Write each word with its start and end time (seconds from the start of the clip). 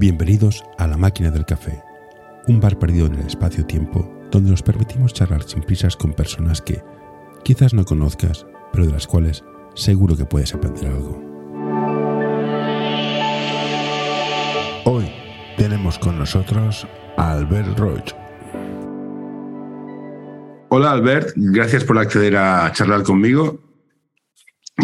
Bienvenidos 0.00 0.64
a 0.78 0.86
La 0.86 0.96
Máquina 0.96 1.30
del 1.30 1.44
Café, 1.44 1.82
un 2.48 2.58
bar 2.58 2.78
perdido 2.78 3.04
en 3.04 3.16
el 3.16 3.26
espacio-tiempo 3.26 4.10
donde 4.30 4.50
nos 4.50 4.62
permitimos 4.62 5.12
charlar 5.12 5.42
sin 5.42 5.62
prisas 5.62 5.94
con 5.94 6.14
personas 6.14 6.62
que 6.62 6.82
quizás 7.44 7.74
no 7.74 7.84
conozcas, 7.84 8.46
pero 8.72 8.86
de 8.86 8.92
las 8.92 9.06
cuales 9.06 9.44
seguro 9.74 10.16
que 10.16 10.24
puedes 10.24 10.54
aprender 10.54 10.86
algo. 10.86 11.22
Hoy 14.86 15.04
tenemos 15.58 15.98
con 15.98 16.18
nosotros 16.18 16.86
a 17.18 17.32
Albert 17.32 17.78
Roig. 17.78 18.04
Hola 20.70 20.92
Albert, 20.92 21.34
gracias 21.36 21.84
por 21.84 21.98
acceder 21.98 22.38
a 22.38 22.72
charlar 22.72 23.02
conmigo. 23.02 23.60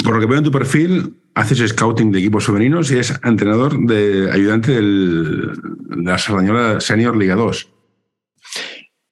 Por 0.05 0.13
lo 0.13 0.21
que 0.21 0.27
veo 0.27 0.37
en 0.37 0.45
tu 0.45 0.51
perfil, 0.51 1.17
haces 1.37 1.71
scouting 1.71 2.11
de 2.11 2.19
equipos 2.19 2.47
femeninos 2.47 2.91
y 2.91 2.99
es 2.99 3.13
entrenador 3.23 3.79
de 3.79 4.31
ayudante 4.33 4.73
del, 4.73 5.53
de 5.55 6.11
la 6.11 6.17
Sardañola 6.17 6.81
Senior 6.81 7.15
Liga 7.15 7.35
2. 7.35 7.69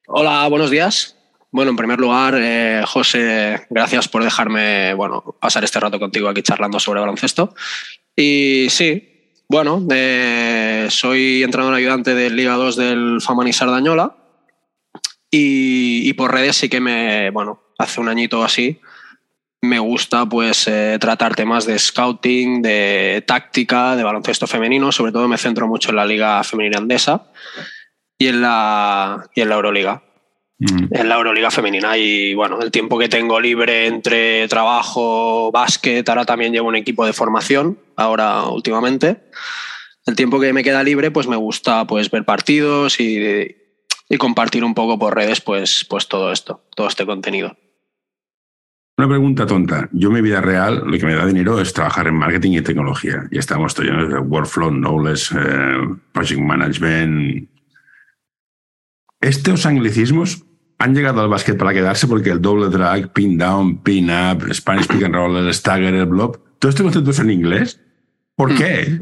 Hola, 0.07 0.49
buenos 0.49 0.71
días. 0.71 1.19
Bueno, 1.53 1.71
en 1.71 1.77
primer 1.77 2.01
lugar, 2.01 2.35
eh, 2.39 2.83
José, 2.87 3.67
gracias 3.69 4.09
por 4.09 4.25
dejarme 4.25 4.95
bueno, 4.95 5.37
pasar 5.39 5.65
este 5.65 5.79
rato 5.79 6.01
contigo 6.01 6.29
aquí 6.31 6.43
charlando 6.43 6.81
sobre 6.81 7.01
baloncesto. 7.01 7.55
Y 8.17 8.69
sí, 8.71 9.35
bueno, 9.47 9.87
eh, 9.91 10.87
soy 10.89 11.43
entrenador 11.43 11.75
ayudante 11.75 12.15
del 12.15 12.37
Liga 12.37 12.55
2 12.55 12.77
del 12.77 13.21
Famani 13.21 13.53
Sardañola 13.53 14.17
y, 15.31 16.09
y, 16.09 16.13
por 16.15 16.33
redes 16.33 16.57
sí 16.57 16.71
que 16.71 16.81
me, 16.81 17.31
bueno, 17.31 17.61
hace 17.79 18.01
un 18.01 18.09
añito 18.09 18.43
así, 18.43 18.81
me 19.65 19.79
gusta 19.79 20.27
pues 20.27 20.69
eh, 20.69 20.99
tratar 21.01 21.35
temas 21.35 21.67
de 21.67 21.79
scouting, 21.79 22.63
de 22.63 23.25
táctica, 23.27 23.97
de 23.97 24.05
baloncesto 24.05 24.47
femenino, 24.47 24.93
sobre 24.93 25.13
todo 25.13 25.29
me 25.29 25.39
centro 25.39 25.67
mucho 25.67 25.91
en 25.91 25.97
la 25.97 26.07
liga 26.07 26.43
femenina 26.45 26.79
andesa 26.79 27.31
y 28.19 28.29
en 28.29 28.43
la, 28.43 29.29
y 29.35 29.41
en 29.41 29.49
la 29.49 29.55
Euroliga. 29.57 30.03
Mm. 30.59 30.87
En 30.91 31.09
la 31.09 31.17
Euroliga 31.17 31.51
femenina 31.51 31.97
y 31.99 32.35
bueno, 32.35 32.61
el 32.61 32.71
tiempo 32.71 32.99
que 32.99 33.09
tengo 33.09 33.41
libre 33.41 33.87
entre 33.87 34.47
trabajo, 34.49 35.51
básquet, 35.51 36.09
ahora 36.09 36.25
también 36.25 36.53
llevo 36.53 36.69
un 36.69 36.77
equipo 36.77 37.05
de 37.05 37.13
formación, 37.13 37.79
ahora 37.97 38.45
últimamente. 38.45 39.25
El 40.07 40.17
tiempo 40.17 40.39
que 40.39 40.53
me 40.53 40.63
queda 40.63 40.83
libre 40.83 41.11
pues 41.11 41.27
me 41.27 41.37
gusta 41.37 41.87
pues 41.87 42.11
ver 42.11 42.25
partidos 42.25 43.01
y, 43.01 43.57
y 44.09 44.17
compartir 44.17 44.65
un 44.65 44.75
poco 44.75 44.99
por 44.99 45.15
redes 45.15 45.41
pues, 45.41 45.85
pues 45.89 46.09
todo 46.09 46.31
esto, 46.31 46.63
todo 46.77 46.87
este 46.87 47.07
contenido. 47.07 47.57
Una 48.97 49.09
pregunta 49.09 49.45
tonta. 49.45 49.89
Yo, 49.93 50.11
mi 50.11 50.21
vida 50.21 50.41
real, 50.41 50.83
lo 50.87 50.97
que 50.97 51.05
me 51.05 51.15
da 51.15 51.27
dinero 51.27 51.61
es 51.61 51.73
trabajar 51.73 52.07
en 52.07 52.15
marketing 52.15 52.53
y 52.53 52.61
tecnología. 52.63 53.27
Y 53.31 53.39
estamos 53.39 53.75
todos 53.75 54.09
de 54.09 54.19
workflow, 54.19 54.71
knowledge, 54.71 55.35
eh, 55.37 55.97
project 56.13 56.41
management. 56.41 57.49
Estos 59.21 59.67
anglicismos 59.67 60.45
han 60.79 60.95
llegado 60.95 61.21
al 61.23 61.29
básquet 61.29 61.59
para 61.59 61.73
quedarse 61.73 62.07
porque 62.07 62.31
el 62.31 62.41
doble 62.41 62.69
drag, 62.69 63.13
pin 63.13 63.37
down, 63.37 63.83
pin 63.83 64.11
up, 64.11 64.47
Spanish 64.53 64.87
pick 64.87 65.03
and 65.03 65.15
roll, 65.15 65.37
el 65.37 65.53
stagger, 65.53 65.95
el 65.95 66.07
blob, 66.07 66.41
todo 66.59 66.71
este 66.71 66.83
concepto 66.83 67.11
es 67.11 67.19
en 67.19 67.31
inglés. 67.31 67.81
¿Por 68.37 68.53
mm. 68.53 68.57
qué? 68.57 68.99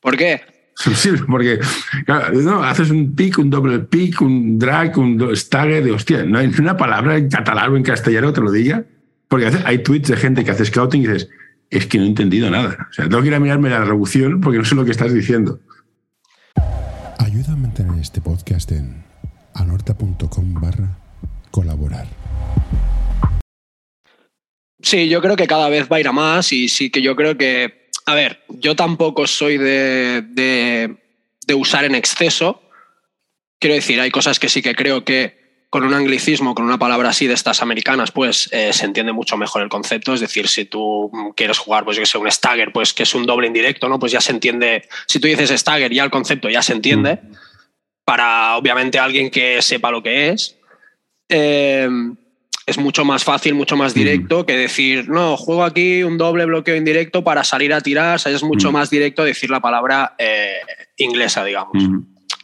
¿Por 0.00 0.16
qué? 0.16 0.40
Porque 1.26 1.60
no, 2.06 2.62
haces 2.62 2.90
un 2.90 3.14
pick, 3.14 3.38
un 3.38 3.50
doble 3.50 3.80
pick, 3.80 4.20
un 4.22 4.58
drag, 4.58 4.96
un 4.98 5.36
stagger, 5.36 5.84
de 5.84 5.92
hostia, 5.92 6.24
no 6.24 6.38
hay 6.38 6.52
una 6.58 6.76
palabra 6.76 7.16
en 7.16 7.28
catalán 7.28 7.72
o 7.72 7.76
en 7.76 7.82
castellano 7.82 8.28
que 8.28 8.34
te 8.34 8.40
lo 8.40 8.52
diga. 8.52 8.84
Porque 9.28 9.50
hay 9.64 9.82
tweets 9.82 10.08
de 10.08 10.16
gente 10.16 10.44
que 10.44 10.50
hace 10.50 10.64
scouting 10.64 11.02
y 11.02 11.06
dices, 11.06 11.28
es 11.70 11.86
que 11.86 11.98
no 11.98 12.04
he 12.04 12.08
entendido 12.08 12.50
nada. 12.50 12.88
O 12.90 12.92
sea, 12.92 13.08
tengo 13.08 13.22
que 13.22 13.28
ir 13.28 13.34
a 13.34 13.40
mirarme 13.40 13.70
la 13.70 13.84
traducción 13.84 14.40
porque 14.40 14.58
no 14.58 14.64
sé 14.64 14.74
lo 14.74 14.84
que 14.84 14.90
estás 14.90 15.12
diciendo. 15.14 15.60
Ayuda 17.18 17.52
a 17.52 17.56
mantener 17.56 18.00
este 18.00 18.20
podcast 18.20 18.72
en 18.72 19.04
anorta.com 19.54 20.54
barra 20.54 20.98
colaborar. 21.50 22.06
Sí, 24.82 25.08
yo 25.08 25.20
creo 25.20 25.36
que 25.36 25.46
cada 25.46 25.68
vez 25.68 25.88
va 25.90 25.96
a 25.96 26.00
ir 26.00 26.08
a 26.08 26.12
más 26.12 26.52
y 26.52 26.68
sí 26.68 26.90
que 26.90 27.02
yo 27.02 27.14
creo 27.14 27.36
que 27.36 27.79
a 28.10 28.14
ver, 28.14 28.42
yo 28.48 28.74
tampoco 28.74 29.26
soy 29.26 29.56
de, 29.56 30.22
de, 30.22 31.54
usar 31.54 31.84
en 31.84 31.94
exceso. 31.94 32.62
Quiero 33.58 33.74
decir, 33.74 34.00
hay 34.00 34.10
cosas 34.10 34.40
que 34.40 34.48
sí 34.48 34.62
que 34.62 34.74
creo 34.74 35.04
que 35.04 35.64
con 35.70 35.84
un 35.84 35.94
anglicismo, 35.94 36.54
con 36.54 36.64
una 36.64 36.78
palabra 36.78 37.10
así 37.10 37.28
de 37.28 37.34
estas 37.34 37.62
americanas, 37.62 38.10
pues 38.10 38.48
eh, 38.52 38.72
se 38.72 38.84
entiende 38.84 39.12
mucho 39.12 39.36
mejor 39.36 39.62
el 39.62 39.68
concepto. 39.68 40.12
Es 40.12 40.20
decir, 40.20 40.48
si 40.48 40.64
tú 40.64 41.12
quieres 41.36 41.58
jugar, 41.58 41.84
pues 41.84 41.96
yo 41.96 42.02
que 42.02 42.06
sé, 42.06 42.18
un 42.18 42.30
stagger, 42.30 42.72
pues 42.72 42.92
que 42.92 43.04
es 43.04 43.14
un 43.14 43.26
doble 43.26 43.46
indirecto, 43.46 43.88
¿no? 43.88 44.00
Pues 44.00 44.10
ya 44.10 44.20
se 44.20 44.32
entiende. 44.32 44.88
Si 45.06 45.20
tú 45.20 45.28
dices 45.28 45.50
stagger, 45.50 45.92
ya 45.92 46.02
el 46.02 46.10
concepto 46.10 46.50
ya 46.50 46.62
se 46.62 46.72
entiende. 46.72 47.20
Mm. 47.22 47.34
Para, 48.04 48.56
obviamente, 48.56 48.98
alguien 48.98 49.30
que 49.30 49.62
sepa 49.62 49.92
lo 49.92 50.02
que 50.02 50.30
es. 50.30 50.56
Eh, 51.28 51.88
es 52.70 52.78
mucho 52.78 53.04
más 53.04 53.24
fácil, 53.24 53.54
mucho 53.54 53.76
más 53.76 53.94
directo 53.94 54.46
que 54.46 54.56
decir, 54.56 55.08
no, 55.08 55.36
juego 55.36 55.64
aquí 55.64 56.02
un 56.02 56.16
doble 56.16 56.44
bloqueo 56.44 56.76
indirecto 56.76 57.24
para 57.24 57.44
salir 57.44 57.74
a 57.74 57.80
tirar. 57.80 58.20
es 58.24 58.42
mucho 58.42 58.72
más 58.72 58.90
directo 58.90 59.24
decir 59.24 59.50
la 59.50 59.60
palabra 59.60 60.14
eh, 60.18 60.60
inglesa, 60.96 61.44
digamos. 61.44 61.72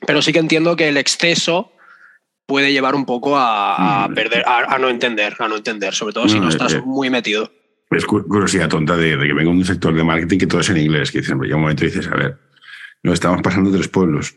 Pero 0.06 0.20
sí 0.22 0.32
que 0.32 0.40
entiendo 0.40 0.76
que 0.76 0.88
el 0.88 0.96
exceso 0.96 1.72
puede 2.44 2.72
llevar 2.72 2.94
un 2.94 3.06
poco 3.06 3.36
a, 3.36 4.08
perder, 4.14 4.44
a, 4.46 4.78
no 4.78 4.88
entender, 4.88 5.36
a 5.38 5.48
no 5.48 5.56
entender, 5.56 5.94
sobre 5.94 6.12
todo 6.12 6.28
si 6.28 6.40
no 6.40 6.48
estás 6.48 6.74
eh, 6.74 6.82
muy 6.84 7.08
metido. 7.08 7.50
Es 7.90 8.04
curiosidad 8.04 8.68
tonta 8.68 8.96
de, 8.96 9.16
que 9.16 9.32
venga 9.32 9.50
un 9.50 9.64
sector 9.64 9.94
de 9.94 10.02
marketing 10.02 10.38
que 10.38 10.46
todo 10.46 10.60
es 10.60 10.70
en 10.70 10.78
inglés, 10.78 11.12
que 11.12 11.22
siempre 11.22 11.46
llega 11.46 11.56
un 11.56 11.62
momento 11.62 11.84
y 11.84 11.88
dices, 11.88 12.08
a 12.08 12.16
ver, 12.16 12.36
nos 13.02 13.14
estamos 13.14 13.42
pasando 13.42 13.70
tres 13.70 13.88
pueblos 13.88 14.36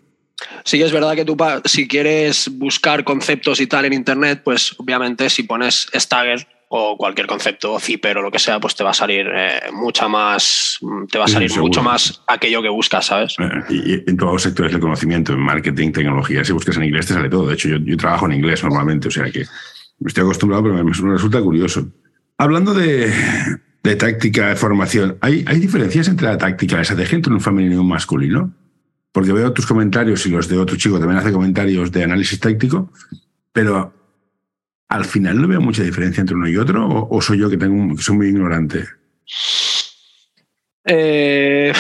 Sí 0.64 0.78
que 0.78 0.86
es 0.86 0.92
verdad 0.92 1.16
que 1.16 1.26
tú 1.26 1.38
si 1.66 1.88
quieres 1.88 2.50
buscar 2.58 3.04
conceptos 3.04 3.60
y 3.60 3.68
tal 3.68 3.86
en 3.86 3.94
internet, 3.94 4.42
pues 4.44 4.76
obviamente 4.78 5.30
si 5.30 5.44
pones 5.44 5.88
Stagger 5.94 6.48
o 6.72 6.96
cualquier 6.98 7.26
concepto, 7.26 7.80
Zipper 7.80 8.20
o 8.20 8.22
lo 8.22 8.30
que 8.30 8.38
sea, 8.38 8.60
pues 8.60 8.76
te 8.76 8.84
va 8.84 8.92
a 8.92 8.94
salir 8.94 9.28
eh, 9.34 9.60
mucha 9.74 10.08
más, 10.08 10.78
te 11.12 11.18
va 11.18 11.26
a 11.26 11.28
salir 11.28 11.52
mucho 11.58 11.82
más 11.82 12.22
aquello 12.28 12.62
que 12.62 12.70
buscas, 12.70 13.08
¿sabes? 13.08 13.36
Eh, 13.40 13.74
y, 13.74 14.10
en 14.10 14.16
todos 14.16 14.34
los 14.34 14.42
sectores 14.44 14.72
del 14.72 14.80
conocimiento, 14.80 15.34
en 15.34 15.40
marketing, 15.40 15.92
tecnología, 15.92 16.44
si 16.46 16.54
buscas 16.54 16.78
en 16.78 16.84
inglés 16.84 17.08
te 17.08 17.16
sale 17.16 17.28
todo. 17.28 17.48
De 17.48 17.56
hecho, 17.56 17.70
yo, 17.70 17.98
trabajo 17.98 18.28
en 18.28 18.34
inglés 18.34 18.64
normalmente, 18.64 19.08
o 19.08 19.12
sea 19.12 19.32
que 19.32 19.46
me 20.00 20.08
estoy 20.08 20.24
acostumbrado, 20.24 20.64
pero 20.64 20.76
me, 20.76 20.92
resulta 21.12 21.42
curioso. 21.42 21.88
Hablando 22.38 22.76
de, 22.76 23.12
táctica 23.98 24.50
de 24.50 24.56
formación, 24.56 25.18
¿hay, 25.22 25.44
¿hay 25.48 25.60
diferencias 25.60 26.08
entre 26.08 26.28
la 26.28 26.38
táctica 26.38 26.74
y 26.74 26.78
la 26.78 26.82
estrategia 26.84 27.16
entre 27.16 27.34
un 27.34 27.42
femenino 27.42 27.74
y 27.74 27.78
un 27.78 27.90
masculino? 27.90 28.54
Porque 29.20 29.34
veo 29.34 29.52
tus 29.52 29.66
comentarios 29.66 30.26
y 30.26 30.30
los 30.30 30.48
de 30.48 30.58
otro 30.58 30.78
chico 30.78 30.98
también 30.98 31.20
hace 31.20 31.34
comentarios 31.34 31.92
de 31.92 32.06
análisis 32.06 32.40
táctico, 32.40 32.90
pero 33.52 33.94
al 34.88 35.04
final 35.04 35.42
no 35.42 35.46
veo 35.50 35.60
mucha 35.60 35.84
diferencia 35.84 36.22
entre 36.22 36.38
uno 36.38 36.48
y 36.48 36.56
otro, 36.56 36.88
o, 36.88 37.22
soy 37.22 37.40
yo 37.40 37.50
que, 37.50 37.58
tengo, 37.58 37.98
que 37.98 38.02
soy 38.02 38.16
muy 38.16 38.28
ignorante. 38.28 38.86
Eh, 40.86 41.74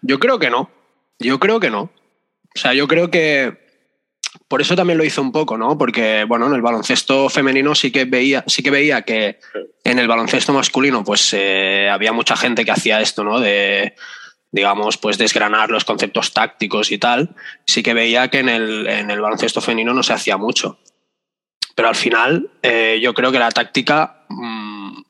yo 0.00 0.18
creo 0.18 0.40
que 0.40 0.50
no. 0.50 0.68
Yo 1.20 1.38
creo 1.38 1.60
que 1.60 1.70
no. 1.70 1.82
O 1.82 1.92
sea, 2.56 2.74
yo 2.74 2.88
creo 2.88 3.12
que 3.12 3.56
por 4.48 4.60
eso 4.60 4.74
también 4.74 4.98
lo 4.98 5.04
hizo 5.04 5.22
un 5.22 5.30
poco, 5.30 5.56
¿no? 5.56 5.78
Porque, 5.78 6.24
bueno, 6.26 6.48
en 6.48 6.54
el 6.54 6.62
baloncesto 6.62 7.28
femenino 7.28 7.76
sí 7.76 7.92
que 7.92 8.06
veía, 8.06 8.42
sí 8.48 8.60
que, 8.60 8.72
veía 8.72 9.02
que 9.02 9.38
en 9.84 10.00
el 10.00 10.08
baloncesto 10.08 10.52
masculino, 10.52 11.04
pues 11.04 11.32
eh, 11.32 11.88
había 11.88 12.12
mucha 12.12 12.34
gente 12.34 12.64
que 12.64 12.72
hacía 12.72 13.00
esto, 13.00 13.22
¿no? 13.22 13.38
De 13.38 13.94
digamos, 14.52 14.98
pues 14.98 15.18
desgranar 15.18 15.70
los 15.70 15.84
conceptos 15.84 16.32
tácticos 16.32 16.92
y 16.92 16.98
tal, 16.98 17.34
sí 17.66 17.82
que 17.82 17.94
veía 17.94 18.28
que 18.28 18.38
en 18.38 18.50
el, 18.50 18.86
en 18.86 19.10
el 19.10 19.20
baloncesto 19.20 19.62
femenino 19.62 19.94
no 19.94 20.02
se 20.02 20.12
hacía 20.12 20.36
mucho. 20.36 20.78
Pero 21.74 21.88
al 21.88 21.94
final 21.94 22.50
eh, 22.62 23.00
yo 23.02 23.14
creo 23.14 23.32
que 23.32 23.38
la 23.38 23.50
táctica 23.50 24.26
mm, 24.28 25.02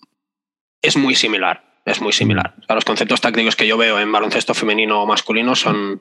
es 0.81 0.97
muy 0.97 1.17
similar, 1.17 1.65
es 1.85 2.01
muy 2.01 2.13
similar. 2.13 2.55
los 2.69 2.85
conceptos 2.85 3.21
tácticos 3.21 3.57
que 3.57 3.67
yo 3.67 3.77
veo 3.77 3.99
en 3.99 4.13
baloncesto 4.13 4.55
femenino 4.55 5.03
o 5.03 5.07
masculino 5.07 5.57
son, 5.57 6.01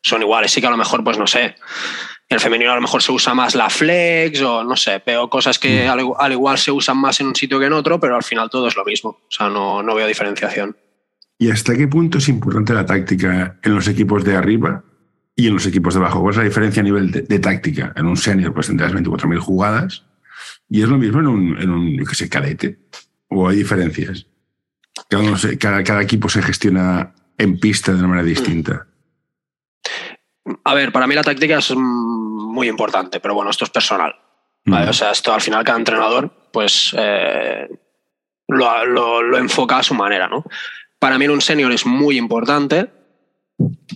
son 0.00 0.22
iguales. 0.22 0.50
Sí 0.50 0.62
que 0.62 0.66
a 0.66 0.70
lo 0.70 0.78
mejor, 0.78 1.04
pues 1.04 1.18
no 1.18 1.26
sé, 1.26 1.44
en 1.44 1.54
el 2.30 2.40
femenino 2.40 2.72
a 2.72 2.76
lo 2.76 2.80
mejor 2.80 3.02
se 3.02 3.12
usa 3.12 3.34
más 3.34 3.54
la 3.54 3.68
flex 3.68 4.40
o 4.40 4.64
no 4.64 4.76
sé, 4.76 5.02
veo 5.04 5.28
cosas 5.28 5.58
que 5.58 5.86
mm. 5.86 6.14
al, 6.18 6.32
igual 6.32 6.56
se 6.56 6.70
usan 6.70 6.96
más 6.96 7.20
en 7.20 7.26
un 7.26 7.36
sitio 7.36 7.60
que 7.60 7.66
en 7.66 7.74
otro, 7.74 8.00
pero 8.00 8.16
al 8.16 8.24
final 8.24 8.48
todo 8.48 8.66
es 8.66 8.76
lo 8.76 8.84
mismo. 8.86 9.10
O 9.10 9.30
sea, 9.30 9.50
no, 9.50 9.82
no 9.82 9.94
veo 9.94 10.06
diferenciación. 10.06 10.74
¿Y 11.42 11.50
hasta 11.50 11.76
qué 11.76 11.88
punto 11.88 12.18
es 12.18 12.28
importante 12.28 12.72
la 12.72 12.86
táctica 12.86 13.58
en 13.64 13.74
los 13.74 13.88
equipos 13.88 14.22
de 14.22 14.36
arriba 14.36 14.84
y 15.34 15.48
en 15.48 15.54
los 15.54 15.66
equipos 15.66 15.92
de 15.92 15.98
abajo? 15.98 16.20
¿Cuál 16.20 16.34
es 16.34 16.36
la 16.36 16.44
diferencia 16.44 16.82
a 16.82 16.84
nivel 16.84 17.10
de, 17.10 17.38
táctica? 17.40 17.92
En 17.96 18.06
un 18.06 18.16
senior 18.16 18.54
pues 18.54 18.68
tendrás 18.68 18.92
24.000 18.92 19.38
jugadas 19.40 20.04
y 20.68 20.82
es 20.82 20.88
lo 20.88 20.98
mismo 20.98 21.18
en 21.18 21.26
un, 21.26 21.60
en 21.60 21.70
un 21.70 21.98
yo 21.98 22.04
qué 22.04 22.14
sé, 22.14 22.28
cadete. 22.28 22.78
¿O 23.26 23.48
hay 23.48 23.56
diferencias? 23.56 24.24
Cada, 25.58 25.82
cada, 25.82 26.02
equipo 26.02 26.28
se 26.28 26.42
gestiona 26.42 27.12
en 27.36 27.58
pista 27.58 27.90
de 27.90 27.98
una 27.98 28.06
manera 28.06 28.28
distinta. 28.28 28.86
A 30.62 30.74
ver, 30.74 30.92
para 30.92 31.08
mí 31.08 31.16
la 31.16 31.24
táctica 31.24 31.58
es 31.58 31.74
muy 31.74 32.68
importante, 32.68 33.18
pero 33.18 33.34
bueno, 33.34 33.50
esto 33.50 33.64
es 33.64 33.70
personal. 33.70 34.14
Mm. 34.64 34.74
O 34.74 34.92
sea, 34.92 35.10
esto 35.10 35.34
al 35.34 35.40
final 35.40 35.64
cada 35.64 35.78
entrenador 35.78 36.50
pues 36.52 36.94
eh, 36.96 37.68
lo, 38.46 38.86
lo, 38.86 39.22
lo, 39.22 39.38
enfoca 39.38 39.78
a 39.78 39.82
su 39.82 39.94
manera, 39.94 40.28
¿no? 40.28 40.44
Para 41.02 41.18
mí 41.18 41.24
en 41.24 41.32
un 41.32 41.40
senior 41.40 41.72
es 41.72 41.84
muy 41.84 42.16
importante 42.16 42.86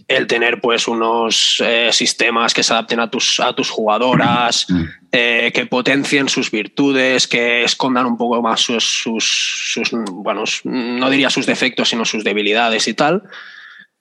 el 0.09 0.27
tener 0.27 0.61
pues 0.61 0.89
unos 0.89 1.63
eh, 1.65 1.91
sistemas 1.93 2.53
que 2.53 2.65
se 2.65 2.73
adapten 2.73 2.99
a 2.99 3.09
tus, 3.09 3.39
a 3.39 3.53
tus 3.55 3.71
jugadoras, 3.71 4.67
Mm. 4.69 4.85
eh, 5.13 5.53
que 5.55 5.67
potencien 5.67 6.29
sus 6.29 6.51
virtudes, 6.51 7.29
que 7.29 7.63
escondan 7.63 8.07
un 8.07 8.17
poco 8.19 8.43
más 8.43 8.61
sus, 8.61 8.83
sus, 8.85 9.25
sus, 9.73 9.93
bueno, 9.93 10.43
no 10.65 11.09
diría 11.09 11.31
sus 11.31 11.47
defectos, 11.47 11.91
sino 11.91 12.05
sus 12.05 12.25
debilidades 12.25 12.89
y 12.89 12.95
tal. 12.95 13.23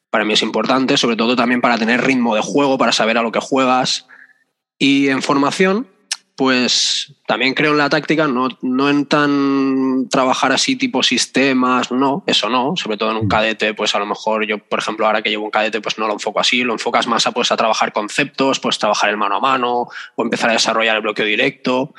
Para 0.09 0.25
mí 0.25 0.33
es 0.33 0.41
importante, 0.41 0.97
sobre 0.97 1.15
todo 1.15 1.35
también 1.35 1.61
para 1.61 1.77
tener 1.77 2.03
ritmo 2.03 2.33
de 2.33 2.41
juego, 2.41 2.79
para 2.79 2.91
saber 2.91 3.19
a 3.19 3.21
lo 3.21 3.31
que 3.31 3.39
juegas. 3.39 4.07
Y 4.79 5.09
en 5.09 5.21
formación, 5.21 5.87
pues 6.35 7.13
también 7.25 7.53
creo 7.53 7.71
en 7.71 7.77
la 7.77 7.89
táctica, 7.89 8.27
no, 8.27 8.49
no 8.61 8.89
en 8.89 9.05
tan 9.05 10.09
trabajar 10.09 10.51
así 10.51 10.75
tipo 10.75 11.01
sistemas, 11.01 11.91
no, 11.91 12.23
eso 12.27 12.49
no, 12.49 12.75
sobre 12.75 12.97
todo 12.97 13.11
en 13.11 13.17
un 13.17 13.27
cadete, 13.29 13.73
pues 13.73 13.95
a 13.95 13.99
lo 13.99 14.05
mejor 14.05 14.45
yo, 14.45 14.57
por 14.57 14.79
ejemplo, 14.79 15.05
ahora 15.05 15.21
que 15.21 15.29
llevo 15.29 15.45
un 15.45 15.51
cadete, 15.51 15.79
pues 15.79 15.97
no 15.97 16.07
lo 16.07 16.13
enfoco 16.13 16.41
así, 16.41 16.63
lo 16.63 16.73
enfocas 16.73 17.07
más 17.07 17.25
a, 17.25 17.31
pues, 17.31 17.51
a 17.51 17.57
trabajar 17.57 17.93
conceptos, 17.93 18.59
pues 18.59 18.77
trabajar 18.77 19.09
el 19.09 19.17
mano 19.17 19.37
a 19.37 19.39
mano 19.39 19.87
o 20.15 20.23
empezar 20.23 20.49
a 20.49 20.53
desarrollar 20.53 20.97
el 20.97 21.01
bloqueo 21.01 21.25
directo, 21.25 21.93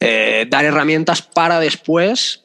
eh, 0.00 0.46
dar 0.48 0.64
herramientas 0.64 1.20
para 1.20 1.60
después 1.60 2.44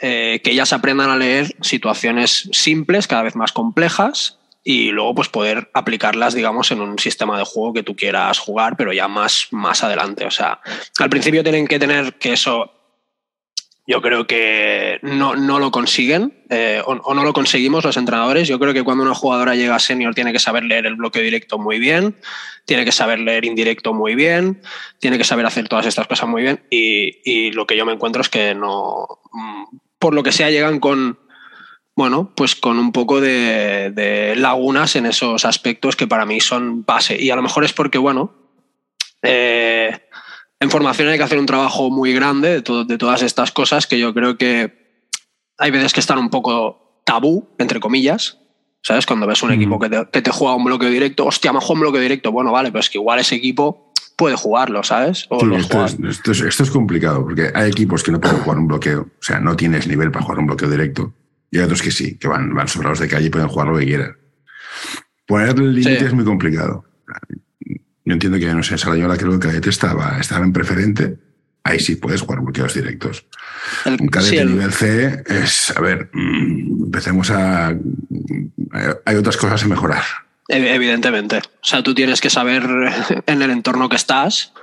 eh, 0.00 0.40
que 0.44 0.52
ellas 0.52 0.72
aprendan 0.72 1.10
a 1.10 1.16
leer 1.16 1.56
situaciones 1.60 2.48
simples, 2.52 3.08
cada 3.08 3.24
vez 3.24 3.34
más 3.34 3.50
complejas, 3.50 4.37
y 4.70 4.90
luego 4.90 5.14
pues 5.14 5.30
poder 5.30 5.70
aplicarlas, 5.72 6.34
digamos, 6.34 6.70
en 6.72 6.82
un 6.82 6.98
sistema 6.98 7.38
de 7.38 7.44
juego 7.46 7.72
que 7.72 7.82
tú 7.82 7.96
quieras 7.96 8.38
jugar, 8.38 8.76
pero 8.76 8.92
ya 8.92 9.08
más, 9.08 9.48
más 9.50 9.82
adelante. 9.82 10.26
O 10.26 10.30
sea, 10.30 10.60
al 10.98 11.08
principio 11.08 11.42
tienen 11.42 11.66
que 11.66 11.78
tener 11.78 12.18
que 12.18 12.34
eso, 12.34 12.70
yo 13.86 14.02
creo 14.02 14.26
que 14.26 14.98
no, 15.00 15.36
no 15.36 15.58
lo 15.58 15.70
consiguen 15.70 16.44
eh, 16.50 16.82
o, 16.84 17.14
no 17.14 17.24
lo 17.24 17.32
conseguimos 17.32 17.82
los 17.82 17.96
entrenadores. 17.96 18.46
Yo 18.46 18.58
creo 18.58 18.74
que 18.74 18.84
cuando 18.84 19.04
una 19.04 19.14
jugadora 19.14 19.54
llega 19.54 19.74
a 19.74 19.78
senior 19.78 20.14
tiene 20.14 20.34
que 20.34 20.38
saber 20.38 20.64
leer 20.64 20.84
el 20.84 20.96
bloqueo 20.96 21.22
directo 21.22 21.58
muy 21.58 21.78
bien, 21.78 22.16
tiene 22.66 22.84
que 22.84 22.92
saber 22.92 23.20
leer 23.20 23.46
indirecto 23.46 23.94
muy 23.94 24.14
bien, 24.14 24.60
tiene 24.98 25.16
que 25.16 25.24
saber 25.24 25.46
hacer 25.46 25.66
todas 25.66 25.86
estas 25.86 26.06
cosas 26.06 26.28
muy 26.28 26.42
bien 26.42 26.62
y, 26.68 27.20
y 27.24 27.52
lo 27.52 27.66
que 27.66 27.74
yo 27.74 27.86
me 27.86 27.94
encuentro 27.94 28.20
es 28.20 28.28
que 28.28 28.54
no, 28.54 29.06
por 29.98 30.12
lo 30.12 30.22
que 30.22 30.32
sea, 30.32 30.50
llegan 30.50 30.78
con 30.78 31.18
bueno, 31.98 32.30
pues 32.36 32.54
con 32.54 32.78
un 32.78 32.92
poco 32.92 33.20
de, 33.20 33.90
de, 33.92 34.36
lagunas 34.36 34.94
en 34.94 35.04
esos 35.04 35.44
aspectos 35.44 35.96
que 35.96 36.06
para 36.06 36.26
mí 36.26 36.38
son 36.38 36.84
base. 36.84 37.20
Y 37.20 37.30
a 37.30 37.34
lo 37.34 37.42
mejor 37.42 37.64
es 37.64 37.72
porque, 37.72 37.98
bueno, 37.98 38.32
eh, 39.20 39.90
en 40.60 40.70
formación 40.70 41.08
hay 41.08 41.18
que 41.18 41.24
hacer 41.24 41.40
un 41.40 41.46
trabajo 41.46 41.90
muy 41.90 42.12
grande 42.12 42.50
de, 42.50 42.62
todo, 42.62 42.84
de, 42.84 42.98
todas 42.98 43.22
estas 43.22 43.50
cosas 43.50 43.88
que 43.88 43.98
yo 43.98 44.14
creo 44.14 44.38
que 44.38 45.02
hay 45.58 45.72
veces 45.72 45.92
que 45.92 45.98
están 45.98 46.20
un 46.20 46.30
poco 46.30 47.02
tabú, 47.04 47.48
entre 47.58 47.80
comillas. 47.80 48.38
¿Sabes? 48.80 49.04
Cuando 49.04 49.26
ves 49.26 49.42
un 49.42 49.50
mm. 49.50 49.54
equipo 49.54 49.80
que 49.80 49.88
te, 49.88 50.08
que 50.12 50.22
te, 50.22 50.30
juega 50.30 50.54
un 50.54 50.62
bloqueo 50.62 50.90
directo, 50.90 51.26
hostia, 51.26 51.52
me 51.52 51.58
juega 51.58 51.74
un 51.74 51.80
bloqueo 51.80 52.00
directo. 52.00 52.30
Bueno, 52.30 52.52
vale, 52.52 52.70
pero 52.70 52.78
es 52.78 52.90
que 52.90 52.98
igual 52.98 53.18
ese 53.18 53.34
equipo 53.34 53.92
puede 54.16 54.36
jugarlo, 54.36 54.84
¿sabes? 54.84 55.26
Sí, 55.28 55.54
esto, 55.56 55.84
es, 55.84 55.98
esto, 55.98 56.30
es, 56.30 56.40
esto 56.42 56.62
es 56.62 56.70
complicado 56.70 57.24
porque 57.24 57.50
hay 57.52 57.68
equipos 57.72 58.04
que 58.04 58.12
no 58.12 58.20
pueden 58.20 58.38
jugar 58.38 58.58
un 58.58 58.68
bloqueo. 58.68 59.00
O 59.00 59.22
sea, 59.22 59.40
no 59.40 59.56
tienes 59.56 59.88
nivel 59.88 60.12
para 60.12 60.24
jugar 60.24 60.38
un 60.38 60.46
bloqueo 60.46 60.70
directo. 60.70 61.12
Y 61.50 61.58
hay 61.58 61.64
otros 61.64 61.82
que 61.82 61.90
sí, 61.90 62.16
que 62.16 62.28
van, 62.28 62.54
van 62.54 62.68
sobrados 62.68 63.00
de 63.00 63.08
calle 63.08 63.26
y 63.26 63.30
pueden 63.30 63.48
jugar 63.48 63.68
lo 63.68 63.78
que 63.78 63.86
quieran. 63.86 64.16
Ponerle 65.26 65.64
el 65.64 65.74
límite 65.74 66.00
sí. 66.00 66.04
es 66.06 66.12
muy 66.12 66.24
complicado. 66.24 66.84
Yo 68.04 68.12
entiendo 68.12 68.38
que, 68.38 68.46
no 68.46 68.62
sé, 68.62 68.78
Salayola 68.78 69.16
creo 69.16 69.30
que 69.30 69.34
el 69.36 69.40
cadete 69.42 69.70
estaba, 69.70 70.18
estaba 70.18 70.44
en 70.44 70.52
preferente. 70.52 71.18
Ahí 71.64 71.80
sí 71.80 71.96
puedes 71.96 72.22
jugar 72.22 72.40
bloqueos 72.40 72.72
directos. 72.74 73.26
El, 73.84 73.98
un 74.00 74.08
cadete 74.08 74.30
sí, 74.30 74.36
el... 74.38 74.50
nivel 74.50 74.72
C 74.72 75.24
es, 75.26 75.76
a 75.76 75.80
ver, 75.80 76.08
mmm, 76.12 76.84
empecemos 76.84 77.30
a... 77.30 77.68
Hay 79.04 79.16
otras 79.16 79.36
cosas 79.36 79.62
a 79.62 79.68
mejorar. 79.68 80.02
Evidentemente. 80.48 81.38
O 81.38 81.66
sea, 81.66 81.82
tú 81.82 81.94
tienes 81.94 82.22
que 82.22 82.30
saber 82.30 82.64
en 83.26 83.42
el 83.42 83.50
entorno 83.50 83.88
que 83.88 83.96
estás 83.96 84.54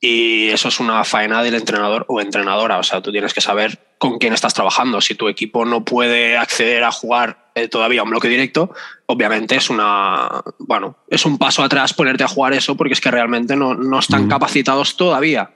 y 0.00 0.48
eso 0.48 0.68
es 0.68 0.80
una 0.80 1.04
faena 1.04 1.42
del 1.42 1.54
entrenador 1.54 2.06
o 2.08 2.22
entrenadora. 2.22 2.78
O 2.78 2.82
sea, 2.82 3.02
tú 3.02 3.12
tienes 3.12 3.34
que 3.34 3.42
saber 3.42 3.78
con 3.98 4.18
quién 4.18 4.32
estás 4.32 4.54
trabajando. 4.54 5.00
Si 5.02 5.14
tu 5.14 5.28
equipo 5.28 5.66
no 5.66 5.84
puede 5.84 6.38
acceder 6.38 6.84
a 6.84 6.90
jugar 6.90 7.50
eh, 7.54 7.68
todavía 7.68 8.02
un 8.02 8.08
bloque 8.08 8.28
directo, 8.28 8.72
obviamente 9.04 9.56
es 9.56 9.68
una. 9.68 10.42
Bueno, 10.58 10.96
es 11.08 11.26
un 11.26 11.36
paso 11.36 11.62
atrás 11.62 11.92
ponerte 11.92 12.24
a 12.24 12.28
jugar 12.28 12.54
eso 12.54 12.76
porque 12.76 12.94
es 12.94 13.00
que 13.00 13.10
realmente 13.10 13.56
no, 13.56 13.74
no 13.74 13.98
están 13.98 14.26
capacitados 14.26 14.96
todavía. 14.96 15.52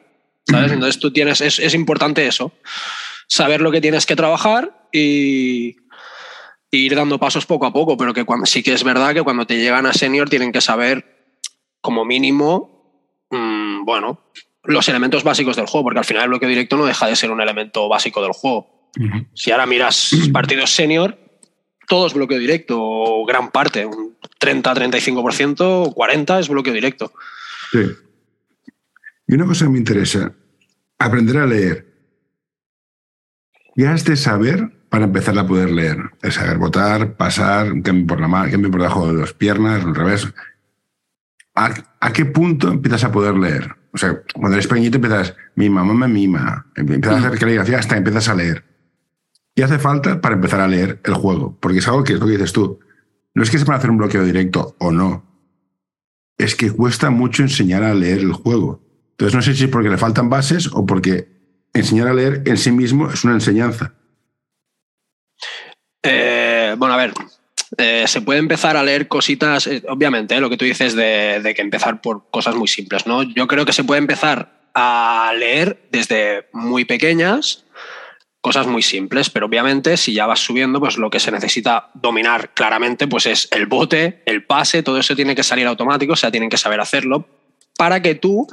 ¿Sabes? 0.47 0.73
Entonces 0.73 1.01
tú 1.01 1.11
tienes. 1.11 1.41
Es, 1.41 1.59
es, 1.59 1.73
importante 1.73 2.27
eso. 2.27 2.53
Saber 3.27 3.63
lo 3.63 3.73
que 3.73 3.81
tienes 3.81 4.05
que 4.05 4.15
trabajar 4.15 4.89
y, 4.93 5.77
ir 6.71 6.95
dando 6.95 7.19
pasos 7.19 7.47
poco 7.47 7.65
a 7.65 7.73
poco. 7.73 7.97
Pero 7.97 8.13
que 8.13 8.25
cuando, 8.25 8.45
sí 8.45 8.63
que 8.63 8.75
es 8.75 8.85
verdad 8.85 9.15
que 9.15 9.23
cuando 9.23 9.47
te 9.47 9.57
llegan 9.57 9.87
a 9.87 9.95
senior 9.95 10.29
tienen 10.29 10.53
que 10.53 10.61
saber, 10.61 11.31
como 11.81 12.05
mínimo, 12.05 12.74
bueno, 13.85 14.21
los 14.65 14.89
elementos 14.89 15.25
básicos 15.25 15.57
del 15.57 15.67
juego, 15.67 15.85
porque 15.85 15.99
al 15.99 16.05
final 16.05 16.25
el 16.25 16.29
bloqueo 16.31 16.49
directo 16.49 16.77
no 16.77 16.87
deja 16.87 17.07
de 17.07 17.17
ser 17.17 17.31
un 17.31 17.41
elemento 17.41 17.89
básico 17.89 18.23
del 18.23 18.33
juego. 18.33 18.91
Uh 18.99 19.03
-huh. 19.03 19.27
Si 19.35 19.51
ahora 19.51 19.67
miras 19.67 20.11
partidos 20.33 20.75
senior, 20.75 21.19
todo 21.87 22.07
es 22.07 22.15
bloqueo 22.15 22.39
directo, 22.39 22.79
o 22.81 23.27
gran 23.27 23.51
parte, 23.51 23.85
un 23.85 24.17
30-35%, 24.41 25.95
40% 25.95 26.41
es 26.41 26.49
bloqueo 26.49 26.73
directo. 26.73 27.13
Sí. 27.73 27.91
Y 29.27 29.35
una 29.35 29.47
cosa 29.47 29.67
que 29.67 29.71
me 29.71 29.79
interesa, 29.79 30.33
aprender 30.99 31.39
a 31.39 31.47
leer. 31.47 31.87
Ya 33.77 33.93
has 33.93 34.05
de 34.05 34.17
saber 34.17 34.71
para 34.89 35.07
empezar 35.07 35.37
a 35.39 35.47
poder 35.47 35.71
leer. 35.71 35.99
Es 36.23 36.35
saber 36.35 36.59
votar, 36.59 37.17
pasar, 37.17 37.67
cambio 37.83 38.07
por 38.07 38.21
la 38.21 38.29
mano, 38.29 38.51
cambio 38.51 38.71
por 38.71 38.81
debajo 38.81 39.13
de 39.13 39.21
las 39.21 39.33
piernas, 39.33 39.85
al 39.85 39.95
revés. 39.95 40.29
¿A, 41.55 41.73
¿A, 42.01 42.13
qué 42.13 42.25
punto 42.25 42.69
empiezas 42.69 43.05
a 43.05 43.13
poder 43.13 43.35
leer? 43.37 43.71
O 43.93 43.99
sea, 43.99 44.23
cuando 44.35 44.57
eres 44.57 44.67
pequeñito 44.67 44.97
empiezas, 44.97 45.37
mi 45.55 45.71
mamá 45.71 45.95
me 45.95 46.09
mima, 46.09 46.67
empiezas 46.75 47.23
a 47.23 47.29
hacer 47.29 47.39
caligrafía 47.39 47.79
hasta 47.79 47.97
empiezas 47.97 48.29
a 48.29 48.35
leer. 48.35 48.65
Y 49.55 49.63
hace 49.63 49.79
falta 49.79 50.21
para 50.21 50.35
empezar 50.35 50.61
a 50.61 50.67
leer 50.67 51.01
el 51.05 51.15
juego, 51.15 51.57
porque 51.61 51.79
es 51.79 51.87
algo 51.87 52.03
que 52.03 52.15
es 52.15 52.21
lo 52.21 52.27
que 52.27 52.33
dices 52.33 52.53
tú. 52.53 52.81
No 53.35 53.43
es 53.43 53.51
que 53.51 53.59
se 53.59 53.65
para 53.65 53.79
hacer 53.79 53.91
un 53.91 53.99
bloqueo 53.99 54.25
directo 54.25 54.75
o 54.79 54.91
no. 54.91 55.25
Es 56.37 56.57
que 56.57 56.73
cuesta 56.73 57.11
mucho 57.11 57.43
enseñar 57.43 57.85
a 57.85 57.95
leer 57.95 58.19
el 58.19 58.33
juego. 58.33 58.83
Entonces 59.13 59.35
no 59.35 59.43
sé 59.43 59.55
si 59.55 59.65
es 59.65 59.71
porque 59.71 59.91
le 59.91 59.99
faltan 59.99 60.29
bases 60.29 60.69
o 60.73 60.85
porque 60.85 61.29
enseñar 61.73 62.09
a 62.09 62.15
leer 62.15 62.43
en 62.47 62.57
sí 62.57 62.73
mismo 62.73 63.11
es 63.11 63.23
una 63.25 63.35
enseñanza. 63.35 63.95
Eh, 66.03 66.75
bueno, 66.77 66.95
a 66.95 66.99
ver, 66.99 67.15
eh, 67.79 68.05
se 68.07 68.21
puede 68.21 68.39
empezar 68.39 68.77
a 68.77 68.83
leer 68.83 69.09
cositas, 69.09 69.67
eh, 69.67 69.83
obviamente, 69.89 70.35
eh, 70.35 70.41
lo 70.41 70.51
que 70.51 70.57
tú 70.57 70.65
dices 70.65 70.95
de, 70.95 71.41
de, 71.43 71.55
que 71.55 71.63
empezar 71.63 72.01
por 72.01 72.31
cosas 72.31 72.55
muy 72.55 72.69
simples, 72.69 73.07
¿no? 73.07 73.23
Yo 73.23 73.47
creo 73.47 73.65
que 73.65 73.73
se 73.73 73.85
puede 73.85 73.99
empezar 73.99 74.53
a 74.75 75.33
leer 75.37 75.87
desde 75.91 76.49
muy 76.53 76.85
pequeñas, 76.85 77.65
cosas 78.41 78.67
muy 78.67 78.83
simples, 78.83 79.31
pero 79.31 79.47
obviamente 79.47 79.97
si 79.97 80.13
ya 80.13 80.27
vas 80.27 80.41
subiendo, 80.41 80.79
pues 80.79 80.99
lo 80.99 81.09
que 81.09 81.19
se 81.19 81.31
necesita 81.31 81.91
dominar 81.95 82.51
claramente 82.53 83.07
pues 83.07 83.25
es 83.25 83.49
el 83.53 83.65
bote, 83.67 84.23
el 84.27 84.45
pase, 84.45 84.83
todo 84.83 84.99
eso 84.99 85.17
tiene 85.17 85.35
que 85.35 85.43
salir 85.43 85.67
automático, 85.67 86.13
o 86.13 86.17
sea, 86.17 86.31
tienen 86.31 86.51
que 86.51 86.59
saber 86.59 86.79
hacerlo 86.81 87.27
para 87.79 88.03
que 88.03 88.15
tú 88.15 88.47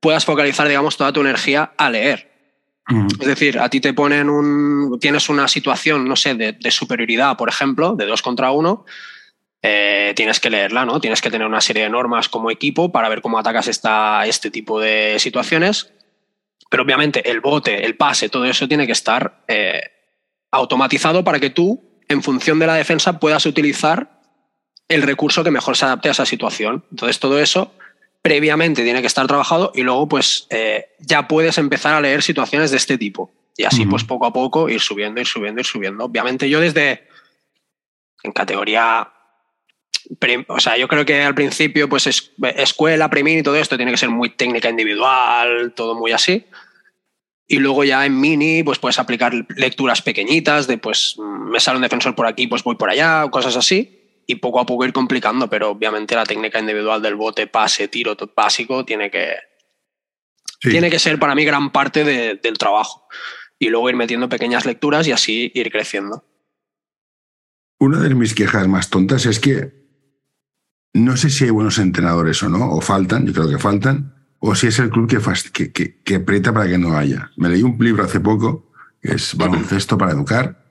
puedas 0.00 0.24
focalizar, 0.24 0.66
digamos, 0.66 0.96
toda 0.96 1.12
tu 1.12 1.20
energía 1.20 1.72
a 1.76 1.90
leer. 1.90 2.29
Es 3.20 3.26
decir, 3.26 3.58
a 3.58 3.68
ti 3.68 3.80
te 3.80 3.94
ponen 3.94 4.28
un. 4.28 4.98
Tienes 5.00 5.28
una 5.28 5.46
situación, 5.48 6.08
no 6.08 6.16
sé, 6.16 6.34
de, 6.34 6.52
de 6.52 6.70
superioridad, 6.70 7.36
por 7.36 7.48
ejemplo, 7.48 7.94
de 7.94 8.06
dos 8.06 8.22
contra 8.22 8.50
uno. 8.50 8.84
Eh, 9.62 10.14
tienes 10.16 10.40
que 10.40 10.48
leerla, 10.48 10.86
¿no? 10.86 11.00
Tienes 11.00 11.20
que 11.20 11.30
tener 11.30 11.46
una 11.46 11.60
serie 11.60 11.82
de 11.82 11.90
normas 11.90 12.28
como 12.28 12.50
equipo 12.50 12.90
para 12.90 13.08
ver 13.08 13.20
cómo 13.20 13.38
atacas 13.38 13.68
esta, 13.68 14.26
este 14.26 14.50
tipo 14.50 14.80
de 14.80 15.18
situaciones. 15.18 15.92
Pero 16.70 16.82
obviamente 16.82 17.28
el 17.30 17.40
bote, 17.40 17.84
el 17.84 17.96
pase, 17.96 18.28
todo 18.28 18.46
eso 18.46 18.68
tiene 18.68 18.86
que 18.86 18.92
estar 18.92 19.44
eh, 19.48 19.82
automatizado 20.50 21.24
para 21.24 21.40
que 21.40 21.50
tú, 21.50 21.82
en 22.08 22.22
función 22.22 22.58
de 22.58 22.66
la 22.66 22.74
defensa, 22.74 23.18
puedas 23.18 23.44
utilizar 23.44 24.20
el 24.88 25.02
recurso 25.02 25.44
que 25.44 25.50
mejor 25.50 25.76
se 25.76 25.84
adapte 25.84 26.08
a 26.08 26.12
esa 26.12 26.26
situación. 26.26 26.84
Entonces, 26.90 27.20
todo 27.20 27.38
eso 27.38 27.74
previamente 28.22 28.82
tiene 28.82 29.00
que 29.00 29.06
estar 29.06 29.26
trabajado 29.26 29.72
y 29.74 29.82
luego 29.82 30.08
pues 30.08 30.46
eh, 30.50 30.90
ya 30.98 31.26
puedes 31.26 31.58
empezar 31.58 31.94
a 31.94 32.00
leer 32.00 32.22
situaciones 32.22 32.70
de 32.70 32.76
este 32.76 32.98
tipo. 32.98 33.32
Y 33.56 33.64
así 33.64 33.82
uh 33.82 33.86
-huh. 33.86 33.90
pues 33.90 34.04
poco 34.04 34.26
a 34.26 34.32
poco 34.32 34.68
ir 34.68 34.80
subiendo, 34.80 35.20
ir 35.20 35.26
subiendo, 35.26 35.60
ir 35.60 35.66
subiendo. 35.66 36.04
Obviamente 36.04 36.48
yo 36.48 36.60
desde 36.60 37.08
en 38.22 38.32
categoría... 38.32 39.12
O 40.48 40.58
sea, 40.58 40.76
yo 40.76 40.88
creo 40.88 41.04
que 41.04 41.22
al 41.22 41.34
principio 41.34 41.88
pues 41.88 42.06
es, 42.06 42.32
escuela, 42.56 43.10
premin 43.10 43.38
y 43.38 43.42
todo 43.42 43.56
esto 43.56 43.76
tiene 43.76 43.92
que 43.92 43.98
ser 43.98 44.08
muy 44.08 44.30
técnica 44.30 44.68
individual, 44.68 45.72
todo 45.76 45.94
muy 45.94 46.10
así. 46.12 46.46
Y 47.46 47.58
luego 47.58 47.84
ya 47.84 48.04
en 48.06 48.18
mini 48.18 48.62
pues 48.62 48.78
puedes 48.78 48.98
aplicar 48.98 49.32
lecturas 49.56 50.02
pequeñitas 50.02 50.66
de 50.66 50.78
pues 50.78 51.16
me 51.18 51.60
sale 51.60 51.76
un 51.76 51.82
defensor 51.82 52.14
por 52.14 52.26
aquí, 52.26 52.46
pues 52.46 52.64
voy 52.64 52.76
por 52.76 52.90
allá, 52.90 53.28
cosas 53.30 53.56
así 53.56 53.99
y 54.30 54.36
poco 54.36 54.60
a 54.60 54.66
poco 54.66 54.84
ir 54.84 54.92
complicando, 54.92 55.50
pero 55.50 55.70
obviamente 55.70 56.14
la 56.14 56.24
técnica 56.24 56.60
individual 56.60 57.02
del 57.02 57.16
bote, 57.16 57.48
pase, 57.48 57.88
tiro 57.88 58.16
básico 58.36 58.84
tiene 58.84 59.10
que, 59.10 59.34
sí. 60.60 60.70
tiene 60.70 60.88
que 60.88 61.00
ser 61.00 61.18
para 61.18 61.34
mí 61.34 61.44
gran 61.44 61.72
parte 61.72 62.04
de, 62.04 62.38
del 62.40 62.56
trabajo. 62.56 63.08
Y 63.58 63.68
luego 63.68 63.90
ir 63.90 63.96
metiendo 63.96 64.28
pequeñas 64.28 64.64
lecturas 64.66 65.06
y 65.08 65.12
así 65.12 65.50
ir 65.52 65.70
creciendo. 65.72 66.24
Una 67.80 67.98
de 67.98 68.14
mis 68.14 68.34
quejas 68.34 68.68
más 68.68 68.88
tontas 68.88 69.26
es 69.26 69.40
que 69.40 69.80
no 70.92 71.16
sé 71.16 71.28
si 71.28 71.44
hay 71.44 71.50
buenos 71.50 71.78
entrenadores 71.78 72.42
o 72.44 72.48
no, 72.48 72.70
o 72.70 72.80
faltan, 72.80 73.26
yo 73.26 73.32
creo 73.32 73.48
que 73.48 73.58
faltan, 73.58 74.14
o 74.38 74.54
si 74.54 74.68
es 74.68 74.78
el 74.78 74.90
club 74.90 75.08
que, 75.08 75.72
que, 75.72 76.02
que, 76.02 76.14
aprieta 76.14 76.52
para 76.52 76.68
que 76.68 76.78
no 76.78 76.96
haya. 76.96 77.32
Me 77.36 77.48
leí 77.48 77.62
un 77.62 77.76
libro 77.80 78.04
hace 78.04 78.20
poco, 78.20 78.70
que 79.02 79.14
es 79.14 79.36
Baloncesto 79.36 79.98
para 79.98 80.12
Educar, 80.12 80.69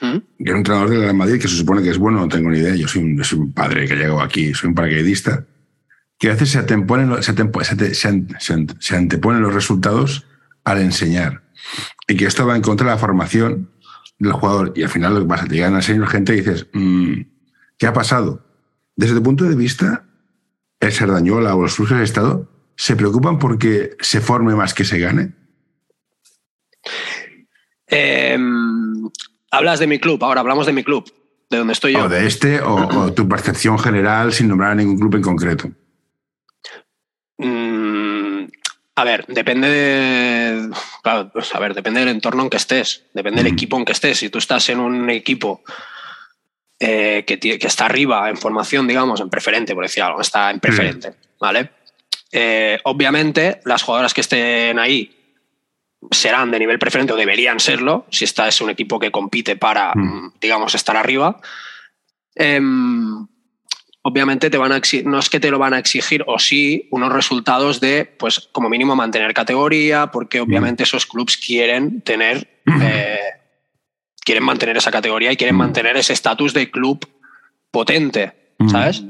¿Mm? 0.00 0.18
que 0.18 0.44
era 0.44 0.52
un 0.52 0.58
entrenador 0.58 0.90
de 0.90 0.98
Real 0.98 1.14
Madrid 1.14 1.40
que 1.40 1.48
se 1.48 1.56
supone 1.56 1.82
que 1.82 1.90
es 1.90 1.98
bueno, 1.98 2.20
no 2.20 2.28
tengo 2.28 2.50
ni 2.50 2.58
idea, 2.58 2.74
yo 2.74 2.86
soy 2.86 3.02
un, 3.02 3.24
soy 3.24 3.38
un 3.38 3.52
padre 3.52 3.88
que 3.88 3.96
llegó 3.96 4.20
aquí, 4.20 4.52
soy 4.52 4.68
un 4.68 4.74
paracaidista, 4.74 5.46
que 6.18 6.28
a 6.28 6.32
veces 6.32 6.50
se 6.50 6.58
anteponen, 6.58 7.22
se, 7.22 7.94
se, 7.94 8.66
se 8.78 8.96
anteponen 8.96 9.42
los 9.42 9.54
resultados 9.54 10.26
al 10.64 10.80
enseñar. 10.80 11.42
Y 12.06 12.16
que 12.16 12.26
esto 12.26 12.46
va 12.46 12.56
en 12.56 12.62
contra 12.62 12.86
de 12.86 12.92
la 12.92 12.98
formación 12.98 13.70
del 14.18 14.32
jugador. 14.32 14.72
Y 14.76 14.82
al 14.82 14.88
final 14.88 15.14
lo 15.14 15.20
que 15.20 15.26
pasa, 15.26 15.46
te 15.46 15.54
llegan 15.54 15.74
a 15.74 15.82
ser 15.82 16.04
gente 16.06 16.34
y 16.34 16.36
dices, 16.36 16.66
mm, 16.72 17.20
¿qué 17.78 17.86
ha 17.86 17.92
pasado? 17.92 18.46
Desde 18.94 19.14
tu 19.14 19.22
punto 19.22 19.44
de 19.44 19.56
vista, 19.56 20.04
el 20.80 20.92
Sardañola 20.92 21.54
o 21.54 21.62
los 21.62 21.74
flujos 21.74 21.98
de 21.98 22.04
Estado 22.04 22.50
se 22.76 22.96
preocupan 22.96 23.38
porque 23.38 23.96
se 24.00 24.20
forme 24.20 24.54
más 24.54 24.74
que 24.74 24.84
se 24.84 24.98
gane. 24.98 25.34
Em, 27.86 29.08
hablas 29.50 29.78
de 29.78 29.86
mi 29.86 29.98
club, 29.98 30.22
ahora 30.24 30.40
hablamos 30.40 30.66
de 30.66 30.72
mi 30.72 30.84
club, 30.84 31.12
de 31.50 31.58
donde 31.58 31.72
estoy 31.72 31.92
yo. 31.92 32.04
O 32.04 32.08
de 32.08 32.26
este, 32.26 32.60
o, 32.60 33.12
tu 33.12 33.28
percepción 33.28 33.78
general 33.78 34.32
sin 34.32 34.48
nombrar 34.48 34.72
a 34.72 34.74
ningún 34.74 34.98
club 34.98 35.16
en 35.16 35.22
concreto. 35.22 35.70
Mm, 37.38 38.44
a 38.96 39.04
ver, 39.04 39.24
depende 39.28 39.68
de, 39.68 40.70
pues, 41.32 41.54
a 41.54 41.58
ver, 41.58 41.74
depende 41.74 42.00
del 42.00 42.08
entorno 42.08 42.42
en 42.42 42.50
que 42.50 42.56
estés, 42.56 43.04
depende 43.12 43.42
del 43.42 43.52
equipo 43.52 43.76
en 43.76 43.84
que 43.84 43.92
estés. 43.92 44.18
Si 44.18 44.30
tú 44.30 44.38
estás 44.38 44.68
en 44.70 44.80
un 44.80 45.10
equipo 45.10 45.62
eh, 46.80 47.24
que, 47.26 47.38
que, 47.38 47.66
está 47.66 47.86
arriba 47.86 48.28
en 48.28 48.36
formación, 48.36 48.86
digamos, 48.86 49.20
en 49.20 49.30
preferente, 49.30 49.74
por 49.74 49.84
decir 49.84 50.02
algo, 50.02 50.20
está 50.20 50.50
en 50.50 50.60
preferente, 50.60 51.14
¿vale? 51.38 51.70
Eh, 52.32 52.78
obviamente, 52.84 53.60
las 53.64 53.82
jugadoras 53.82 54.12
que 54.12 54.20
estén 54.20 54.78
ahí 54.78 55.15
serán 56.10 56.50
de 56.50 56.58
nivel 56.58 56.78
preferente 56.78 57.12
o 57.12 57.16
deberían 57.16 57.60
serlo, 57.60 58.06
si 58.10 58.24
esta 58.24 58.48
es 58.48 58.60
un 58.60 58.70
equipo 58.70 58.98
que 58.98 59.10
compite 59.10 59.56
para, 59.56 59.92
mm. 59.94 60.34
digamos, 60.40 60.74
estar 60.74 60.96
arriba. 60.96 61.40
Em, 62.34 63.26
obviamente 64.02 64.50
te 64.50 64.58
van 64.58 64.72
a 64.72 64.80
no 65.04 65.18
es 65.18 65.30
que 65.30 65.40
te 65.40 65.50
lo 65.50 65.58
van 65.58 65.74
a 65.74 65.78
exigir, 65.78 66.22
o 66.28 66.38
sí, 66.38 66.88
unos 66.92 67.12
resultados 67.12 67.80
de, 67.80 68.04
pues, 68.04 68.48
como 68.52 68.68
mínimo 68.68 68.94
mantener 68.94 69.34
categoría, 69.34 70.08
porque 70.12 70.40
obviamente 70.40 70.84
esos 70.84 71.06
clubs 71.06 71.36
quieren 71.36 72.02
tener, 72.02 72.62
eh, 72.82 73.18
quieren 74.24 74.44
mantener 74.44 74.76
esa 74.76 74.92
categoría 74.92 75.32
y 75.32 75.36
quieren 75.36 75.56
mantener 75.56 75.96
ese 75.96 76.12
estatus 76.12 76.54
de 76.54 76.70
club 76.70 77.04
potente, 77.72 78.54
¿sabes? 78.70 79.02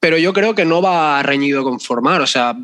Pero 0.00 0.18
yo 0.18 0.32
creo 0.32 0.54
que 0.54 0.64
no 0.64 0.82
va 0.82 1.22
reñido 1.22 1.64
con 1.64 1.80
formar, 1.80 2.20
o 2.20 2.26
sea, 2.26 2.56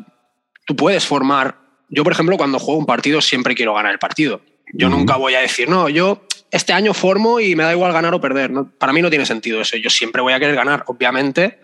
tú 0.65 0.75
puedes 0.75 1.05
formar. 1.05 1.66
Yo, 1.89 2.03
por 2.03 2.13
ejemplo, 2.13 2.37
cuando 2.37 2.59
juego 2.59 2.79
un 2.79 2.85
partido 2.85 3.21
siempre 3.21 3.55
quiero 3.55 3.73
ganar 3.73 3.93
el 3.93 3.99
partido. 3.99 4.41
Yo 4.73 4.89
nunca 4.89 5.15
voy 5.15 5.35
a 5.35 5.39
decir, 5.39 5.69
no, 5.69 5.87
yo 5.87 6.25
este 6.51 6.73
año 6.73 6.93
formo 6.93 7.39
y 7.39 7.55
me 7.55 7.63
da 7.63 7.71
igual 7.71 7.93
ganar 7.93 8.13
o 8.13 8.21
perder. 8.21 8.51
Para 8.77 8.93
mí 8.93 9.01
no 9.01 9.09
tiene 9.09 9.25
sentido 9.25 9.61
eso. 9.61 9.77
Yo 9.77 9.89
siempre 9.89 10.21
voy 10.21 10.33
a 10.33 10.39
querer 10.39 10.55
ganar. 10.55 10.83
Obviamente, 10.87 11.59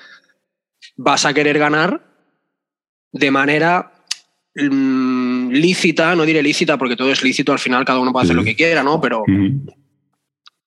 vas 0.96 1.26
a 1.26 1.34
querer 1.34 1.60
ganar 1.60 2.02
de 3.12 3.32
manera 3.32 3.92
mm, 4.56 5.52
lícita, 5.52 6.16
no 6.16 6.26
diré 6.26 6.42
lícita 6.42 6.78
porque 6.78 6.96
todo 6.96 7.12
es 7.12 7.22
lícito, 7.24 7.52
al 7.52 7.60
final 7.60 7.86
cada 7.86 8.00
uno 8.00 8.12
puede 8.12 8.26
hacer 8.26 8.36
lo 8.36 8.44
que 8.44 8.56
quiera, 8.56 8.84
¿no? 8.84 9.02
Pero 9.02 9.24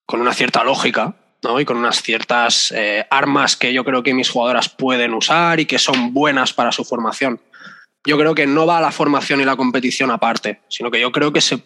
con 0.04 0.20
una 0.20 0.34
cierta 0.34 0.62
lógica. 0.64 1.16
¿no? 1.42 1.60
y 1.60 1.64
con 1.64 1.76
unas 1.76 2.02
ciertas 2.02 2.72
eh, 2.74 3.06
armas 3.10 3.56
que 3.56 3.72
yo 3.72 3.84
creo 3.84 4.02
que 4.02 4.14
mis 4.14 4.30
jugadoras 4.30 4.68
pueden 4.68 5.14
usar 5.14 5.60
y 5.60 5.66
que 5.66 5.78
son 5.78 6.12
buenas 6.12 6.52
para 6.52 6.72
su 6.72 6.84
formación. 6.84 7.40
Yo 8.06 8.16
creo 8.16 8.34
que 8.34 8.46
no 8.46 8.66
va 8.66 8.80
la 8.80 8.92
formación 8.92 9.40
y 9.40 9.44
la 9.44 9.56
competición 9.56 10.10
aparte, 10.10 10.60
sino 10.68 10.90
que 10.90 11.00
yo 11.00 11.12
creo 11.12 11.32
que 11.32 11.40
se 11.40 11.62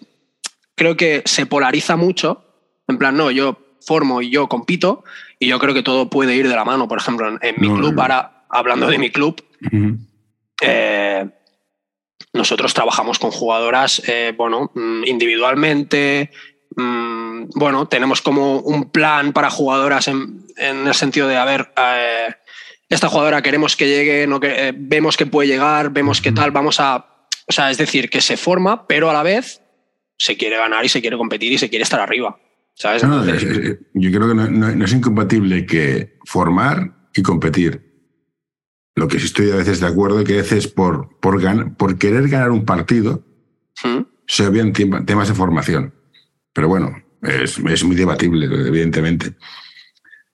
creo 0.75 0.97
que 0.97 1.23
se 1.27 1.45
polariza 1.45 1.97
mucho. 1.97 2.43
En 2.89 2.97
plan, 2.97 3.15
no, 3.17 3.31
yo 3.31 3.59
formo 3.87 4.23
y 4.23 4.31
yo 4.31 4.49
compito, 4.49 5.05
y 5.39 5.47
yo 5.49 5.59
creo 5.59 5.75
que 5.75 5.83
todo 5.83 6.09
puede 6.09 6.35
ir 6.35 6.49
de 6.49 6.55
la 6.55 6.65
mano. 6.65 6.89
Por 6.89 6.99
ejemplo, 6.99 7.39
en, 7.41 7.55
mi 7.59 7.69
club, 7.69 8.01
ahora 8.01 8.45
hablando 8.49 8.87
de 8.89 8.99
mi 8.99 9.11
club, 9.11 9.43
eh, 10.63 11.29
nosotros 12.33 12.73
trabajamos 12.73 13.19
con 13.19 13.31
jugadoras, 13.31 14.03
eh, 14.07 14.33
bueno, 14.37 14.71
mm, 14.75 15.05
individualmente. 15.05 16.31
Mm, 16.77 17.51
bueno, 17.55 17.87
tenemos 17.87 18.23
como 18.23 18.61
un 18.61 18.91
plan 18.91 19.33
para 19.33 19.51
jugadoras 19.51 20.09
en, 20.09 20.47
el 20.57 20.95
sentido 20.95 21.29
de, 21.29 21.37
a 21.37 21.45
ver, 21.45 21.73
eh, 21.77 22.35
esta 22.91 23.09
jugadora 23.09 23.41
queremos 23.41 23.77
que 23.77 23.87
llegue, 23.87 24.27
no 24.27 24.41
que, 24.41 24.75
vemos 24.77 25.17
que 25.17 25.25
puede 25.25 25.49
llegar, 25.49 25.91
vemos 25.93 26.21
qué 26.21 26.33
tal, 26.33 26.51
vamos 26.51 26.81
a. 26.81 27.29
O 27.47 27.53
sea, 27.53 27.71
es 27.71 27.79
decir, 27.79 28.11
que 28.11 28.21
se 28.21 28.37
forma, 28.37 28.87
pero 28.87 29.09
a 29.09 29.13
la 29.13 29.23
vez 29.23 29.63
se 30.19 30.37
quiere 30.37 30.59
ganar 30.59 30.85
y 30.85 30.89
se 30.89 31.01
quiere 31.01 31.17
competir 31.17 31.53
y 31.53 31.59
se 31.59 31.71
quiere 31.71 31.85
estar 31.85 32.01
arriba. 32.01 32.39
¿sabes? 32.75 33.03
yo 33.03 34.11
creo 34.11 34.29
que 34.29 34.35
no, 34.35 34.85
es 34.85 34.93
incompatible 34.93 35.67
que 35.67 36.19
formar 36.25 37.09
y 37.15 37.23
competir. 37.23 37.89
Lo 38.95 39.07
que 39.07 39.19
sí 39.19 39.27
estoy 39.27 39.51
a 39.51 39.57
veces 39.57 39.81
de 39.81 39.87
acuerdo 39.87 40.21
es 40.21 40.27
que 40.27 40.35
a 40.35 40.43
veces 40.43 40.67
por, 40.67 41.19
por, 41.21 41.77
por 41.77 41.99
querer 41.99 42.29
ganar 42.29 42.51
un 42.51 42.65
partido 42.65 43.25
¿Mm? 43.85 44.03
se 44.27 44.47
obvian 44.47 44.73
temas 44.73 45.29
de 45.29 45.35
formación. 45.35 45.95
Pero 46.53 46.69
bueno, 46.69 47.03
es, 47.23 47.59
es 47.59 47.85
muy 47.85 47.97
debatible, 47.97 48.47
evidentemente. 48.47 49.35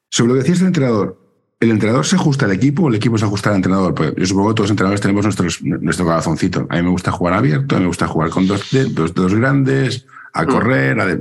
Sobre 0.08 0.28
lo 0.28 0.34
que 0.34 0.40
decías 0.40 0.60
del 0.60 0.68
entrenador, 0.68 1.25
¿El 1.66 1.73
entrenador 1.73 2.06
se 2.06 2.14
ajusta 2.14 2.44
al 2.44 2.52
equipo 2.52 2.85
o 2.85 2.88
el 2.88 2.94
equipo 2.94 3.18
se 3.18 3.25
ajusta 3.25 3.50
al 3.50 3.56
entrenador? 3.56 3.92
Pues 3.92 4.14
yo 4.16 4.25
supongo 4.25 4.50
que 4.50 4.54
todos 4.54 4.66
los 4.66 4.70
entrenadores 4.70 5.00
tenemos 5.00 5.25
nuestros, 5.25 5.61
nuestro 5.62 6.06
corazoncito. 6.06 6.64
A 6.70 6.76
mí 6.76 6.82
me 6.82 6.90
gusta 6.90 7.11
jugar 7.11 7.35
abierto, 7.35 7.75
a 7.75 7.78
mí 7.78 7.82
me 7.82 7.88
gusta 7.88 8.06
jugar 8.06 8.30
con 8.30 8.46
dos, 8.46 8.68
dos, 8.92 9.12
dos 9.14 9.35
grandes, 9.35 10.06
a 10.32 10.44
mm. 10.44 10.46
correr. 10.46 11.00
A 11.00 11.18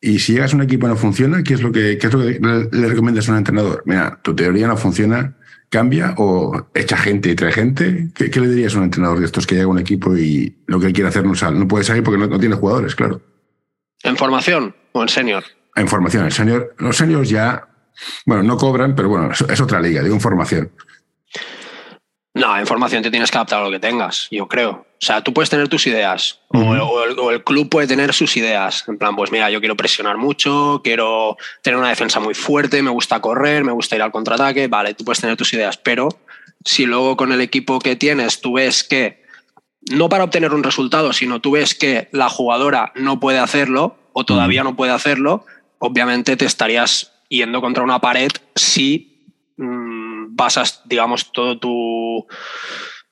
y 0.00 0.20
si 0.20 0.32
llegas 0.32 0.54
a 0.54 0.56
un 0.56 0.62
equipo 0.62 0.86
y 0.86 0.88
no 0.88 0.96
funciona, 0.96 1.42
¿qué 1.42 1.52
es 1.52 1.60
lo 1.60 1.70
que, 1.70 1.98
qué 1.98 2.06
es 2.06 2.12
lo 2.14 2.20
que 2.20 2.40
le, 2.72 2.88
recomiendas 2.88 3.28
a 3.28 3.32
un 3.32 3.38
entrenador? 3.38 3.82
Mira, 3.84 4.18
tu 4.22 4.34
teoría 4.34 4.66
no 4.66 4.78
funciona, 4.78 5.36
cambia 5.68 6.14
o 6.16 6.68
echa 6.72 6.96
gente 6.96 7.30
y 7.30 7.34
trae 7.34 7.52
gente. 7.52 8.08
¿Qué, 8.14 8.40
le 8.40 8.48
dirías 8.48 8.74
a 8.74 8.78
un 8.78 8.84
entrenador 8.84 9.20
de 9.20 9.26
estos 9.26 9.46
que 9.46 9.56
llega 9.56 9.66
a 9.66 9.70
un 9.70 9.78
equipo 9.78 10.16
y 10.16 10.56
lo 10.66 10.80
que 10.80 10.86
él 10.86 10.92
quiere 10.94 11.10
hacer 11.10 11.26
no 11.26 11.34
sale? 11.34 11.58
No 11.58 11.68
puede 11.68 11.84
salir 11.84 12.02
porque 12.02 12.18
no, 12.18 12.26
no 12.26 12.40
tiene 12.40 12.54
jugadores, 12.54 12.94
claro. 12.94 13.20
¿En 14.02 14.16
formación 14.16 14.74
o 14.92 15.02
en 15.02 15.10
senior? 15.10 15.44
En 15.76 15.88
formación, 15.88 16.24
en 16.24 16.30
senior. 16.30 16.74
Los 16.78 16.96
seniors 16.96 17.28
ya 17.28 17.69
bueno, 18.26 18.42
no 18.42 18.56
cobran, 18.56 18.94
pero 18.94 19.08
bueno, 19.08 19.30
es, 19.30 19.60
otra 19.60 19.80
liga, 19.80 20.02
digo 20.02 20.14
información. 20.14 20.70
No, 22.32 22.56
en 22.56 22.66
formación 22.66 23.02
te 23.02 23.10
tienes 23.10 23.30
que 23.30 23.38
adaptar 23.38 23.60
a 23.60 23.64
lo 23.64 23.70
que 23.70 23.80
tengas, 23.80 24.28
yo 24.30 24.46
creo. 24.46 24.70
O 24.70 25.04
sea, 25.06 25.22
tú 25.22 25.32
puedes 25.32 25.50
tener 25.50 25.68
tus 25.68 25.86
ideas, 25.86 26.40
o, 26.48 27.30
el, 27.30 27.42
club 27.42 27.68
puede 27.68 27.86
tener 27.86 28.12
sus 28.12 28.36
ideas. 28.36 28.84
En 28.86 28.98
plan, 28.98 29.16
pues 29.16 29.32
mira, 29.32 29.50
yo 29.50 29.60
quiero 29.60 29.76
presionar 29.76 30.16
mucho, 30.16 30.80
quiero 30.84 31.36
tener 31.62 31.78
una 31.78 31.88
defensa 31.88 32.20
muy 32.20 32.34
fuerte, 32.34 32.82
me 32.82 32.90
gusta 32.90 33.20
correr, 33.20 33.64
me 33.64 33.72
gusta 33.72 33.96
ir 33.96 34.02
al 34.02 34.12
contraataque. 34.12 34.68
Vale, 34.68 34.94
tú 34.94 35.04
puedes 35.04 35.20
tener 35.20 35.36
tus 35.36 35.52
ideas, 35.54 35.76
pero 35.78 36.08
si 36.64 36.86
luego 36.86 37.16
con 37.16 37.32
el 37.32 37.40
equipo 37.40 37.78
que 37.78 37.96
tienes 37.96 38.40
tú 38.40 38.54
ves 38.54 38.84
que, 38.84 39.22
no 39.90 40.08
para 40.08 40.24
obtener 40.24 40.52
un 40.52 40.62
resultado, 40.62 41.12
sino 41.12 41.40
tú 41.40 41.52
ves 41.52 41.74
que 41.74 42.08
la 42.12 42.28
jugadora 42.28 42.92
no 42.94 43.18
puede 43.18 43.38
hacerlo 43.38 43.96
o 44.12 44.24
todavía 44.24 44.62
no 44.62 44.76
puede 44.76 44.92
hacerlo, 44.92 45.46
obviamente 45.78 46.36
te 46.36 46.44
estarías 46.44 47.12
yendo 47.30 47.60
contra 47.62 47.82
una 47.82 48.00
pared 48.00 48.30
si 48.54 49.32
mm, 49.56 50.34
basas, 50.34 50.82
digamos, 50.84 51.32
todo 51.32 51.58
tu, 51.58 52.26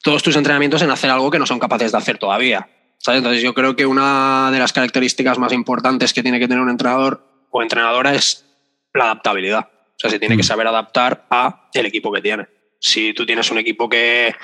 todos 0.03 0.23
tus 0.23 0.37
entrenamientos 0.37 0.83
en 0.83 0.91
hacer 0.91 1.09
algo 1.09 1.31
que 1.31 1.39
no 1.39 1.47
son 1.47 1.59
capaces 1.59 1.93
de 1.93 1.99
hacer 1.99 2.19
todavía. 2.19 2.69
¿sabes? 2.99 3.19
Entonces 3.19 3.43
yo 3.43 3.55
creo 3.55 3.77
que 3.77 3.87
una 3.87 4.51
de 4.51 4.59
las 4.59 4.73
características 4.73 5.39
más 5.39 5.53
importantes 5.53 6.13
que 6.13 6.23
tiene 6.23 6.39
que 6.39 6.49
tener 6.49 6.63
un 6.63 6.69
entrenador 6.69 7.25
o 7.51 7.63
entrenadora 7.63 8.15
es 8.15 8.45
la 8.93 9.05
adaptabilidad. 9.05 9.71
O 9.71 10.01
sea, 10.01 10.11
se 10.11 10.19
tiene 10.19 10.37
que 10.37 10.43
mm. 10.43 10.47
saber 10.47 10.67
adaptar 10.67 11.27
a 11.31 11.71
el 11.73 11.87
equipo 11.87 12.13
que 12.13 12.21
tiene. 12.21 12.49
Si 12.81 13.15
tú 13.15 13.25
tienes 13.25 13.51
un 13.51 13.59
equipo 13.59 13.89
que 13.89 14.35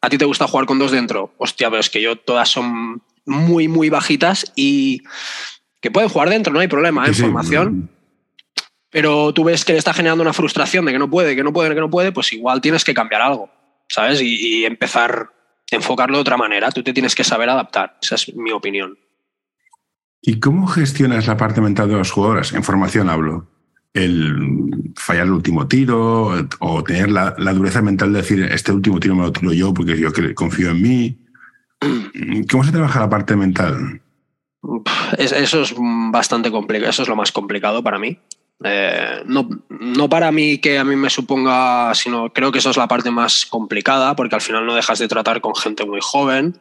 a 0.00 0.08
ti 0.08 0.18
te 0.18 0.24
gusta 0.24 0.48
jugar 0.48 0.66
con 0.66 0.78
dos 0.78 0.90
dentro, 0.90 1.34
hostia, 1.38 1.68
pero 1.68 1.80
es 1.80 1.90
que 1.90 2.00
yo 2.00 2.16
todas 2.16 2.48
son 2.48 3.02
muy, 3.26 3.68
muy 3.68 3.90
bajitas 3.90 4.52
y 4.56 5.02
que 5.80 5.90
pueden 5.90 6.08
jugar 6.08 6.30
dentro, 6.30 6.52
no 6.52 6.60
hay 6.60 6.68
problema, 6.68 7.04
en 7.04 7.12
¿eh? 7.12 7.14
formación 7.14 7.90
pero 8.90 9.32
tú 9.34 9.44
ves 9.44 9.64
que 9.64 9.72
le 9.72 9.78
está 9.78 9.92
generando 9.92 10.22
una 10.22 10.32
frustración 10.32 10.84
de 10.84 10.92
que 10.92 10.98
no 10.98 11.10
puede, 11.10 11.36
que 11.36 11.44
no 11.44 11.52
puede, 11.52 11.74
que 11.74 11.80
no 11.80 11.90
puede, 11.90 12.12
pues 12.12 12.32
igual 12.32 12.60
tienes 12.60 12.84
que 12.84 12.94
cambiar 12.94 13.22
algo, 13.22 13.50
¿sabes? 13.88 14.20
Y, 14.22 14.64
empezar 14.64 15.30
a 15.70 15.76
enfocarlo 15.76 16.16
de 16.16 16.22
otra 16.22 16.36
manera. 16.36 16.70
Tú 16.70 16.82
te 16.82 16.92
tienes 16.92 17.14
que 17.14 17.24
saber 17.24 17.50
adaptar. 17.50 17.98
Esa 18.00 18.14
es 18.14 18.34
mi 18.34 18.52
opinión. 18.52 18.98
¿Y 20.22 20.40
cómo 20.40 20.66
gestionas 20.66 21.26
la 21.26 21.36
parte 21.36 21.60
mental 21.60 21.88
de 21.88 21.96
los 21.96 22.10
jugadores? 22.10 22.52
En 22.52 22.64
formación 22.64 23.08
hablo. 23.08 23.46
El 23.92 24.92
fallar 24.96 25.26
el 25.26 25.32
último 25.32 25.66
tiro 25.66 26.48
o 26.58 26.84
tener 26.84 27.10
la, 27.10 27.32
dureza 27.32 27.82
mental 27.82 28.12
de 28.12 28.20
decir, 28.20 28.42
este 28.42 28.72
último 28.72 29.00
tiro 29.00 29.14
me 29.14 29.22
lo 29.22 29.32
tiro 29.32 29.52
yo 29.52 29.74
porque 29.74 29.98
yo 29.98 30.10
confío 30.34 30.70
en 30.70 30.82
mí. 30.82 31.18
¿Cómo 32.50 32.64
se 32.64 32.72
trabaja 32.72 33.00
la 33.00 33.10
parte 33.10 33.36
mental? 33.36 34.00
Eso 35.18 35.62
es 35.62 35.74
bastante 36.10 36.50
complicado, 36.50 36.90
eso 36.90 37.02
es 37.02 37.08
lo 37.08 37.16
más 37.16 37.32
complicado 37.32 37.82
para 37.82 37.98
mí. 37.98 38.18
Eh, 38.64 39.22
no, 39.26 39.48
no 39.68 40.08
para 40.08 40.32
mí 40.32 40.58
que 40.58 40.78
a 40.78 40.84
mí 40.84 40.96
me 40.96 41.10
suponga, 41.10 41.94
sino 41.94 42.32
creo 42.32 42.50
que 42.50 42.58
eso 42.58 42.70
es 42.70 42.76
la 42.76 42.88
parte 42.88 43.10
más 43.10 43.46
complicada, 43.46 44.16
porque 44.16 44.34
al 44.34 44.40
final 44.40 44.66
no 44.66 44.74
dejas 44.74 44.98
de 44.98 45.08
tratar 45.08 45.40
con 45.40 45.54
gente 45.54 45.84
muy 45.84 46.00
joven. 46.02 46.60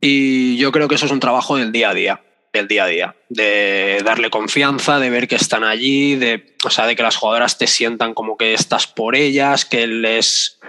Y 0.00 0.56
yo 0.58 0.72
creo 0.72 0.88
que 0.88 0.96
eso 0.96 1.06
es 1.06 1.12
un 1.12 1.20
trabajo 1.20 1.56
del 1.56 1.72
día 1.72 1.90
a 1.90 1.94
día, 1.94 2.20
del 2.52 2.68
día 2.68 2.84
a 2.84 2.88
día, 2.88 3.16
de 3.28 4.02
darle 4.04 4.30
confianza, 4.30 4.98
de 4.98 5.10
ver 5.10 5.26
que 5.26 5.36
están 5.36 5.64
allí, 5.64 6.16
de, 6.16 6.54
o 6.64 6.70
sea, 6.70 6.86
de 6.86 6.94
que 6.94 7.02
las 7.02 7.16
jugadoras 7.16 7.56
te 7.56 7.66
sientan 7.66 8.12
como 8.12 8.36
que 8.36 8.52
estás 8.52 8.86
por 8.86 9.16
ellas, 9.16 9.64
que 9.64 9.86
les, 9.86 10.60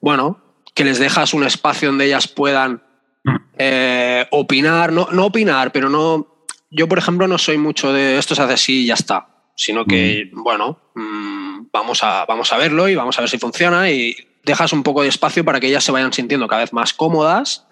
bueno, 0.00 0.42
que 0.74 0.84
les 0.84 0.98
dejas 0.98 1.32
un 1.32 1.44
espacio 1.44 1.88
donde 1.88 2.04
ellas 2.04 2.28
puedan 2.28 2.82
eh, 3.56 4.26
opinar, 4.30 4.92
no, 4.92 5.08
no 5.10 5.24
opinar, 5.24 5.72
pero 5.72 5.88
no, 5.88 6.44
yo 6.70 6.86
por 6.86 6.98
ejemplo 6.98 7.26
no 7.26 7.38
soy 7.38 7.56
mucho 7.56 7.94
de 7.94 8.18
esto 8.18 8.34
se 8.34 8.42
hace 8.42 8.52
así 8.52 8.82
y 8.82 8.86
ya 8.86 8.94
está 8.94 9.35
sino 9.56 9.84
que, 9.86 10.30
bueno, 10.32 10.78
mm, 10.94 11.68
vamos, 11.72 12.04
a, 12.04 12.26
vamos 12.26 12.52
a 12.52 12.58
verlo 12.58 12.88
y 12.88 12.94
vamos 12.94 13.18
a 13.18 13.22
ver 13.22 13.30
si 13.30 13.38
funciona 13.38 13.90
y 13.90 14.14
dejas 14.44 14.72
un 14.72 14.82
poco 14.82 15.02
de 15.02 15.08
espacio 15.08 15.44
para 15.44 15.58
que 15.58 15.66
ellas 15.66 15.82
se 15.82 15.92
vayan 15.92 16.12
sintiendo 16.12 16.46
cada 16.46 16.62
vez 16.62 16.72
más 16.72 16.92
cómodas, 16.92 17.66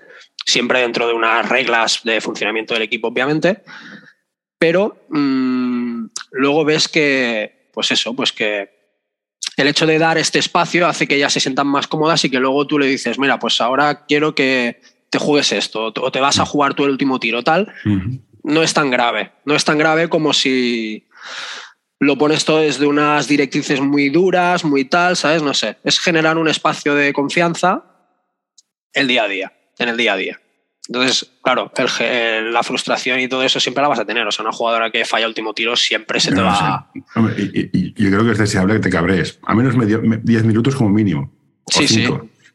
siempre 0.45 0.81
dentro 0.81 1.07
de 1.07 1.12
unas 1.12 1.49
reglas 1.49 2.00
de 2.03 2.21
funcionamiento 2.21 2.75
del 2.75 2.83
equipo, 2.83 3.09
obviamente, 3.09 3.62
pero 4.59 5.05
mm, 5.11 6.07
luego 6.33 6.64
ves 6.64 6.88
que, 6.88 7.69
pues 7.73 7.91
eso, 7.91 8.17
pues 8.17 8.33
que 8.33 8.71
el 9.57 9.69
hecho 9.69 9.87
de 9.87 9.99
dar 9.99 10.17
este 10.17 10.38
espacio 10.38 10.87
hace 10.87 11.07
que 11.07 11.17
ellas 11.17 11.33
se 11.33 11.41
sientan 11.41 11.67
más 11.67 11.87
cómodas 11.87 12.25
y 12.25 12.31
que 12.31 12.41
luego 12.41 12.67
tú 12.67 12.79
le 12.79 12.87
dices, 12.87 13.19
mira, 13.19 13.38
pues 13.38 13.61
ahora 13.61 14.07
quiero 14.07 14.35
que 14.35 14.81
te 15.11 15.19
juegues 15.19 15.53
esto 15.53 15.93
o 15.95 16.11
te 16.11 16.21
vas 16.21 16.41
a 16.41 16.47
jugar 16.47 16.75
tú 16.75 16.85
el 16.85 16.91
último 16.91 17.21
tiro, 17.21 17.45
tal. 17.45 17.73
No 18.43 18.62
es 18.62 18.75
tan 18.75 18.91
grave, 18.91 19.33
no 19.45 19.55
es 19.55 19.64
tan 19.64 19.79
grave 19.79 20.09
como 20.09 20.33
si 20.33 21.07
lo 22.05 22.17
pones 22.17 22.45
todo 22.45 22.59
desde 22.59 22.87
unas 22.87 23.29
directrices 23.29 23.81
muy 23.81 24.09
duras, 24.11 24.65
muy 24.65 24.85
tal, 24.85 25.17
¿sabes? 25.17 25.43
No 25.43 25.55
sé. 25.55 25.77
Es 25.85 25.99
generar 25.99 26.39
un 26.39 26.49
espacio 26.49 26.95
de 26.95 27.13
confianza 27.13 27.85
el 28.93 29.09
día 29.09 29.25
a 29.25 29.29
día, 29.29 29.53
en 29.79 29.89
el 29.89 29.97
día 29.97 30.13
a 30.13 30.17
día. 30.17 30.41
Entonces, 30.87 31.31
claro, 31.43 31.73
la 31.79 32.63
frustración 32.63 33.19
y 33.19 33.29
todo 33.29 33.43
eso 33.43 33.59
siempre 33.59 33.83
la 33.83 33.89
vas 33.89 34.01
a 34.01 34.05
tener. 34.05 34.27
O 34.27 34.31
sea, 34.31 34.45
una 34.45 34.53
jugadora 34.53 34.91
que 34.91 35.05
falla 35.05 35.27
último 35.27 35.55
tiro 35.55 35.77
siempre 35.77 36.21
se 36.21 36.33
te 36.33 36.43
va. 36.43 36.91
y, 37.37 37.95
yo 38.03 38.11
creo 38.11 38.25
que 38.25 38.33
es 38.33 38.39
deseable 38.39 38.75
que 38.75 38.81
te 38.81 38.91
cabrees. 38.91 39.39
A 39.45 39.55
menos 39.55 39.75
10 39.79 40.45
minutos 40.45 40.75
como 40.77 40.91
mínimo. 40.91 41.33
sí, 41.69 41.89
sí. 41.89 42.07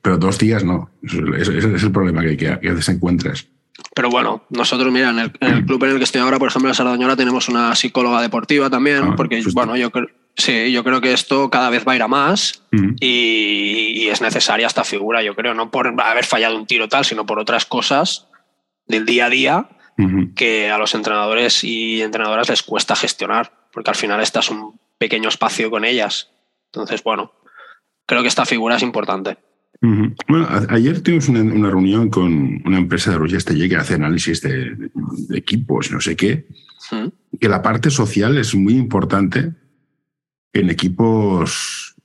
Pero 0.01 0.18
dos 0.18 0.38
días 0.38 0.63
no. 0.63 0.89
Ese, 1.38 1.58
es 1.58 1.84
el 1.84 1.91
problema 1.91 2.22
que, 2.22 2.38
que, 2.38 2.58
que 2.60 2.91
encuentres. 2.91 3.50
Pero 3.95 4.09
bueno, 4.09 4.43
nosotros, 4.50 4.91
mira, 4.91 5.09
en 5.09 5.19
el, 5.19 5.31
club 5.65 5.83
en 5.83 5.91
el 5.91 5.98
que 5.98 6.03
estoy 6.03 6.21
ahora, 6.21 6.39
por 6.39 6.50
ejemplo, 6.50 6.69
en 6.69 6.75
Sardañola, 6.75 7.15
tenemos 7.15 7.50
una 7.50 7.75
psicóloga 7.75 8.21
deportiva 8.21 8.69
también, 8.69 9.03
ah, 9.03 9.13
porque, 9.15 9.43
bueno, 9.53 9.75
yo 9.75 9.91
creo. 9.91 10.07
Sí, 10.38 10.71
yo 10.71 10.86
creo 10.86 11.01
que 11.01 11.12
esto 11.12 11.50
cada 11.50 11.69
vez 11.69 11.86
va 11.86 11.91
a 11.91 11.95
ir 11.98 12.01
a 12.01 12.07
más 12.07 12.63
y, 13.01 14.07
es 14.07 14.21
necesaria 14.21 14.67
esta 14.67 14.86
figura, 14.86 15.21
yo 15.21 15.36
creo, 15.36 15.53
no 15.53 15.69
por 15.69 15.93
haber 16.01 16.25
fallado 16.25 16.55
un 16.55 16.65
tiro 16.65 16.88
tal, 16.88 17.03
sino 17.03 17.25
por 17.25 17.39
otras 17.39 17.65
cosas 17.65 18.27
del 18.88 19.05
día 19.05 19.25
a 19.25 19.29
día 19.29 19.69
que 20.38 20.71
a 20.71 20.77
los 20.77 20.95
entrenadores 20.95 21.65
y 21.65 22.01
entrenadoras 22.01 22.48
les 22.48 22.63
cuesta 22.63 22.95
gestionar, 22.95 23.51
porque 23.74 23.89
al 23.89 23.98
final 23.98 24.21
estás 24.21 24.50
un 24.50 24.79
pequeño 24.98 25.27
espacio 25.27 25.69
con 25.69 25.83
ellas. 25.83 26.31
Entonces, 26.67 27.03
bueno, 27.03 27.33
creo 28.05 28.21
que 28.21 28.29
esta 28.29 28.45
figura 28.45 28.77
es 28.77 28.83
importante. 28.83 29.38
Bueno, 29.81 30.47
ayer 30.69 31.01
tuvimos 31.01 31.29
una, 31.29 31.69
reunión 31.69 32.09
con 32.09 32.61
una 32.65 32.77
empresa 32.77 33.11
de 33.11 33.17
Rochester 33.17 33.69
que 33.69 33.75
hace 33.77 33.93
análisis 33.93 34.41
de, 34.41 34.89
equipos, 35.33 35.91
no 35.91 36.01
sé 36.01 36.15
qué, 36.17 36.47
que 37.39 37.49
la 37.49 37.61
parte 37.61 37.89
social 37.89 38.38
es 38.38 38.53
muy 38.55 38.73
importante 38.73 39.53
en 40.51 40.69
equipos 40.69 41.96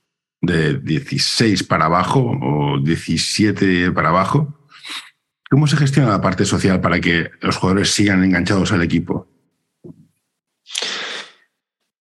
de 0.41 0.79
16 0.79 1.63
para 1.63 1.85
abajo 1.85 2.37
o 2.41 2.79
17 2.79 3.91
para 3.91 4.09
abajo. 4.09 4.69
¿Cómo 5.49 5.67
se 5.67 5.77
gestiona 5.77 6.09
la 6.09 6.21
parte 6.21 6.45
social 6.45 6.79
para 6.79 7.01
que 7.01 7.31
los 7.41 7.57
jugadores 7.57 7.89
sigan 7.91 8.23
enganchados 8.23 8.71
al 8.71 8.83
equipo? 8.83 9.27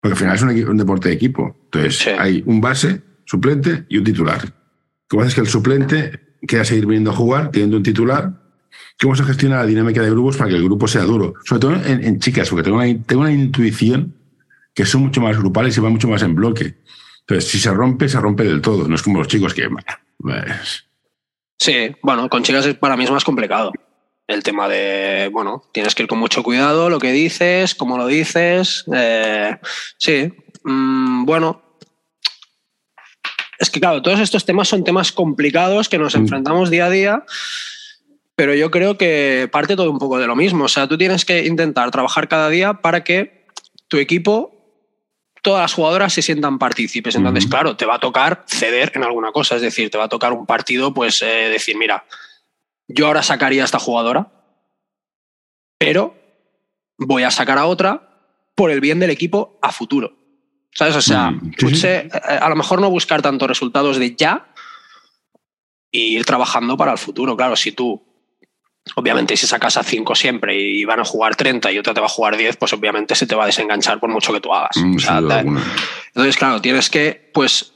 Porque 0.01 0.13
al 0.13 0.17
final 0.17 0.37
es 0.37 0.67
un, 0.67 0.77
deporte 0.77 1.09
de 1.09 1.15
equipo. 1.15 1.57
Entonces, 1.65 2.07
hay 2.19 2.43
un 2.47 2.61
base, 2.61 3.03
suplente 3.25 3.87
y 3.89 3.99
un 3.99 4.05
titular 4.05 4.64
¿Cómo 5.09 5.23
haces 5.23 5.35
que 5.35 5.41
el 5.41 5.49
suplente 5.49 6.21
quiera 6.47 6.65
seguir 6.65 6.87
viniendo 6.87 7.11
a 7.11 7.15
jugar, 7.15 7.51
teniendo 7.51 7.77
un 7.77 7.83
titular? 7.83 8.33
¿Cómo 9.01 9.17
se 9.17 9.25
gestiona 9.25 9.57
la 9.57 9.67
dinámica 9.67 10.03
de 10.03 10.11
grupos 10.11 10.37
para 10.37 10.51
que 10.51 10.57
el 10.57 10.65
grupo 10.65 10.87
sea 10.89 11.03
duro? 11.03 11.35
Sobre 11.45 11.61
todo 11.61 11.75
en, 11.85 12.21
chicas, 12.21 12.49
porque 12.49 12.63
tengo 12.63 12.77
una, 12.77 12.87
tengo 13.05 13.23
una 13.23 13.33
intuición 13.33 14.15
que 14.73 14.87
son 14.87 15.03
mucho 15.03 15.21
más 15.21 15.37
grupales 15.39 15.77
y 15.77 15.81
van 15.81 15.93
mucho 15.93 16.09
más 16.09 16.23
en 16.23 16.35
bloque. 16.35 16.75
Entonces, 17.21 17.51
si 17.51 17.59
se 17.59 17.73
rompe, 17.73 18.09
se 18.09 18.21
rompe 18.21 18.45
del 18.45 18.61
todo. 18.61 18.89
No 18.89 18.95
es 18.95 19.03
como 19.03 19.19
los 19.19 19.29
chicos 19.29 19.55
que... 19.55 19.69
Pues... 20.19 20.85
Sí, 21.59 21.95
bueno, 22.03 22.29
con 22.29 22.43
chicas 22.43 22.67
para 22.75 22.97
mí 22.97 23.05
es 23.05 23.11
más 23.11 23.25
complicado. 23.25 23.73
El 24.27 24.43
tema 24.43 24.69
de, 24.69 25.29
bueno, 25.33 25.63
tienes 25.73 25.95
que 25.95 26.03
ir 26.03 26.09
con 26.09 26.19
mucho 26.19 26.43
cuidado 26.43 26.89
lo 26.89 26.99
que 26.99 27.13
dices, 27.13 27.75
cómo 27.75 27.99
lo 27.99 28.07
dices. 28.07 28.85
Eh, 28.95 29.57
sí, 29.99 30.33
mm, 30.65 31.25
bueno, 31.25 31.64
es 33.65 33.71
que, 33.71 33.81
claro, 33.81 34.01
todos 34.03 34.21
estos 34.21 34.45
temas 34.45 34.69
son 34.69 34.85
temas 34.85 35.11
complicados 35.11 35.89
que 35.89 35.99
nos 35.99 36.15
mm. 36.15 36.21
enfrentamos 36.21 36.71
día 36.71 36.87
a 36.87 36.91
día, 36.91 37.25
pero 38.37 38.55
yo 38.55 38.71
creo 38.71 38.97
que 38.97 39.49
parte 39.51 39.77
todo 39.77 39.91
un 39.91 39.99
poco 39.99 40.19
de 40.19 40.27
lo 40.27 40.37
mismo. 40.37 40.65
O 40.65 40.69
sea, 40.69 40.87
tú 40.87 40.97
tienes 40.97 41.25
que 41.25 41.45
intentar 41.45 41.91
trabajar 41.91 42.29
cada 42.29 42.49
día 42.49 42.75
para 42.75 43.05
que 43.05 43.47
tu 43.89 43.99
equipo, 43.99 44.53
todas 45.43 45.63
las 45.63 45.75
jugadoras 45.75 46.13
se 46.13 46.23
sientan 46.23 46.59
partícipes. 46.59 47.15
Entonces, 47.15 47.47
claro, 47.47 47.77
te 47.77 47.87
va 47.87 47.97
a 47.97 48.01
tocar 48.01 48.45
ceder 48.47 48.93
en 48.95 49.05
alguna 49.05 49.33
cosa. 49.33 49.57
Es 49.57 49.63
decir, 49.63 49.91
te 49.91 49.99
va 49.99 50.05
a 50.05 50.09
tocar 50.09 50.33
un 50.33 50.47
partido, 50.47 50.93
pues 50.93 51.23
eh, 51.23 51.49
decir, 51.51 51.77
mira, 51.77 52.05
yo 52.89 53.07
ahora 53.07 53.23
sacaría 53.23 53.63
a 53.63 53.65
esta 53.65 53.79
jugadora, 53.79 54.31
pero 55.79 56.15
voy 56.99 57.23
a 57.23 57.31
sacar 57.31 57.59
a 57.59 57.67
otra 57.67 58.11
por 58.55 58.71
el 58.71 58.81
bien 58.81 59.01
del 59.01 59.11
equipo 59.11 59.59
a 59.63 59.73
futuro. 59.73 60.24
¿Sabes? 60.75 60.97
O 60.97 61.03
sea, 61.03 61.31
mm, 61.31 61.53
eh, 61.85 62.09
a 62.41 62.49
lo 62.49 62.57
mejor 62.57 62.81
no 62.81 62.91
buscar 62.91 63.23
tantos 63.23 63.49
resultados 63.49 63.99
de 63.99 64.15
ya 64.17 64.47
y 65.91 66.17
ir 66.17 66.25
trabajando 66.25 66.77
para 66.77 66.93
el 66.93 66.99
futuro. 66.99 67.37
Claro, 67.37 67.55
si 67.55 67.71
tú, 67.71 68.03
obviamente, 68.97 69.37
si 69.37 69.47
sacas 69.47 69.77
a 69.77 69.85
5 69.85 70.15
siempre 70.17 70.61
y 70.61 70.85
van 70.85 71.01
a 71.01 71.05
jugar 71.05 71.37
30 71.37 71.71
y 71.71 71.79
otra 71.79 71.95
te 71.95 72.01
va 72.01 72.07
a 72.07 72.11
jugar 72.11 72.37
10, 72.37 72.57
pues 72.57 72.73
obviamente 72.73 73.15
se 73.15 73.27
te 73.27 73.37
va 73.37 73.45
a 73.45 73.47
desenganchar 73.47 74.01
por 74.01 74.11
mucho 74.11 74.33
que 74.33 74.41
tú 74.41 74.53
hagas. 74.53 74.77
Mm, 74.77 74.97
entonces, 76.09 76.37
claro, 76.37 76.61
tienes 76.61 76.91
que, 76.91 77.31
pues, 77.33 77.73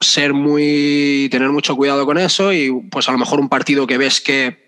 ser 0.00 0.34
muy. 0.34 1.28
tener 1.30 1.50
mucho 1.50 1.76
cuidado 1.76 2.04
con 2.04 2.18
eso 2.18 2.52
y, 2.52 2.72
pues, 2.90 3.08
a 3.08 3.12
lo 3.12 3.18
mejor 3.18 3.38
un 3.38 3.48
partido 3.48 3.86
que 3.86 3.98
ves 3.98 4.20
que 4.20 4.61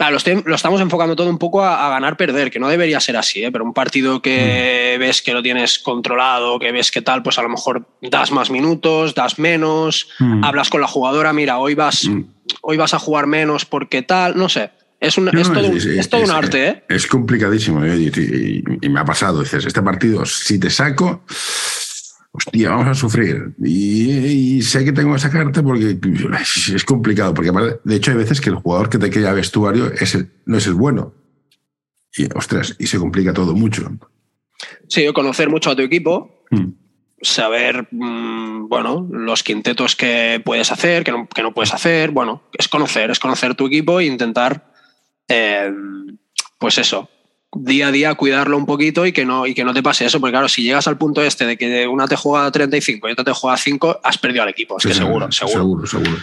Claro, 0.00 0.16
lo, 0.46 0.54
estamos 0.54 0.80
enfocando 0.80 1.14
todo 1.14 1.28
un 1.28 1.36
poco 1.36 1.62
a, 1.62 1.90
ganar-perder, 1.90 2.50
que 2.50 2.58
no 2.58 2.68
debería 2.68 2.98
ser 3.00 3.18
así, 3.18 3.44
¿eh? 3.44 3.52
pero 3.52 3.66
un 3.66 3.74
partido 3.74 4.22
que 4.22 4.94
mm. 4.96 4.98
ves 4.98 5.20
que 5.20 5.34
lo 5.34 5.42
tienes 5.42 5.78
controlado, 5.78 6.58
que 6.58 6.72
ves 6.72 6.90
que 6.90 7.02
tal, 7.02 7.22
pues 7.22 7.38
a 7.38 7.42
lo 7.42 7.50
mejor 7.50 7.86
das 8.00 8.32
más 8.32 8.48
minutos, 8.48 9.14
das 9.14 9.38
menos, 9.38 10.08
mm. 10.18 10.42
hablas 10.42 10.70
con 10.70 10.80
la 10.80 10.86
jugadora, 10.86 11.34
mira, 11.34 11.58
hoy 11.58 11.74
vas, 11.74 12.06
mm. 12.08 12.22
hoy 12.62 12.78
vas 12.78 12.94
a 12.94 12.98
jugar 12.98 13.26
menos 13.26 13.66
porque 13.66 14.00
tal, 14.00 14.38
no 14.38 14.48
sé. 14.48 14.70
Es, 15.00 15.18
un, 15.18 15.30
todo, 15.30 16.22
un 16.22 16.30
arte, 16.30 16.68
¿eh? 16.68 16.84
Es 16.88 17.06
complicadísimo 17.06 17.84
¿eh? 17.84 18.10
y, 18.82 18.88
me 18.88 19.00
ha 19.00 19.04
pasado. 19.04 19.42
Dices, 19.42 19.66
este 19.66 19.82
partido, 19.82 20.24
si 20.24 20.58
te 20.58 20.70
saco, 20.70 21.24
hostia, 22.40 22.70
vamos 22.70 22.88
a 22.88 22.94
sufrir. 22.94 23.52
Y, 23.62 24.62
sé 24.62 24.84
que 24.84 24.92
tengo 24.92 25.12
que 25.12 25.20
sacarte 25.20 25.62
porque 25.62 25.98
es 26.74 26.84
complicado, 26.84 27.34
porque 27.34 27.52
de 27.84 27.96
hecho 27.96 28.10
hay 28.10 28.16
veces 28.16 28.40
que 28.40 28.50
el 28.50 28.56
jugador 28.56 28.88
que 28.88 28.98
te 28.98 29.10
queda 29.10 29.32
vestuario 29.32 29.92
es 29.92 30.18
no 30.46 30.56
es 30.56 30.66
el 30.66 30.74
bueno. 30.74 31.14
Y 32.16 32.26
ostras, 32.34 32.74
y 32.78 32.86
se 32.86 32.98
complica 32.98 33.32
todo 33.32 33.54
mucho. 33.54 33.88
Sí, 34.88 35.06
conocer 35.12 35.48
mucho 35.48 35.70
a 35.70 35.76
tu 35.76 35.82
equipo, 35.82 36.44
hmm. 36.50 36.70
saber, 37.22 37.88
mm, 37.90 38.68
bueno, 38.68 39.06
los 39.10 39.42
quintetos 39.42 39.94
que 39.94 40.42
puedes 40.44 40.72
hacer, 40.72 41.04
que 41.04 41.12
no, 41.12 41.28
que 41.28 41.42
no, 41.42 41.52
puedes 41.52 41.72
hacer, 41.72 42.10
bueno, 42.10 42.42
es 42.58 42.68
conocer, 42.68 43.10
es 43.10 43.20
conocer 43.20 43.54
tu 43.54 43.66
equipo 43.66 44.00
e 44.00 44.06
intentar, 44.06 44.72
eh, 45.28 45.72
pues 46.58 46.78
eso, 46.78 47.08
día 47.52 47.88
a 47.88 47.92
día 47.92 48.14
cuidarlo 48.14 48.56
un 48.56 48.66
poquito 48.66 49.06
y 49.06 49.12
que 49.12 49.24
no, 49.24 49.46
y 49.46 49.54
que 49.54 49.64
no 49.64 49.74
te 49.74 49.82
pase 49.82 50.06
eso, 50.06 50.20
porque 50.20 50.32
claro, 50.32 50.48
si 50.48 50.62
llegas 50.62 50.86
al 50.86 50.98
punto 50.98 51.22
este 51.22 51.46
de 51.46 51.56
que 51.56 51.86
una 51.88 52.06
te 52.06 52.16
juega 52.16 52.50
35 52.50 53.08
y 53.08 53.12
otra 53.12 53.24
te 53.24 53.32
juega 53.32 53.56
5, 53.56 54.00
has 54.02 54.18
perdido 54.18 54.42
al 54.42 54.50
equipo, 54.50 54.78
es 54.78 54.86
que 54.86 54.94
seguro, 54.94 55.30
seguro. 55.32 55.58
Seguro, 55.58 55.86
seguro. 55.86 56.18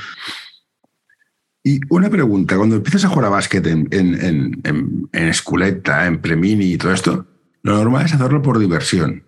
Y 1.64 1.82
una 1.90 2.10
pregunta, 2.10 2.56
cuando 2.56 2.78
empiezas 2.78 3.04
a 3.04 3.10
jugar 3.10 3.26
a 3.26 3.30
básquet 3.30 3.68
en, 3.68 3.90
en, 3.92 4.62
en, 4.64 5.10
en 5.12 5.28
Esculeta, 5.28 6.06
en 6.06 6.22
Premini 6.22 6.72
y 6.72 6.78
todo 6.78 6.94
esto, 6.94 7.28
lo 7.62 7.76
normal 7.76 8.06
es 8.06 8.14
hacerlo 8.14 8.42
por 8.42 8.58
diversión. 8.58 9.26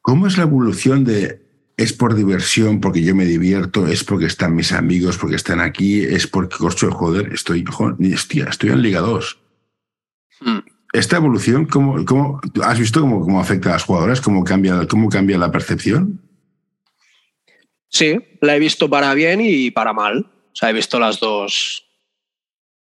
¿Cómo 0.00 0.26
es 0.26 0.38
la 0.38 0.44
evolución 0.44 1.04
de 1.04 1.44
es 1.76 1.92
por 1.92 2.14
diversión, 2.14 2.80
porque 2.80 3.02
yo 3.02 3.14
me 3.14 3.24
divierto, 3.24 3.86
es 3.88 4.04
porque 4.04 4.26
están 4.26 4.54
mis 4.54 4.72
amigos, 4.72 5.18
porque 5.18 5.36
están 5.36 5.60
aquí, 5.60 6.00
es 6.00 6.26
porque 6.26 6.56
corcho 6.56 6.86
de 6.86 6.92
joder, 6.92 7.32
estoy, 7.32 7.64
hostia, 8.14 8.46
estoy 8.48 8.70
en 8.70 8.82
Liga 8.82 9.00
2? 9.00 9.43
Mm. 10.40 10.58
esta 10.92 11.16
evolución, 11.16 11.66
¿cómo, 11.66 12.04
cómo 12.04 12.40
has 12.62 12.78
visto 12.78 13.00
cómo, 13.00 13.20
cómo, 13.20 13.40
afecta 13.40 13.70
a 13.70 13.72
las 13.72 13.84
jugadoras? 13.84 14.20
¿Cómo 14.20 14.44
cambia, 14.44 14.86
¿Cómo 14.86 15.08
cambia 15.08 15.38
la 15.38 15.50
percepción? 15.50 16.20
Sí, 17.88 18.18
la 18.40 18.56
he 18.56 18.58
visto 18.58 18.90
para 18.90 19.14
bien 19.14 19.40
y 19.40 19.70
para 19.70 19.92
mal. 19.92 20.26
O 20.26 20.56
sea, 20.56 20.70
he 20.70 20.72
visto 20.72 20.98
las 20.98 21.20
dos, 21.20 21.86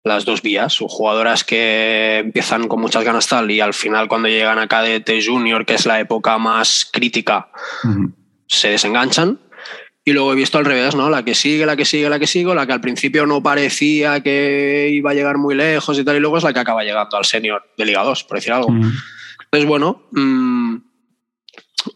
las 0.04 0.24
dos 0.24 0.40
vías. 0.40 0.80
O 0.80 0.88
jugadoras 0.88 1.44
que 1.44 2.18
empiezan 2.18 2.66
con 2.66 2.80
muchas 2.80 3.04
ganas 3.04 3.28
tal 3.28 3.50
y 3.50 3.60
al 3.60 3.74
final 3.74 4.08
cuando 4.08 4.28
llegan 4.28 4.58
a 4.58 4.68
cadete 4.68 5.22
junior, 5.22 5.66
que 5.66 5.74
es 5.74 5.84
la 5.84 6.00
época 6.00 6.38
más 6.38 6.88
crítica, 6.90 7.50
uh 7.84 7.88
-huh. 7.88 8.14
se 8.46 8.68
desenganchan. 8.68 9.38
Y 10.08 10.12
luego 10.12 10.32
he 10.32 10.36
visto 10.36 10.56
al 10.56 10.64
revés, 10.64 10.94
¿no? 10.94 11.10
La 11.10 11.24
que 11.24 11.34
sigue, 11.34 11.66
la 11.66 11.74
que 11.74 11.84
sigue, 11.84 12.08
la 12.08 12.20
que 12.20 12.28
sigue, 12.28 12.54
la 12.54 12.64
que 12.64 12.72
al 12.72 12.80
principio 12.80 13.26
no 13.26 13.42
parecía 13.42 14.22
que 14.22 14.88
iba 14.92 15.10
a 15.10 15.14
llegar 15.14 15.36
muy 15.36 15.56
lejos 15.56 15.98
y 15.98 16.04
tal, 16.04 16.14
y 16.14 16.20
luego 16.20 16.38
es 16.38 16.44
la 16.44 16.52
que 16.52 16.60
acaba 16.60 16.84
llegando 16.84 17.16
al 17.16 17.24
senior 17.24 17.64
de 17.76 17.84
Liga 17.86 18.04
2, 18.04 18.22
por 18.22 18.38
decir 18.38 18.52
algo. 18.52 18.70
Mm. 18.70 18.92
Entonces, 19.46 19.68
bueno, 19.68 20.04
mmm, 20.12 20.76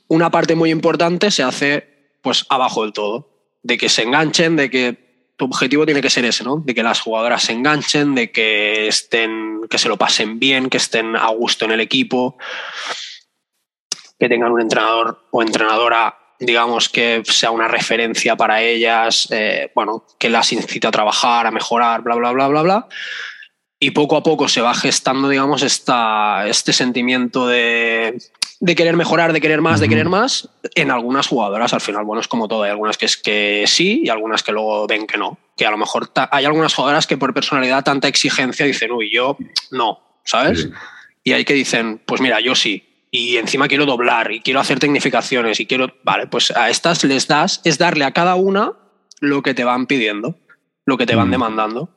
una 0.09 0.29
parte 0.29 0.57
muy 0.57 0.71
importante 0.71 1.31
se 1.31 1.45
hace 1.45 2.17
pues 2.21 2.47
abajo 2.49 2.83
del 2.83 2.93
todo, 2.93 3.31
de 3.63 3.79
que 3.79 3.89
se 3.89 4.03
enganchen, 4.03 4.57
de 4.57 4.71
que 4.71 5.33
tu 5.37 5.45
objetivo 5.45 5.87
tiene 5.87 6.03
que 6.03 6.11
ser 6.11 6.25
ese, 6.25 6.43
¿no? 6.43 6.61
De 6.67 6.75
que 6.75 6.83
las 6.83 7.01
jugadoras 7.01 7.45
se 7.45 7.53
enganchen, 7.53 8.17
de 8.17 8.33
que 8.33 8.89
estén, 8.89 9.61
que 9.71 9.79
se 9.79 9.89
lo 9.89 9.97
pasen 9.97 10.41
bien, 10.41 10.69
que 10.69 10.79
estén 10.79 11.15
a 11.15 11.29
gusto 11.29 11.65
en 11.65 11.71
el 11.71 11.81
equipo, 11.81 12.37
que 14.19 14.29
tengan 14.29 14.51
un 14.51 14.61
entrenador 14.61 15.29
o 15.31 15.43
entrenadora 15.43 16.20
digamos, 16.41 16.89
que 16.89 17.23
sea 17.25 17.51
una 17.51 17.69
referencia 17.69 18.35
para 18.35 18.63
ellas, 18.63 19.29
eh, 19.31 19.71
bueno, 19.75 20.07
que 20.19 20.31
las 20.31 20.53
incite 20.53 20.87
a 20.87 20.91
trabajar, 20.91 21.47
a 21.47 21.51
mejorar, 21.51 22.03
bla, 22.03 22.15
bla, 22.17 22.33
bla, 22.33 22.49
bla, 22.49 22.63
bla. 22.63 22.89
Y 23.79 23.91
poco 23.93 24.17
a 24.17 24.23
poco 24.23 24.49
se 24.49 24.63
va 24.63 24.75
gestando, 24.75 25.29
digamos, 25.29 25.63
esta, 25.63 26.47
este 26.47 26.73
sentimiento 26.73 27.47
de, 27.47 28.19
de 28.59 28.75
querer 28.75 28.97
mejorar, 28.97 29.33
de 29.33 29.41
querer 29.41 29.61
más, 29.61 29.81
de 29.81 29.89
querer 29.89 30.09
más, 30.09 30.49
en 30.75 30.91
algunas 30.91 31.27
jugadoras. 31.27 31.73
Al 31.73 31.81
final, 31.81 32.05
bueno, 32.05 32.21
es 32.21 32.29
como 32.29 32.49
todo. 32.49 32.63
Hay 32.63 32.71
algunas 32.71 32.99
que 32.99 33.07
es 33.07 33.17
que 33.17 33.65
sí 33.67 34.03
y 34.05 34.09
algunas 34.09 34.43
que 34.43 34.53
luego 34.53 34.87
ven 34.87 35.07
que 35.07 35.19
no. 35.19 35.39
Que 35.57 35.67
a 35.67 35.71
lo 35.71 35.79
mejor 35.79 36.11
hay 36.31 36.45
algunas 36.45 36.75
jugadoras 36.75 37.07
que 37.07 37.17
por 37.17 37.33
personalidad, 37.33 37.85
tanta 37.85 38.09
exigencia, 38.09 38.67
dicen, 38.67 38.93
uy, 38.93 39.11
yo 39.13 39.37
no, 39.71 40.01
¿sabes? 40.25 40.63
Sí. 40.63 40.71
Y 41.25 41.33
hay 41.33 41.45
que 41.45 41.55
dicen, 41.55 42.03
pues 42.07 42.21
mira, 42.21 42.41
yo 42.41 42.55
sí, 42.55 42.90
y 43.11 43.37
encima 43.37 43.69
quiero 43.69 43.87
doblar 43.87 44.31
y 44.31 44.41
quiero 44.41 44.61
hacer 44.61 44.79
tecnificaciones 44.79 45.59
y 45.61 45.67
quiero, 45.67 45.93
vale, 46.05 46.27
pues 46.29 46.51
a 46.53 46.71
estas 46.71 47.03
les 47.05 47.27
das, 47.27 47.61
es 47.65 47.79
darle 47.79 48.05
a 48.05 48.13
cada 48.13 48.37
una 48.37 48.73
lo 49.21 49.43
que 49.43 49.55
te 49.55 49.65
van 49.65 49.87
pidiendo, 49.87 50.39
lo 50.87 50.97
que 50.97 51.07
te 51.07 51.17
van 51.17 51.29
mm. 51.29 51.33
demandando. 51.33 51.91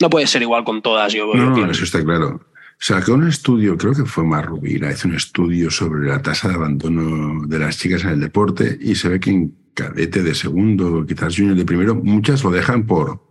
No 0.00 0.10
puede 0.10 0.26
ser 0.26 0.42
igual 0.42 0.64
con 0.64 0.82
todas, 0.82 1.12
yo. 1.12 1.32
No, 1.34 1.50
no 1.50 1.70
eso 1.70 1.84
está 1.84 2.02
claro. 2.02 2.40
Sacó 2.78 3.14
un 3.14 3.28
estudio, 3.28 3.76
creo 3.76 3.92
que 3.92 4.04
fue 4.04 4.24
Marrubira, 4.24 4.90
hizo 4.90 5.08
un 5.08 5.14
estudio 5.14 5.70
sobre 5.70 6.08
la 6.08 6.20
tasa 6.20 6.48
de 6.48 6.54
abandono 6.54 7.46
de 7.46 7.58
las 7.58 7.78
chicas 7.78 8.02
en 8.02 8.10
el 8.10 8.20
deporte 8.20 8.76
y 8.80 8.96
se 8.96 9.08
ve 9.08 9.20
que 9.20 9.30
en 9.30 9.56
cadete 9.74 10.22
de 10.22 10.34
segundo, 10.34 11.06
quizás 11.06 11.36
junior 11.36 11.56
de 11.56 11.64
primero, 11.64 11.94
muchas 11.94 12.42
lo 12.42 12.50
dejan 12.50 12.86
por 12.86 13.22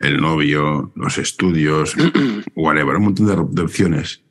el 0.00 0.20
novio, 0.20 0.92
los 0.96 1.18
estudios, 1.18 1.94
whatever, 2.56 2.96
un 2.96 3.04
montón 3.04 3.54
de 3.54 3.62
opciones 3.62 4.22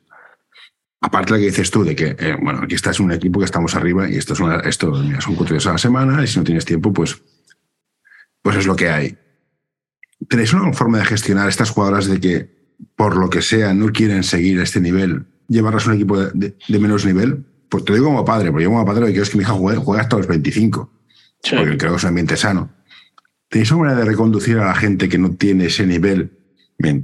Aparte 1.00 1.32
de 1.32 1.38
lo 1.38 1.42
que 1.42 1.50
dices 1.50 1.70
tú, 1.70 1.84
de 1.84 1.94
que, 1.94 2.16
eh, 2.18 2.36
bueno, 2.42 2.60
aquí 2.62 2.74
estás 2.74 2.98
en 2.98 3.06
un 3.06 3.12
equipo 3.12 3.38
que 3.38 3.44
estamos 3.44 3.74
arriba 3.76 4.08
y 4.10 4.16
esto, 4.16 4.32
es 4.32 4.40
una, 4.40 4.56
esto 4.60 4.90
mira, 4.90 5.20
son 5.20 5.36
cuatro 5.36 5.54
días 5.54 5.66
a 5.66 5.72
la 5.72 5.78
semana 5.78 6.22
y 6.24 6.26
si 6.26 6.38
no 6.38 6.44
tienes 6.44 6.64
tiempo, 6.64 6.92
pues, 6.92 7.22
pues 8.42 8.56
es 8.56 8.66
lo 8.66 8.74
que 8.74 8.90
hay. 8.90 9.16
¿Tenéis 10.28 10.52
una 10.52 10.72
forma 10.72 10.98
de 10.98 11.04
gestionar 11.04 11.48
estas 11.48 11.70
jugadoras 11.70 12.06
de 12.06 12.18
que, 12.18 12.74
por 12.96 13.16
lo 13.16 13.30
que 13.30 13.42
sea, 13.42 13.74
no 13.74 13.92
quieren 13.92 14.24
seguir 14.24 14.58
este 14.60 14.80
nivel, 14.80 15.26
llevarlas 15.46 15.86
a 15.86 15.90
un 15.90 15.96
equipo 15.96 16.18
de, 16.18 16.30
de, 16.34 16.56
de 16.66 16.78
menos 16.80 17.04
nivel? 17.04 17.44
Pues 17.68 17.84
te 17.84 17.92
lo 17.92 17.96
digo 17.96 18.08
como 18.08 18.24
padre, 18.24 18.50
porque 18.50 18.64
yo 18.64 18.70
como 18.70 18.84
padre 18.84 19.06
quiero 19.06 19.22
es 19.22 19.30
que 19.30 19.36
mi 19.36 19.44
hija 19.44 19.52
juegue, 19.52 19.78
juegue 19.78 20.00
hasta 20.00 20.16
los 20.16 20.26
25, 20.26 20.92
sí. 21.44 21.56
porque 21.56 21.76
creo 21.76 21.92
que 21.92 21.96
es 21.98 22.02
un 22.02 22.08
ambiente 22.08 22.36
sano. 22.36 22.70
¿Tenéis 23.48 23.70
una 23.70 23.82
manera 23.82 24.00
de 24.00 24.04
reconducir 24.06 24.58
a 24.58 24.66
la 24.66 24.74
gente 24.74 25.08
que 25.08 25.18
no 25.18 25.36
tiene 25.36 25.66
ese 25.66 25.86
nivel 25.86 26.32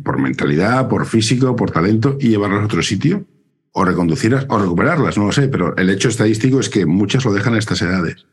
por 0.02 0.18
mentalidad, 0.18 0.88
por 0.88 1.06
físico, 1.06 1.54
por 1.54 1.70
talento 1.70 2.16
y 2.20 2.28
llevarlos 2.28 2.62
a 2.62 2.66
otro 2.66 2.82
sitio? 2.82 3.26
O 3.76 3.84
reconducirlas 3.84 4.46
o 4.48 4.58
recuperarlas, 4.58 5.18
no 5.18 5.26
lo 5.26 5.32
sé, 5.32 5.48
pero 5.48 5.76
el 5.76 5.90
hecho 5.90 6.08
estadístico 6.08 6.60
es 6.60 6.68
que 6.68 6.86
muchas 6.86 7.24
lo 7.24 7.32
dejan 7.32 7.54
a 7.54 7.58
estas 7.58 7.82
edades. 7.82 8.24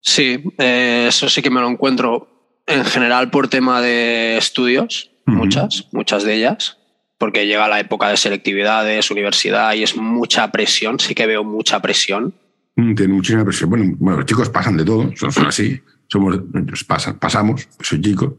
Sí, 0.00 0.42
eh, 0.58 1.06
eso 1.08 1.28
sí 1.28 1.40
que 1.40 1.50
me 1.50 1.60
lo 1.60 1.68
encuentro 1.68 2.62
en 2.66 2.84
general 2.84 3.30
por 3.30 3.46
tema 3.46 3.80
de 3.80 4.36
estudios, 4.36 5.12
uh 5.26 5.30
-huh. 5.30 5.36
muchas, 5.36 5.88
muchas 5.92 6.24
de 6.24 6.34
ellas, 6.34 6.78
porque 7.16 7.46
llega 7.46 7.68
la 7.68 7.78
época 7.78 8.08
de 8.08 8.16
selectividades, 8.16 9.10
universidad 9.12 9.72
y 9.74 9.84
es 9.84 9.96
mucha 9.96 10.50
presión, 10.50 10.98
sí 10.98 11.14
que 11.14 11.26
veo 11.26 11.44
mucha 11.44 11.80
presión. 11.80 12.34
Mm, 12.74 12.94
tiene 12.96 13.14
muchísima 13.14 13.44
presión. 13.44 13.70
Bueno, 13.70 13.94
bueno, 13.98 14.18
los 14.18 14.26
chicos 14.26 14.50
pasan 14.50 14.76
de 14.76 14.84
todo, 14.84 15.12
son, 15.14 15.30
son 15.30 15.46
así, 15.46 15.80
somos, 16.08 16.40
pasan, 16.88 17.20
pasamos, 17.20 17.68
soy 17.80 18.00
chico. 18.00 18.36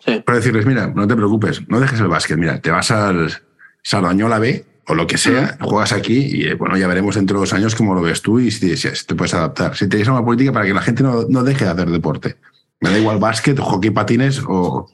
Sí. 0.00 0.22
Pero 0.24 0.38
decirles, 0.38 0.64
mira, 0.64 0.86
no 0.86 1.06
te 1.06 1.14
preocupes, 1.14 1.68
no 1.68 1.78
dejes 1.78 2.00
el 2.00 2.08
básquet, 2.08 2.38
mira, 2.38 2.58
te 2.60 2.70
vas 2.70 2.90
al, 2.90 3.30
Sardañola 3.82 4.38
B 4.38 4.64
o 4.86 4.94
lo 4.94 5.06
que 5.06 5.18
sea, 5.18 5.58
juegas 5.60 5.92
aquí 5.92 6.18
y 6.18 6.46
eh, 6.46 6.54
bueno, 6.54 6.76
ya 6.76 6.86
veremos 6.86 7.14
dentro 7.14 7.36
de 7.36 7.42
dos 7.42 7.52
años 7.52 7.74
cómo 7.74 7.94
lo 7.94 8.02
ves 8.02 8.20
tú 8.20 8.40
y 8.40 8.50
si, 8.50 8.76
si 8.76 9.06
te 9.06 9.14
puedes 9.14 9.34
adaptar. 9.34 9.76
Si 9.76 9.88
tenéis 9.88 10.08
una 10.08 10.24
política 10.24 10.52
para 10.52 10.66
que 10.66 10.74
la 10.74 10.82
gente 10.82 11.02
no, 11.02 11.24
no 11.28 11.42
deje 11.44 11.64
de 11.64 11.70
hacer 11.70 11.88
deporte. 11.88 12.36
Me 12.80 12.90
da 12.90 12.98
igual 12.98 13.18
básquet, 13.18 13.58
hockey, 13.58 13.90
patines 13.90 14.40
o, 14.40 14.88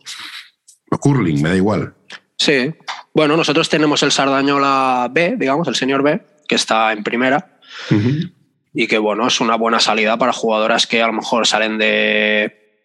o 0.90 0.98
curling, 0.98 1.40
me 1.42 1.48
da 1.48 1.56
igual. 1.56 1.94
Sí. 2.36 2.74
Bueno, 3.14 3.36
nosotros 3.36 3.68
tenemos 3.68 4.02
el 4.02 4.12
Sardañola 4.12 5.08
B, 5.10 5.36
digamos, 5.38 5.66
el 5.68 5.74
señor 5.74 6.02
B, 6.02 6.20
que 6.46 6.54
está 6.54 6.92
en 6.92 7.02
primera. 7.02 7.58
Uh 7.90 7.94
-huh. 7.94 8.32
Y 8.74 8.86
que 8.86 8.98
bueno, 8.98 9.26
es 9.26 9.40
una 9.40 9.56
buena 9.56 9.80
salida 9.80 10.18
para 10.18 10.32
jugadoras 10.32 10.86
que 10.86 11.02
a 11.02 11.06
lo 11.06 11.14
mejor 11.14 11.46
salen 11.46 11.78
de, 11.78 12.84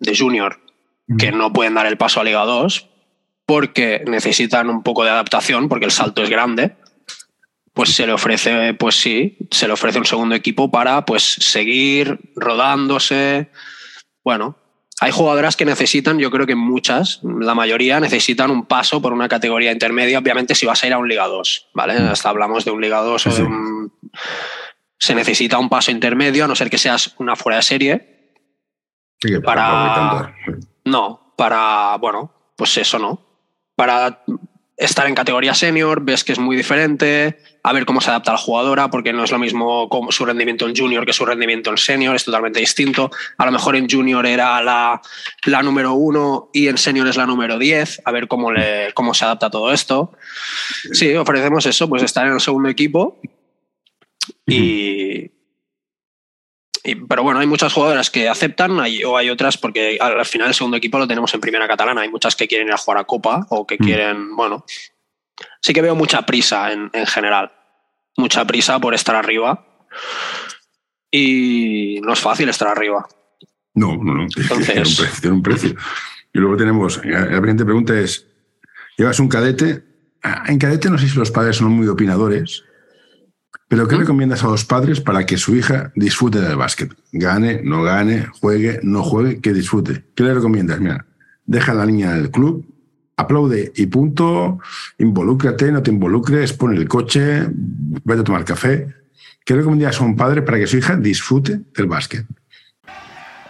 de 0.00 0.18
junior, 0.18 0.58
uh 1.08 1.14
-huh. 1.14 1.16
que 1.18 1.30
no 1.32 1.52
pueden 1.52 1.74
dar 1.74 1.86
el 1.86 1.96
paso 1.96 2.20
a 2.20 2.24
Liga 2.24 2.44
2, 2.44 2.89
porque 3.50 4.04
necesitan 4.06 4.70
un 4.70 4.84
poco 4.84 5.02
de 5.02 5.10
adaptación, 5.10 5.68
porque 5.68 5.84
el 5.84 5.90
salto 5.90 6.22
es 6.22 6.30
grande, 6.30 6.76
pues 7.74 7.92
se 7.92 8.06
le 8.06 8.12
ofrece, 8.12 8.74
pues 8.74 8.94
sí, 8.94 9.38
se 9.50 9.66
le 9.66 9.72
ofrece 9.72 9.98
un 9.98 10.04
segundo 10.04 10.36
equipo 10.36 10.70
para 10.70 11.04
pues 11.04 11.24
seguir 11.24 12.20
rodándose. 12.36 13.50
Bueno, 14.22 14.56
hay 15.00 15.10
jugadoras 15.10 15.56
que 15.56 15.64
necesitan, 15.64 16.20
yo 16.20 16.30
creo 16.30 16.46
que 16.46 16.54
muchas, 16.54 17.22
la 17.24 17.56
mayoría 17.56 17.98
necesitan 17.98 18.52
un 18.52 18.66
paso 18.66 19.02
por 19.02 19.12
una 19.12 19.28
categoría 19.28 19.72
intermedia, 19.72 20.20
obviamente 20.20 20.54
si 20.54 20.64
vas 20.64 20.84
a 20.84 20.86
ir 20.86 20.92
a 20.92 20.98
un 20.98 21.08
Liga 21.08 21.26
2, 21.26 21.70
¿vale? 21.74 21.94
Hasta 21.94 22.28
hablamos 22.28 22.64
de 22.64 22.70
un 22.70 22.80
Liga 22.80 22.98
2 22.98 23.26
o 23.26 23.34
de 23.34 23.42
un... 23.42 23.92
Se 24.96 25.12
necesita 25.16 25.58
un 25.58 25.68
paso 25.68 25.90
intermedio, 25.90 26.44
a 26.44 26.46
no 26.46 26.54
ser 26.54 26.70
que 26.70 26.78
seas 26.78 27.16
una 27.18 27.34
fuera 27.34 27.56
de 27.56 27.62
serie. 27.62 28.32
Sí, 29.20 29.40
para... 29.40 30.36
No, 30.84 31.34
para, 31.36 31.96
bueno, 31.96 32.32
pues 32.56 32.76
eso 32.76 33.00
no 33.00 33.29
para 33.80 34.22
estar 34.76 35.06
en 35.06 35.14
categoría 35.14 35.54
senior, 35.54 36.02
ves 36.04 36.22
que 36.22 36.32
es 36.32 36.38
muy 36.38 36.54
diferente, 36.54 37.38
a 37.62 37.72
ver 37.72 37.86
cómo 37.86 38.02
se 38.02 38.10
adapta 38.10 38.32
la 38.32 38.36
jugadora, 38.36 38.90
porque 38.90 39.10
no 39.14 39.24
es 39.24 39.30
lo 39.30 39.38
mismo 39.38 39.88
su 40.10 40.26
rendimiento 40.26 40.68
en 40.68 40.76
junior 40.76 41.06
que 41.06 41.14
su 41.14 41.24
rendimiento 41.24 41.70
en 41.70 41.78
senior, 41.78 42.14
es 42.14 42.26
totalmente 42.26 42.60
distinto. 42.60 43.10
A 43.38 43.46
lo 43.46 43.52
mejor 43.52 43.76
en 43.76 43.88
junior 43.88 44.26
era 44.26 44.62
la, 44.62 45.00
la 45.46 45.62
número 45.62 45.94
uno 45.94 46.50
y 46.52 46.68
en 46.68 46.76
senior 46.76 47.08
es 47.08 47.16
la 47.16 47.24
número 47.24 47.58
10, 47.58 48.02
a 48.04 48.12
ver 48.12 48.28
cómo, 48.28 48.50
cómo 48.92 49.14
se 49.14 49.24
adapta 49.24 49.48
todo 49.48 49.72
esto. 49.72 50.12
Sí, 50.92 51.14
ofrecemos 51.14 51.64
eso, 51.64 51.88
pues 51.88 52.02
estar 52.02 52.26
en 52.26 52.34
el 52.34 52.40
segundo 52.40 52.68
equipo 52.68 53.18
y, 54.46 55.30
pero 57.08 57.22
bueno, 57.22 57.40
hay 57.40 57.46
muchas 57.46 57.72
jugadoras 57.72 58.10
que 58.10 58.28
aceptan 58.28 58.80
hay, 58.80 59.04
o 59.04 59.16
hay 59.16 59.30
otras 59.30 59.58
porque 59.58 59.98
al, 60.00 60.18
al, 60.18 60.26
final 60.26 60.48
el 60.48 60.54
segundo 60.54 60.76
equipo 60.76 60.98
lo 60.98 61.06
tenemos 61.06 61.32
en 61.34 61.40
primera 61.40 61.68
catalana. 61.68 62.02
Hay 62.02 62.08
muchas 62.08 62.36
que 62.36 62.48
quieren 62.48 62.68
ir 62.68 62.74
a 62.74 62.78
jugar 62.78 62.98
a 62.98 63.04
Copa 63.04 63.46
o 63.50 63.66
que 63.66 63.76
mm. 63.78 63.84
quieren, 63.84 64.36
bueno, 64.36 64.64
sí 65.60 65.72
que 65.72 65.82
veo 65.82 65.94
mucha 65.94 66.22
prisa 66.22 66.72
en, 66.72 66.90
en 66.92 67.06
general. 67.06 67.52
Mucha 68.16 68.44
prisa 68.44 68.78
por 68.78 68.94
estar 68.94 69.16
arriba. 69.16 69.66
Y 71.10 72.00
no 72.02 72.12
es 72.12 72.20
fácil 72.20 72.48
estar 72.48 72.68
arriba. 72.68 73.06
No, 73.74 73.96
no, 73.96 74.14
no. 74.14 74.22
Entonces... 74.36 74.66
Tiene, 74.66 74.80
un 74.80 74.96
precio, 74.96 75.20
tiene 75.20 75.36
un 75.36 75.42
precio. 75.42 75.74
Y 76.32 76.38
luego 76.38 76.56
tenemos, 76.56 77.04
la 77.04 77.36
siguiente 77.36 77.64
pregunta 77.64 77.98
es, 77.98 78.26
llevas 78.96 79.18
un 79.20 79.28
cadete. 79.28 79.84
Ah, 80.22 80.44
en 80.48 80.58
cadete 80.58 80.90
no 80.90 80.98
sé 80.98 81.08
si 81.08 81.18
los 81.18 81.30
padres 81.30 81.56
son 81.56 81.72
muy 81.72 81.88
opinadores, 81.88 82.64
pero 83.70 83.86
¿qué 83.86 83.94
¿Mm? 83.94 84.00
recomiendas 84.00 84.42
a 84.42 84.48
los 84.48 84.64
padres 84.64 85.00
para 85.00 85.24
que 85.24 85.38
su 85.38 85.54
hija 85.54 85.92
disfrute 85.94 86.40
del 86.40 86.56
básquet? 86.56 86.92
Gane, 87.12 87.62
no 87.62 87.84
gane, 87.84 88.26
juegue, 88.40 88.80
no 88.82 89.04
juegue, 89.04 89.40
que 89.40 89.52
disfrute. 89.52 90.06
¿Qué 90.16 90.24
le 90.24 90.34
recomiendas? 90.34 90.80
Mira, 90.80 91.06
deja 91.46 91.70
a 91.70 91.76
la 91.76 91.86
niña 91.86 92.10
en 92.10 92.18
el 92.18 92.30
club, 92.32 92.66
aplaude 93.16 93.70
y 93.76 93.86
punto, 93.86 94.58
involúcrate, 94.98 95.70
no 95.70 95.84
te 95.84 95.92
involucres, 95.92 96.52
pon 96.52 96.76
el 96.76 96.88
coche, 96.88 97.46
vete 97.48 98.22
a 98.22 98.24
tomar 98.24 98.44
café. 98.44 98.88
¿Qué 99.44 99.54
recomendarías 99.54 100.00
a 100.00 100.04
un 100.04 100.16
padre 100.16 100.42
para 100.42 100.58
que 100.58 100.66
su 100.66 100.76
hija 100.76 100.96
disfrute 100.96 101.60
del 101.72 101.86
básquet? 101.86 102.26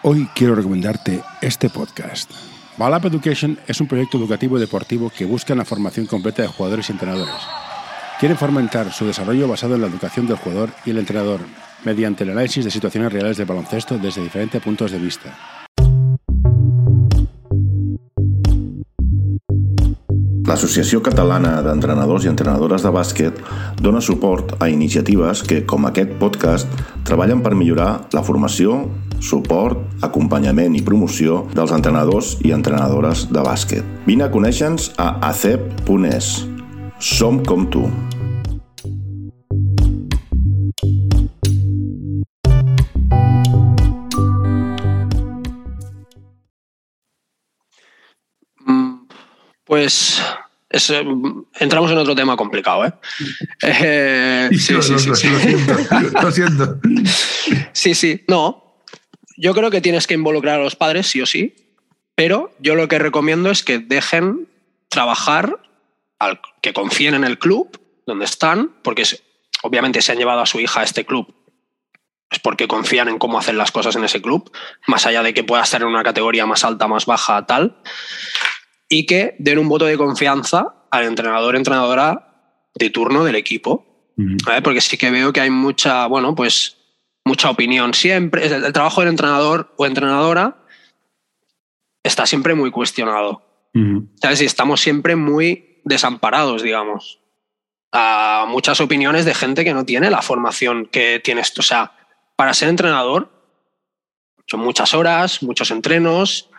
Hoy 0.03 0.29
quiero 0.35 0.55
recomendarte 0.55 1.23
este 1.41 1.71
podcast. 1.71 2.31
Balap 2.77 3.07
Education 3.07 3.59
es 3.67 3.81
un 3.81 3.89
proyecto 3.89 4.19
educativo 4.19 4.59
y 4.59 4.61
deportivo 4.61 5.11
que 5.17 5.25
busca 5.25 5.55
la 5.55 5.65
formación 5.65 6.05
completa 6.05 6.43
de 6.43 6.49
jugadores 6.49 6.91
y 6.91 6.93
entrenadores. 6.93 7.70
Quieren 8.21 8.37
fomentar 8.37 8.93
su 8.93 9.07
desarrollo 9.07 9.49
basado 9.49 9.77
en 9.77 9.81
la 9.81 9.87
educación 9.87 10.27
del 10.27 10.37
jugador 10.37 10.69
y 10.85 10.91
el 10.91 10.99
entrenador, 10.99 11.41
mediante 11.87 12.25
el 12.25 12.31
análisis 12.33 12.63
de 12.63 12.71
situaciones 12.71 13.11
reales 13.11 13.39
de 13.39 13.47
baloncesto 13.47 13.97
desde 13.97 14.23
diferentes 14.23 14.61
puntos 14.61 14.91
de 14.91 14.99
vista. 14.99 15.35
L'Associació 20.45 21.01
Catalana 21.01 21.63
d'Entrenadors 21.65 22.27
i 22.27 22.29
Entrenadores 22.29 22.85
de 22.85 22.93
Bàsquet 22.93 23.41
dona 23.81 24.05
suport 24.05 24.53
a 24.61 24.69
iniciatives 24.69 25.41
que, 25.41 25.63
com 25.65 25.89
aquest 25.89 26.13
podcast, 26.21 26.69
treballen 27.09 27.41
per 27.41 27.57
millorar 27.57 28.11
la 28.13 28.27
formació, 28.27 28.83
suport, 29.25 29.81
acompanyament 30.05 30.77
i 30.77 30.85
promoció 30.85 31.47
dels 31.57 31.73
entrenadors 31.73 32.37
i 32.45 32.53
entrenadores 32.53 33.31
de 33.33 33.49
bàsquet. 33.49 34.01
Vine 34.05 34.29
a 34.29 34.33
conèixer-nos 34.35 34.93
a 34.99 35.15
acep.es. 35.33 36.60
Som 37.01 37.43
com 37.45 37.65
tu. 37.67 37.91
Mm, 48.67 49.07
Pues 49.65 50.21
es, 50.69 50.91
eh, 50.91 51.05
entramos 51.59 51.91
en 51.91 51.99
otro 51.99 52.15
tema 52.15 52.37
complicado, 52.37 52.85
¿eh? 52.87 52.93
Eh, 53.63 54.49
sí, 54.53 54.75
sí, 54.83 54.99
sí, 54.99 55.15
sí. 55.15 55.29
Lo 55.29 55.39
siento, 55.39 56.23
lo 56.23 56.33
siento. 56.33 56.81
Sí, 57.73 57.95
sí, 57.95 58.25
no. 58.29 58.77
Yo 59.37 59.55
creo 59.55 59.71
que 59.71 59.81
tienes 59.81 60.07
que 60.07 60.15
involucrar 60.15 60.61
a 60.61 60.63
los 60.63 60.77
padres, 60.77 61.07
sí 61.07 61.23
o 61.23 61.27
sí, 61.27 61.55
pero 62.15 62.53
yo 62.61 62.75
lo 62.75 62.89
que 62.89 62.99
recomiendo 62.99 63.51
es 63.51 63.63
que 63.63 63.79
dejen 63.79 64.49
trabajar, 64.89 65.59
al, 66.21 66.41
que 66.63 66.73
confíen 66.73 67.15
en 67.15 67.25
el 67.25 67.39
club 67.39 67.81
donde 68.07 68.27
están, 68.27 68.77
porque 68.83 69.03
obviamente 69.63 70.01
se 70.01 70.13
han 70.13 70.19
llevado 70.19 70.41
a 70.41 70.47
su 70.47 70.61
hija 70.61 70.81
a 70.81 70.85
este 70.85 71.05
club, 71.05 71.35
es 72.31 72.39
porque 72.39 72.69
confían 72.69 73.09
en 73.09 73.19
cómo 73.19 73.39
hacen 73.39 73.59
las 73.59 73.73
cosas 73.73 73.97
en 73.97 74.05
ese 74.05 74.23
club, 74.23 74.53
más 74.87 75.07
allá 75.07 75.23
de 75.23 75.35
que 75.35 75.43
pueda 75.43 75.63
estar 75.63 75.83
en 75.83 75.89
una 75.89 76.05
categoría 76.05 76.47
más 76.47 76.65
alta, 76.65 76.87
más 76.87 77.07
baja, 77.07 77.45
tal, 77.47 77.83
y 78.89 79.07
que 79.07 79.35
den 79.39 79.59
un 79.59 79.69
voto 79.69 79.87
de 79.87 79.97
confianza 79.97 80.87
al 80.91 81.05
entrenador, 81.05 81.57
entrenadora 81.57 82.67
de 82.75 82.91
turno 82.91 83.25
del 83.25 83.37
equipo. 83.37 83.87
Porque 84.63 84.83
sí 84.83 84.99
que 84.99 85.11
veo 85.11 85.33
que 85.33 85.41
hay 85.41 85.49
mucha, 85.49 86.07
bueno, 86.07 86.35
pues 86.35 86.77
mucha 87.25 87.49
opinión 87.49 87.95
siempre. 87.95 88.47
El, 88.47 88.65
el 88.65 88.73
trabajo 88.73 89.01
del 89.01 89.09
entrenador 89.09 89.73
o 89.79 89.87
entrenadora 89.87 90.59
está 92.03 92.27
siempre 92.27 92.55
muy 92.55 92.71
cuestionado. 92.71 93.71
¿Sabes? 94.21 94.43
Y 94.43 94.45
estamos 94.45 94.81
siempre 94.81 95.17
muy 95.17 95.70
desamparados, 95.85 96.63
digamos. 96.63 97.21
A 97.93 98.47
muchas 98.49 98.81
opiniones 98.81 99.25
de 99.25 99.35
gente 99.35 99.65
que 99.65 99.75
no 99.75 99.85
tiene 99.85 100.11
la 100.11 100.23
formación 100.23 100.87
que 100.87 101.21
tienes. 101.21 101.53
tú. 101.53 101.61
O 101.61 101.65
sea, 101.65 101.93
para 102.37 102.55
ser 102.55 102.69
entrenador 102.69 103.31
son 104.47 104.61
muchas 104.61 104.95
horas, 104.95 105.43
muchos 105.45 105.71
entrenos, 105.71 106.51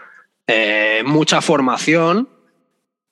eh, 0.47 1.03
mucha 1.05 1.41
formación. 1.41 2.29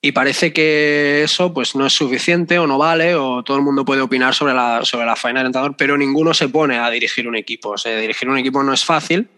Y 0.02 0.12
parece 0.12 0.54
que 0.54 1.22
eso 1.22 1.52
pues, 1.52 1.76
no 1.76 1.84
es 1.84 1.92
suficiente 1.92 2.58
o 2.58 2.66
no 2.66 2.78
vale, 2.78 3.14
o 3.14 3.42
todo 3.42 3.58
el 3.58 3.62
mundo 3.62 3.84
puede 3.84 4.00
opinar 4.00 4.34
sobre 4.34 4.54
la, 4.54 4.82
sobre 4.84 5.04
la 5.04 5.16
faena 5.16 5.40
del 5.40 5.48
entrenador, 5.48 5.76
pero 5.76 5.98
ninguno 5.98 6.32
se 6.32 6.48
pone 6.48 6.78
a 6.78 6.88
dirigir 6.88 7.28
un 7.28 7.36
equipo. 7.36 7.74
Dirigir 7.84 8.30
un 8.30 8.38
equipo 8.38 8.62
no 8.62 8.72
es 8.72 8.82
fácil. 8.82 9.28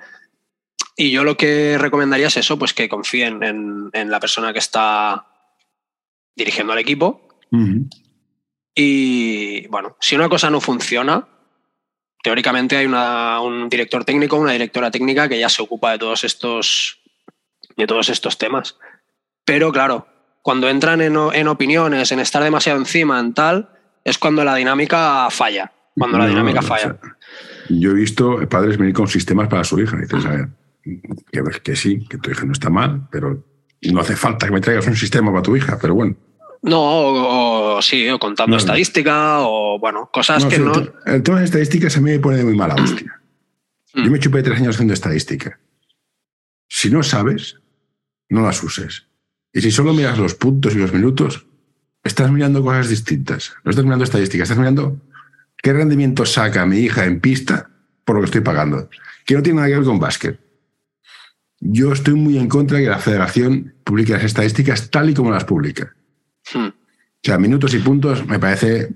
Y 0.97 1.11
yo 1.11 1.25
lo 1.25 1.37
que 1.37 1.77
recomendaría 1.79 2.29
es 2.29 2.37
eso, 2.37 2.59
pues 2.59 2.75
que 2.75 2.89
confíen 2.89 3.43
en, 3.43 3.91
en 3.93 4.11
la 4.11 4.21
persona 4.21 4.53
que 4.53 4.61
está 4.61 5.27
dirigiendo 6.37 6.73
al 6.73 6.79
equipo. 6.79 7.29
Y 8.75 9.67
bueno, 9.69 9.97
si 10.01 10.15
una 10.17 10.29
cosa 10.29 10.51
no 10.51 10.61
funciona, 10.61 11.29
teóricamente 12.23 12.77
hay 12.77 12.87
una- 12.87 13.41
un 13.41 13.69
director 13.69 14.05
técnico, 14.05 14.37
una 14.37 14.53
directora 14.53 14.91
técnica 14.91 15.29
que 15.29 15.39
ya 15.39 15.49
se 15.49 15.63
ocupa 15.63 15.93
de 15.93 15.99
todos 15.99 16.25
estos, 16.25 17.01
de 17.77 17.87
todos 17.87 18.09
estos 18.09 18.39
temas. 18.39 18.79
Pero 19.45 19.73
claro, 19.73 20.07
cuando 20.41 20.69
entran 20.69 21.01
en, 21.01 21.17
en 21.35 21.49
opiniones, 21.49 22.13
en 22.13 22.21
estar 22.21 22.43
demasiado 22.43 22.79
encima, 22.79 23.21
en 23.21 23.35
tal, 23.35 23.69
es 24.05 24.19
cuando 24.19 24.45
la 24.45 24.55
dinámica 24.55 25.29
falla. 25.31 25.73
Cuando 25.97 26.17
la 26.19 26.25
No, 26.25 26.31
dinámica 26.31 26.61
o 26.61 26.63
falla. 26.63 26.83
sea, 27.01 27.17
yo 27.69 27.91
he 27.91 27.95
visto 27.95 28.49
padres 28.49 28.79
venir 28.79 28.95
con 28.95 29.07
sistemas 29.09 29.49
para 29.49 29.65
su 29.65 29.79
hija. 29.79 29.97
Y 29.99 30.01
dices, 30.03 30.25
a 30.25 30.31
ver, 30.31 30.49
que, 30.83 31.61
que 31.63 31.77
sí, 31.77 32.07
que 32.09 32.17
tu 32.19 32.31
hija 32.31 32.45
no 32.47 32.53
está 32.53 32.71
mal, 32.71 33.09
pero 33.11 33.45
no 33.91 34.01
hace 34.01 34.15
falta 34.15 34.47
que 34.47 34.53
me 34.53 34.61
traigas 34.61 34.87
un 34.87 34.95
sistema 34.97 35.31
para 35.33 35.43
tu 35.43 35.57
hija. 35.57 35.79
Pero 35.81 35.95
bueno. 35.95 36.15
No, 36.63 36.81
o, 36.81 37.77
o 37.79 37.83
sí, 37.83 38.09
o 38.09 38.19
contando 38.21 38.51
No, 38.51 38.57
no. 38.57 38.59
estadística, 38.61 39.41
o 39.41 39.79
bueno, 39.81 40.09
cosas 40.13 40.45
No, 40.45 40.49
que 40.51 40.59
no. 40.61 40.73
el, 40.75 40.93
te- 40.93 41.11
el 41.17 41.23
tema 41.25 41.39
de 41.41 41.45
estadísticas 41.47 41.97
a 41.97 42.01
mí 42.01 42.13
me 42.13 42.21
pone 42.21 42.37
de 42.37 42.45
muy 42.45 42.57
mala 42.57 42.75
hostia. 42.77 43.21
Mm. 43.95 44.05
Yo 44.05 44.11
me 44.13 44.19
chupé 44.21 44.43
tres 44.45 44.59
años 44.61 44.77
haciendo 44.77 44.95
estadística. 44.95 45.59
Si 46.69 46.91
no 46.91 47.03
sabes, 47.03 47.59
no 48.29 48.43
las 48.43 48.63
uses. 48.63 49.09
Y 49.53 49.61
si 49.61 49.71
solo 49.73 49.93
miras 49.93 50.19
los 50.19 50.35
puntos 50.35 50.75
y 50.75 50.79
los 50.79 50.93
minutos, 50.93 51.47
estás 52.05 52.31
mirando 52.31 52.63
cosas 52.63 52.89
distintas. 52.89 53.53
No 53.65 53.71
estás 53.71 53.85
mirando 53.85 54.05
estadísticas, 54.05 54.45
estás 54.47 54.59
mirando 54.59 55.01
qué 55.59 55.73
rendimiento 55.73 56.25
saca 56.25 56.65
mi 56.65 56.79
hija 56.79 57.05
en 57.05 57.21
pista 57.21 57.69
por 58.05 58.15
lo 58.17 58.23
que 58.23 58.27
estoy 58.27 58.41
pagando. 58.41 58.89
Que 59.27 59.35
no 59.35 59.43
tiene 59.43 59.57
nada 59.57 59.69
que 59.69 59.77
ver 59.77 59.85
con 59.85 59.99
básquet. 59.99 60.41
Yo 61.65 61.93
estoy 61.93 62.15
muy 62.15 62.39
en 62.39 62.49
contra 62.49 62.79
de 62.79 62.85
que 62.85 62.91
la 62.91 62.99
federación 62.99 63.75
publique 63.85 64.13
las 64.13 64.25
estadísticas 64.25 64.91
tal 64.91 65.11
y 65.11 65.15
como 65.15 65.31
las 65.31 65.45
publica. 65.45 65.95
Hmm. 66.53 66.67
O 66.69 67.25
sea, 67.25 67.39
minutos 67.39 67.73
y 67.75 67.79
puntos 67.79 68.27
me 68.27 68.41
parece 68.41 68.91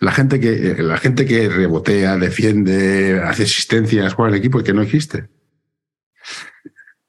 la 0.00 0.10
gente 0.10 0.40
que 0.40 0.74
la 0.82 0.96
gente 0.96 1.26
que 1.26 1.48
rebotea, 1.50 2.16
defiende, 2.16 3.20
hace 3.22 3.42
asistencias, 3.42 4.14
juega 4.14 4.30
el 4.32 4.38
equipo 4.38 4.60
y 4.60 4.64
que 4.64 4.72
no 4.72 4.80
existe. 4.82 5.28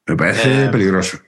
Me 0.06 0.16
parece 0.16 0.64
Eh, 0.66 0.68
peligroso. 0.70 1.18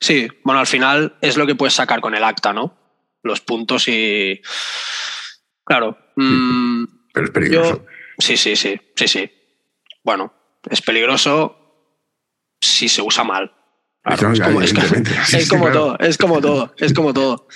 Sí, 0.00 0.28
bueno, 0.44 0.60
al 0.60 0.66
final 0.66 1.16
es 1.20 1.36
lo 1.36 1.46
que 1.46 1.54
puedes 1.54 1.74
sacar 1.74 2.00
con 2.00 2.14
el 2.14 2.22
acta, 2.24 2.52
¿no? 2.52 2.76
Los 3.22 3.40
puntos 3.40 3.86
y. 3.88 4.40
Claro. 5.64 5.96
mm, 6.16 6.84
Pero 7.12 7.26
es 7.26 7.32
peligroso. 7.32 7.76
yo. 7.78 7.86
Sí, 8.18 8.36
sí, 8.36 8.54
sí, 8.56 8.80
sí, 8.94 9.08
sí. 9.08 9.30
Bueno, 10.04 10.32
es 10.70 10.82
peligroso 10.82 11.56
si 12.60 12.88
se 12.88 13.02
usa 13.02 13.24
mal. 13.24 13.52
Claro, 14.02 14.28
No, 14.28 14.34
es 14.34 14.40
como, 14.40 14.60
es 14.60 14.72
es 15.34 15.48
todo, 15.48 15.98
es 15.98 16.16
como 16.18 16.40
todo, 16.40 16.74
es 16.78 16.92
como 16.94 17.12
todo. 17.12 17.48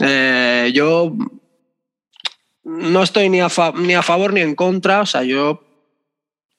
Eh, 0.00 0.70
yo 0.74 1.14
no 2.64 3.02
estoy 3.02 3.28
ni 3.28 3.40
a, 3.40 3.48
fa- 3.48 3.72
ni 3.76 3.94
a 3.94 4.02
favor 4.02 4.32
ni 4.32 4.40
en 4.40 4.54
contra, 4.54 5.00
o 5.02 5.06
sea, 5.06 5.22
yo 5.22 5.62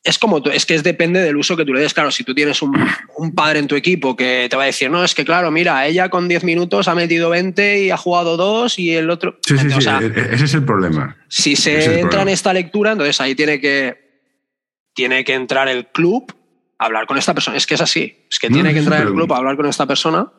es 0.06 0.20
como 0.20 0.44
tú- 0.44 0.50
es 0.50 0.66
que 0.66 0.76
es 0.76 0.84
depende 0.84 1.22
del 1.22 1.38
uso 1.38 1.56
que 1.56 1.64
tú 1.66 1.74
le 1.74 1.80
des. 1.80 1.94
Claro, 1.94 2.12
si 2.12 2.24
tú 2.26 2.34
tienes 2.36 2.62
un, 2.62 2.74
un 3.18 3.34
padre 3.34 3.60
en 3.60 3.68
tu 3.68 3.76
equipo 3.76 4.16
que 4.18 4.48
te 4.50 4.56
va 4.58 4.64
a 4.64 4.66
decir, 4.68 4.90
no, 4.92 5.04
es 5.04 5.16
que 5.16 5.24
claro, 5.24 5.50
mira, 5.50 5.86
ella 5.88 6.10
con 6.10 6.28
10 6.28 6.44
minutos 6.44 6.88
ha 6.90 6.96
metido 6.96 7.30
20 7.30 7.84
y 7.84 7.90
ha 7.90 7.96
jugado 7.98 8.36
2 8.36 8.80
y 8.80 8.92
el 8.96 9.10
otro. 9.10 9.38
Sí, 9.46 9.58
sí, 9.58 9.68
O 9.68 9.72
sí. 9.76 9.82
sea, 9.82 10.00
e- 10.00 10.08
e- 10.08 10.36
ese 10.36 10.46
es 10.46 10.54
el 10.56 10.66
problema. 10.66 11.16
si 11.30 11.56
se 11.56 12.00
entra 12.02 12.22
en 12.24 12.30
esta 12.30 12.54
lectura, 12.54 12.92
entonces 12.92 13.20
ahí 13.22 13.34
tiene 13.34 13.62
que, 13.62 14.03
tiene 14.94 15.24
que 15.24 15.34
entrar 15.34 15.68
el 15.68 15.88
club 15.88 16.34
a 16.78 16.86
hablar 16.86 17.06
con 17.08 17.18
esta 17.18 17.34
persona. 17.34 17.58
Es 17.58 17.66
que 17.68 17.76
es 17.76 17.82
así. 17.82 18.26
Es 18.30 18.40
que 18.40 18.50
No, 18.50 18.56
tiene 18.56 18.74
que 18.74 18.80
entrar 18.80 19.02
el 19.02 19.14
club 19.14 19.32
a 19.34 19.38
hablar 19.38 19.56
con 19.56 19.66
esta 19.66 19.86
persona. 19.86 20.32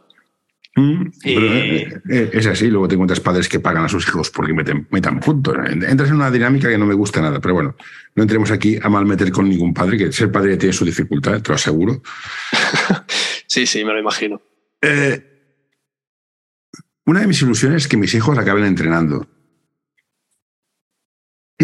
Mm, 0.77 1.03
Y- 1.23 1.35
pero, 1.37 1.47
eh, 1.55 2.01
eh, 2.11 2.31
es 2.33 2.47
así. 2.49 2.69
Luego 2.69 2.89
te 2.89 2.95
encuentras 2.95 3.21
padres 3.21 3.49
que 3.49 3.61
pagan 3.61 3.85
a 3.85 3.89
sus 3.89 4.07
hijos 4.09 4.31
porque 4.31 4.53
meten, 4.53 4.89
metan 4.91 5.21
puntos. 5.21 5.55
Entras 5.69 6.09
en 6.11 6.17
una 6.17 6.31
dinámica 6.33 6.69
que 6.69 6.77
no 6.79 6.85
me 6.87 6.95
gusta 6.95 7.21
nada. 7.21 7.41
Pero 7.41 7.55
bueno, 7.55 7.77
no 8.17 8.23
entremos 8.23 8.51
aquí 8.51 8.77
a 8.83 8.89
mal 8.89 9.07
meter 9.07 9.31
con 9.31 9.49
ningún 9.49 9.73
padre, 9.73 9.97
que 9.99 10.13
ser 10.13 10.33
padre 10.33 10.57
tiene 10.57 10.73
su 10.73 10.85
dificultad, 10.85 11.41
te 11.41 11.49
lo 11.51 11.55
aseguro. 11.55 12.03
Sí, 13.47 13.67
sí, 13.67 13.85
me 13.85 13.93
lo 13.93 14.01
imagino. 14.01 14.43
Eh, 14.83 15.23
una 17.07 17.21
de 17.21 17.29
mis 17.29 17.41
ilusiones 17.41 17.83
es 17.85 17.89
que 17.89 17.97
mis 17.97 18.13
hijos 18.15 18.37
acaben 18.37 18.65
entrenando. 18.65 19.29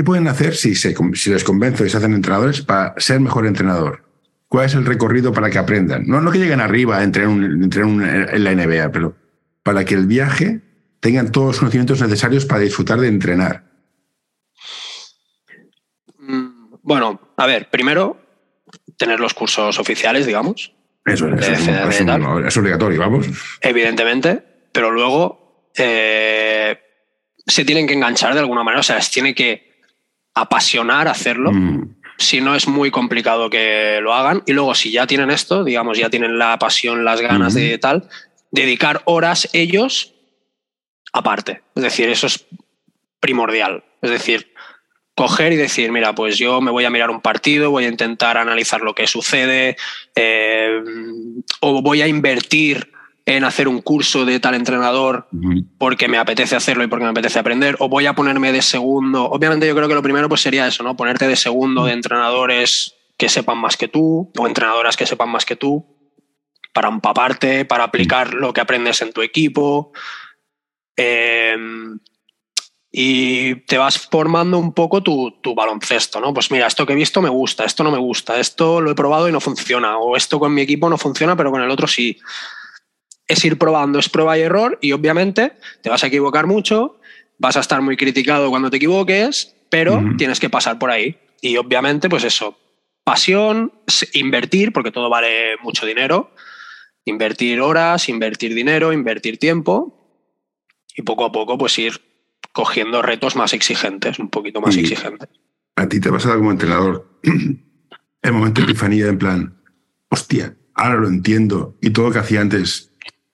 ¿Qué 0.01 0.05
pueden 0.05 0.29
hacer 0.29 0.57
si, 0.57 0.75
se, 0.77 0.95
si 1.13 1.29
les 1.29 1.45
convenzo 1.45 1.85
y 1.85 1.91
se 1.91 1.99
hacen 1.99 2.15
entrenadores 2.15 2.63
para 2.63 2.95
ser 2.97 3.21
mejor 3.21 3.47
entrenador? 3.47 4.03
¿Cuál 4.49 4.65
es 4.65 4.73
el 4.73 4.87
recorrido 4.87 5.31
para 5.35 5.51
que 5.51 5.59
aprendan? 5.59 6.05
No, 6.07 6.23
no 6.23 6.31
que 6.33 6.39
lleguen 6.39 6.63
arriba 6.63 6.97
a 6.97 7.05
un- 7.05 7.71
un- 7.85 8.03
en 8.03 8.43
la 8.45 8.51
NBA, 8.53 8.93
pero 8.93 9.15
para 9.63 9.85
que 9.85 9.93
el 9.93 10.07
viaje 10.07 10.63
tengan 11.01 11.31
todos 11.31 11.49
los 11.49 11.59
conocimientos 11.59 12.01
necesarios 12.01 12.47
para 12.47 12.63
disfrutar 12.63 12.99
de 12.99 13.09
entrenar. 13.09 13.65
Mm, 16.19 16.77
Bueno, 16.83 17.21
a 17.37 17.45
ver, 17.47 17.69
primero, 17.69 18.17
tener 18.97 19.21
los 19.21 19.35
cursos 19.35 19.79
oficiales, 19.79 20.25
digamos, 20.25 20.73
Eso, 21.05 21.29
es, 21.29 21.47
es- 21.47 21.67
De- 21.67 21.73
de- 21.75 21.89
es 21.91 22.01
un- 22.01 22.07
tal. 22.07 22.47
es 22.47 22.57
obligatorio, 22.57 23.01
vamos. 23.01 23.27
evidentemente, 23.61 24.43
pero 24.73 24.91
luego 24.91 25.69
eh, 25.77 26.79
se 27.47 27.67
tienen 27.67 27.87
que 27.87 27.93
enganchar 27.93 28.33
de 28.33 28.41
alguna 28.41 28.65
manera, 28.65 28.81
o 28.81 28.83
sea, 28.83 28.97
les 28.97 29.11
tiene 29.11 29.35
que 29.35 29.70
apasionar 30.35 31.09
hacerlo. 31.09 31.53
Mm, 31.53 31.97
si 32.19 32.41
no 32.41 32.55
es 32.55 32.69
muy 32.69 32.91
complicado 32.91 33.49
que 33.49 33.99
lo 34.03 34.15
hagan. 34.15 34.43
Y 34.47 34.53
luego, 34.53 34.75
si 34.75 34.91
ya 34.93 35.07
tienen 35.07 35.31
esto, 35.31 35.65
digamos, 35.65 35.99
ya 35.99 36.11
tienen 36.11 36.39
la 36.39 36.59
pasión, 36.59 37.05
las 37.05 37.21
ganas 37.21 37.55
de 37.55 37.79
tal, 37.79 38.09
dedicar 38.51 39.03
horas 39.07 39.49
ellos 39.53 40.15
aparte. 41.13 41.63
Es 41.75 41.83
decir, 41.83 42.09
eso 42.09 42.27
es 42.27 42.47
primordial. 43.21 43.85
Es 44.03 44.11
decir, 44.11 44.53
coger 45.15 45.53
y 45.53 45.57
decir, 45.57 45.91
mira, 45.93 46.15
pues 46.15 46.39
yo 46.39 46.61
me 46.61 46.71
voy 46.71 46.85
a 46.85 46.91
mirar 46.91 47.11
un 47.11 47.21
partido, 47.21 47.71
voy 47.71 47.85
a 47.85 47.89
intentar 47.89 48.37
analizar 48.37 48.81
lo 48.81 48.95
que 48.95 49.07
sucede, 49.07 49.77
eh, 50.15 50.83
o 51.61 51.83
voy 51.83 52.03
a 52.03 52.07
invertir 52.07 52.93
en 53.37 53.45
hacer 53.45 53.69
un 53.69 53.81
curso 53.81 54.25
de 54.25 54.41
tal 54.41 54.55
entrenador 54.55 55.29
porque 55.79 56.09
me 56.09 56.19
apetece 56.19 56.57
hacerlo 56.57 56.85
y 56.85 56.87
porque 56.89 57.05
me 57.05 57.11
apetece 57.11 57.39
aprender, 57.39 57.77
o 57.79 57.89
voy 57.89 58.07
a 58.07 58.15
ponerme 58.15 58.53
de 58.53 58.63
segundo. 58.63 59.25
Obviamente 59.25 59.67
yo 59.67 59.75
creo 59.75 59.89
que 59.89 59.95
lo 59.95 60.03
primero 60.03 60.29
pues 60.29 60.41
sería 60.41 60.67
eso, 60.67 60.83
¿no? 60.83 60.97
Ponerte 60.97 61.29
de 61.29 61.37
segundo 61.37 61.85
de 61.85 61.93
entrenadores 61.93 62.95
que 63.17 63.29
sepan 63.29 63.59
más 63.59 63.77
que 63.77 63.89
tú 63.89 64.33
o 64.39 64.47
entrenadoras 64.47 64.97
que 64.97 65.07
sepan 65.07 65.29
más 65.29 65.45
que 65.45 65.57
tú 65.57 65.85
para 66.73 66.89
empaparte, 66.89 67.65
para 67.65 67.85
aplicar 67.85 68.35
lo 68.35 68.53
que 68.53 68.61
aprendes 68.61 69.03
en 69.03 69.13
tu 69.13 69.23
equipo. 69.23 69.93
Eh, 70.97 71.57
y 72.93 73.55
te 73.67 73.79
vas 73.79 73.99
formando 73.99 74.59
un 74.59 74.73
poco 74.73 75.03
tu, 75.03 75.41
tu, 75.41 75.55
baloncesto, 75.55 76.21
¿no? 76.21 76.35
Pues 76.35 76.51
mira, 76.51 76.67
esto 76.67 76.85
que 76.85 76.93
he 76.93 76.97
visto 76.97 77.23
me 77.23 77.29
gusta, 77.29 77.65
esto 77.65 77.85
no 77.85 77.93
me 77.93 77.99
gusta, 77.99 78.41
esto 78.41 78.81
lo 78.81 78.91
he 78.91 78.97
probado 78.97 79.29
y 79.29 79.33
no 79.33 79.41
funciona, 79.41 79.99
o 79.99 80.17
esto 80.17 80.41
con 80.41 80.53
mi 80.53 80.63
equipo 80.63 80.91
no 80.91 80.99
funciona, 80.99 81.37
pero 81.37 81.53
con 81.53 81.63
el 81.63 81.71
otro 81.71 81.87
sí. 81.87 82.19
Es 83.31 83.45
ir 83.45 83.59
probando, 83.59 83.99
es 83.99 84.09
prueba 84.09 84.37
y 84.37 84.43
error, 84.43 84.79
y 84.81 84.93
obviamente 84.93 85.53
te 85.83 85.89
vas 85.89 86.03
a 86.03 86.09
equivocar 86.09 86.47
mucho, 86.47 86.99
vas 87.39 87.57
a 87.57 87.61
estar 87.61 87.81
muy 87.81 87.97
criticado 87.97 88.51
cuando 88.51 88.71
te 88.71 88.79
equivoques, 88.79 89.55
pero 89.71 90.03
tienes 90.19 90.41
que 90.41 90.51
pasar 90.51 90.79
por 90.79 90.91
ahí. 90.91 91.17
Y 91.41 91.57
obviamente, 91.57 92.09
pues 92.09 92.25
eso, 92.25 92.59
pasión, 93.05 93.73
invertir, 94.15 94.73
porque 94.73 94.91
todo 94.91 95.09
vale 95.09 95.57
mucho 95.63 95.87
dinero, 95.87 96.33
invertir 97.05 97.61
horas, 97.61 98.09
invertir 98.09 98.55
dinero, 98.55 98.93
invertir 98.93 99.39
tiempo, 99.39 99.97
y 100.97 101.03
poco 101.03 101.25
a 101.25 101.33
poco, 101.33 101.57
pues 101.57 101.79
ir 101.79 102.01
cogiendo 102.53 103.01
retos 103.01 103.37
más 103.37 103.53
exigentes, 103.53 104.19
un 104.19 104.29
poquito 104.29 104.61
más 104.61 104.77
exigentes. 104.77 105.29
¿A 105.77 105.89
ti 105.89 106.01
te 106.01 106.09
ha 106.09 106.13
pasado 106.13 106.37
como 106.39 106.51
entrenador 106.51 107.09
el 108.23 108.33
momento 108.33 108.61
de 108.61 108.67
epifanía 108.67 109.07
en 109.07 109.19
plan, 109.19 109.63
hostia, 110.09 110.57
ahora 110.75 110.97
lo 110.97 111.09
entiendo 111.09 111.79
y 111.81 111.91
todo 111.91 112.07
lo 112.07 112.13
que 112.13 112.19
hacía 112.19 112.41
antes 112.41 112.90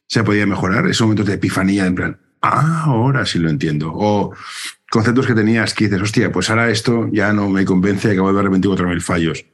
se 0.07 0.25
podía 0.25 0.47
mejorar? 0.47 0.87
Esos 0.87 1.03
momentos 1.03 1.27
de 1.27 1.35
epifanía 1.35 1.87
en 1.87 1.95
plan, 1.95 2.21
ah, 2.43 2.85
ahora 2.87 3.27
sí 3.27 3.39
lo 3.39 3.51
entiendo. 3.51 3.93
O 3.95 4.33
conceptos 4.91 5.27
que 5.27 5.35
tenías 5.35 5.75
que 5.75 5.85
dices, 5.85 6.01
hostia, 6.01 6.33
pues 6.33 6.51
ahora 6.51 6.71
esto 6.71 7.09
ya 7.13 7.33
no 7.33 7.49
me 7.49 7.65
convence, 7.65 8.11
acabo 8.11 8.33
de 8.33 8.43
ver 8.43 8.51
24.000 8.51 9.01
fallos. 9.01 9.45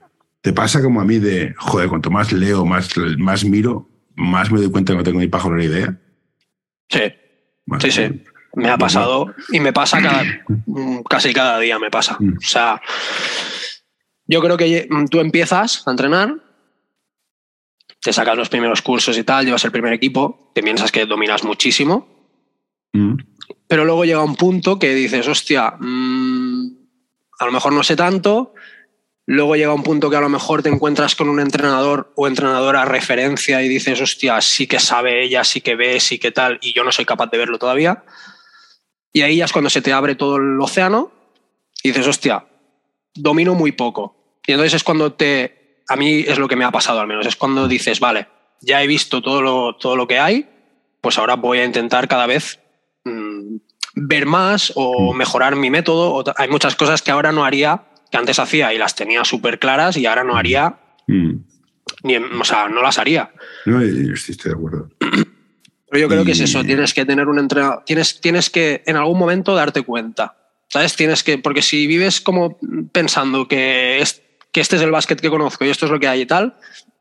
¿Te 0.41 0.53
pasa 0.53 0.83
como 0.83 1.01
a 1.01 1.05
mí 1.05 1.19
de, 1.19 1.55
joder, 1.57 1.89
cuanto 1.89 2.11
más 2.11 2.33
leo, 2.33 2.65
más, 2.67 2.91
más 3.19 3.45
miro, 3.45 3.89
más 4.17 4.51
me 4.51 4.61
doy 4.61 4.71
cuenta 4.71 4.93
que 4.93 4.99
no 4.99 5.05
tengo 5.05 5.21
ni 5.21 5.29
la 5.29 5.65
idea? 5.65 6.01
Sí, 6.89 7.01
sí, 7.81 7.91
sí. 7.91 8.25
Me 8.55 8.69
ha 8.69 8.77
pasado 8.77 9.35
y 9.51 9.61
me 9.61 9.73
pasa 9.73 10.03
cada, 10.03 10.25
mm, 10.67 11.01
casi 11.09 11.33
cada 11.33 11.59
día 11.59 11.79
me 11.79 11.91
pasa. 11.91 12.17
Mm. 12.19 12.37
O 12.37 12.41
sea, 12.41 12.83
yo 14.27 14.41
creo 14.43 14.57
que 14.57 14.89
mm, 14.91 15.07
tú 15.07 15.21
empiezas 15.21 15.87
a 15.87 15.91
entrenar, 15.91 16.35
te 18.03 18.13
sacas 18.13 18.37
los 18.37 18.49
primeros 18.49 18.83
cursos 18.83 19.17
y 19.17 19.23
tal, 19.23 19.47
llevas 19.47 19.65
el 19.65 19.71
primer 19.71 19.93
equipo, 19.93 20.51
te 20.55 20.63
piensas 20.63 20.91
que 20.91 21.07
dominas 21.07 21.45
muchísimo, 21.45 22.09
pero 23.69 23.85
luego 23.85 24.05
llega 24.05 24.23
un 24.23 24.37
punto 24.37 24.79
que 24.79 24.95
dices, 24.95 25.29
hostia, 25.29 25.69
a 25.69 27.47
lo 27.47 27.53
mejor 27.53 27.73
no 27.73 27.83
sé 27.85 27.95
tanto, 27.95 28.55
luego 29.25 29.55
llega 29.55 29.73
un 29.73 29.85
punto 29.85 30.11
que 30.11 30.17
a 30.17 30.21
lo 30.21 30.29
mejor 30.29 30.63
te 30.63 30.69
encuentras 30.69 31.15
con 31.15 31.29
un 31.29 31.39
entrenador 31.39 32.13
o 32.17 32.27
entrenadora 32.27 32.85
referencia 32.85 33.63
y 33.63 33.69
dices, 33.69 34.01
hostia, 34.01 34.41
sí 34.41 34.67
que 34.67 34.81
sabe 34.81 35.25
ella, 35.25 35.45
sí 35.45 35.61
que 35.61 35.77
ve, 35.77 36.01
sí 36.01 36.19
que 36.19 36.33
tal, 36.33 36.59
y 36.61 36.75
yo 36.75 36.83
no 36.83 36.91
soy 36.91 37.05
capaz 37.05 37.31
de 37.31 37.39
verlo 37.39 37.59
todavía. 37.59 38.05
Y 39.13 39.23
ahí 39.23 39.37
ya 39.37 39.45
es 39.45 39.53
cuando 39.53 39.71
se 39.71 39.81
te 39.81 39.93
abre 39.93 40.17
todo 40.17 40.37
el 40.37 40.61
océano 40.61 41.13
y 41.85 41.91
dices, 41.91 42.09
hostia, 42.09 42.47
domino 43.15 43.55
muy 43.55 43.73
poco. 43.73 44.17
Y 44.45 44.53
entonces 44.53 44.75
es 44.75 44.85
cuando 44.85 45.13
te, 45.13 45.62
a 45.93 45.97
mí 45.97 46.25
es 46.27 46.39
lo 46.39 46.49
que 46.49 46.57
me 46.57 46.65
ha 46.65 46.71
pasado 46.71 47.01
al 47.01 47.07
menos, 47.07 47.27
es 47.27 47.37
cuando 47.37 47.69
dices, 47.69 48.01
vale, 48.01 48.27
ya 48.61 48.83
he 48.83 48.87
visto 48.87 49.21
todo 49.21 49.43
lo, 49.43 49.77
todo 49.77 49.95
lo 49.95 50.09
que 50.09 50.19
hay, 50.19 50.49
pues 51.01 51.19
ahora 51.19 51.35
voy 51.37 51.59
a 51.59 51.65
intentar 51.65 52.09
cada 52.09 52.27
vez 52.27 52.61
mm, 53.05 53.57
ver 53.95 54.25
más 54.25 54.73
o 54.75 55.13
mm. 55.13 55.17
mejorar 55.17 55.57
mi 55.57 55.71
método. 55.71 56.25
hay 56.37 56.49
muchas 56.49 56.77
cosas 56.77 57.03
que 57.03 57.11
ahora 57.11 57.31
no 57.31 57.45
haría, 57.45 57.83
que 58.11 58.17
antes 58.17 58.39
hacía 58.39 58.73
y 58.73 58.79
las 58.79 58.95
tenía 58.95 59.25
súper 59.25 59.59
claras 59.59 59.97
y 59.99 60.07
ahora 60.07 60.25
no 60.25 60.37
haría, 60.37 60.79
mm. 61.09 61.33
ni, 62.05 62.17
o 62.17 62.45
sea, 62.45 62.69
no 62.69 62.81
las 62.81 62.99
haría. 62.99 63.31
No, 63.67 63.83
estoy 63.83 64.37
de 64.43 64.57
acuerdo. 64.57 64.89
Pero 65.91 66.01
yo 66.01 66.09
creo 66.09 66.25
que 66.25 66.33
es 66.33 66.41
eso, 66.41 66.65
tienes 66.65 66.95
que 66.95 67.05
tener 67.05 67.29
un 67.29 67.39
entrenador, 67.39 67.83
tienes, 67.85 68.19
tienes 68.19 68.49
que 68.49 68.83
en 68.87 68.97
algún 68.97 69.19
momento 69.19 69.55
darte 69.55 69.83
cuenta, 69.83 70.39
¿sabes? 70.69 70.97
Tienes 70.97 71.23
que, 71.23 71.37
porque 71.37 71.61
si 71.61 71.87
vives 71.87 72.23
como 72.23 72.59
pensando 72.93 73.47
que, 73.47 74.01
es, 74.01 74.22
que 74.53 74.61
este 74.61 74.77
es 74.77 74.83
el 74.83 74.91
básquet 74.91 75.21
que 75.21 75.31
conozco 75.31 75.65
y 75.65 75.71
esto 75.71 75.87
es 75.87 75.93
lo 75.93 75.99
que 75.99 76.09
hay 76.09 76.23
y 76.23 76.27
tal, 76.27 76.55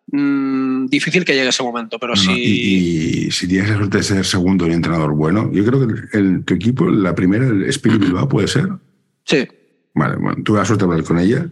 mmm, 0.08 0.86
difícil 0.88 1.26
que 1.26 1.34
llegue 1.34 1.50
ese 1.50 1.64
momento, 1.64 2.00
pero 2.00 2.16
si... 2.16 2.32
y, 2.32 3.32
si 3.32 3.48
tienes 3.48 3.70
la 3.70 3.78
suerte 3.78 3.98
de 3.98 4.04
ser 4.04 4.26
segundo 4.26 4.68
y 4.68 4.72
entrenador 4.72 5.14
bueno, 5.14 5.52
yo 5.52 5.66
creo 5.66 5.88
que 5.88 6.18
el, 6.18 6.44
tu 6.46 6.54
equipo, 6.54 6.86
la 6.90 7.14
primera, 7.14 7.46
el 7.46 7.66
Spirit 7.66 8.00
Bilbao, 8.02 8.28
puede 8.28 8.48
ser. 8.48 8.70
Sí. 9.26 9.48
Vale, 9.94 10.16
bueno, 10.16 10.42
tuve 10.44 10.60
la 10.60 10.66
suerte 10.66 10.86
de 10.86 10.92
hablar 10.92 11.06
con 11.06 11.20
ella. 11.20 11.46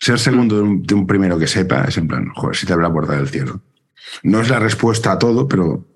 Ser 0.00 0.18
segundo 0.18 0.56
de 0.56 0.62
un, 0.62 0.82
de 0.82 0.94
un 0.94 1.06
primero 1.06 1.38
que 1.38 1.46
sepa 1.46 1.84
es 1.84 1.96
en 1.96 2.08
plan, 2.08 2.28
joder, 2.34 2.56
si 2.56 2.66
te 2.66 2.72
abre 2.72 2.86
la 2.86 2.92
puerta 2.92 3.16
del 3.16 3.28
cielo. 3.28 3.62
No 4.22 4.40
es 4.40 4.48
la 4.48 4.58
respuesta 4.58 5.12
a 5.12 5.18
todo, 5.18 5.46
pero 5.46 5.86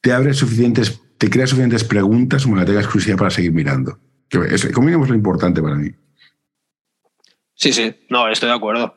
te 0.00 0.12
abre 0.12 0.34
suficientes, 0.34 1.00
te 1.16 1.30
crea 1.30 1.46
suficientes 1.46 1.84
preguntas 1.84 2.44
como 2.44 2.56
la 2.56 2.64
tenga 2.64 2.80
exclusiva 2.80 3.16
para 3.16 3.30
seguir 3.30 3.52
mirando. 3.52 3.98
Que 4.28 4.38
es, 4.50 4.66
como 4.72 4.86
mínimo 4.86 5.04
es 5.04 5.10
lo 5.10 5.16
importante 5.16 5.62
para 5.62 5.76
mí. 5.76 5.90
Sí, 7.62 7.72
sí, 7.72 7.94
no, 8.08 8.28
estoy 8.28 8.48
de 8.48 8.54
acuerdo. 8.56 8.94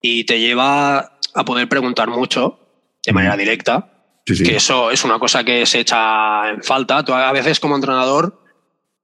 Y 0.00 0.24
te 0.24 0.40
lleva 0.40 1.18
a 1.34 1.44
poder 1.44 1.68
preguntar 1.68 2.08
mucho 2.08 2.58
de 3.04 3.12
manera 3.12 3.36
directa. 3.36 3.90
Sí, 4.26 4.36
sí. 4.36 4.44
Que 4.44 4.56
eso 4.56 4.90
es 4.90 5.04
una 5.04 5.18
cosa 5.18 5.44
que 5.44 5.66
se 5.66 5.80
echa 5.80 6.48
en 6.48 6.62
falta. 6.62 7.04
Tú 7.04 7.12
a 7.12 7.32
veces 7.32 7.60
como 7.60 7.74
entrenador 7.74 8.42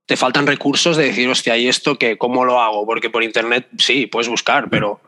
te 0.06 0.16
faltan 0.16 0.46
recursos 0.46 0.96
de 0.96 1.04
decir, 1.04 1.28
hostia, 1.28 1.56
¿y 1.58 1.68
esto 1.68 1.98
qué? 1.98 2.16
¿Cómo 2.16 2.44
lo 2.44 2.60
hago? 2.60 2.86
Porque 2.86 3.10
por 3.10 3.22
internet 3.22 3.68
sí, 3.76 4.06
puedes 4.06 4.28
buscar, 4.28 4.70
pero 4.70 5.00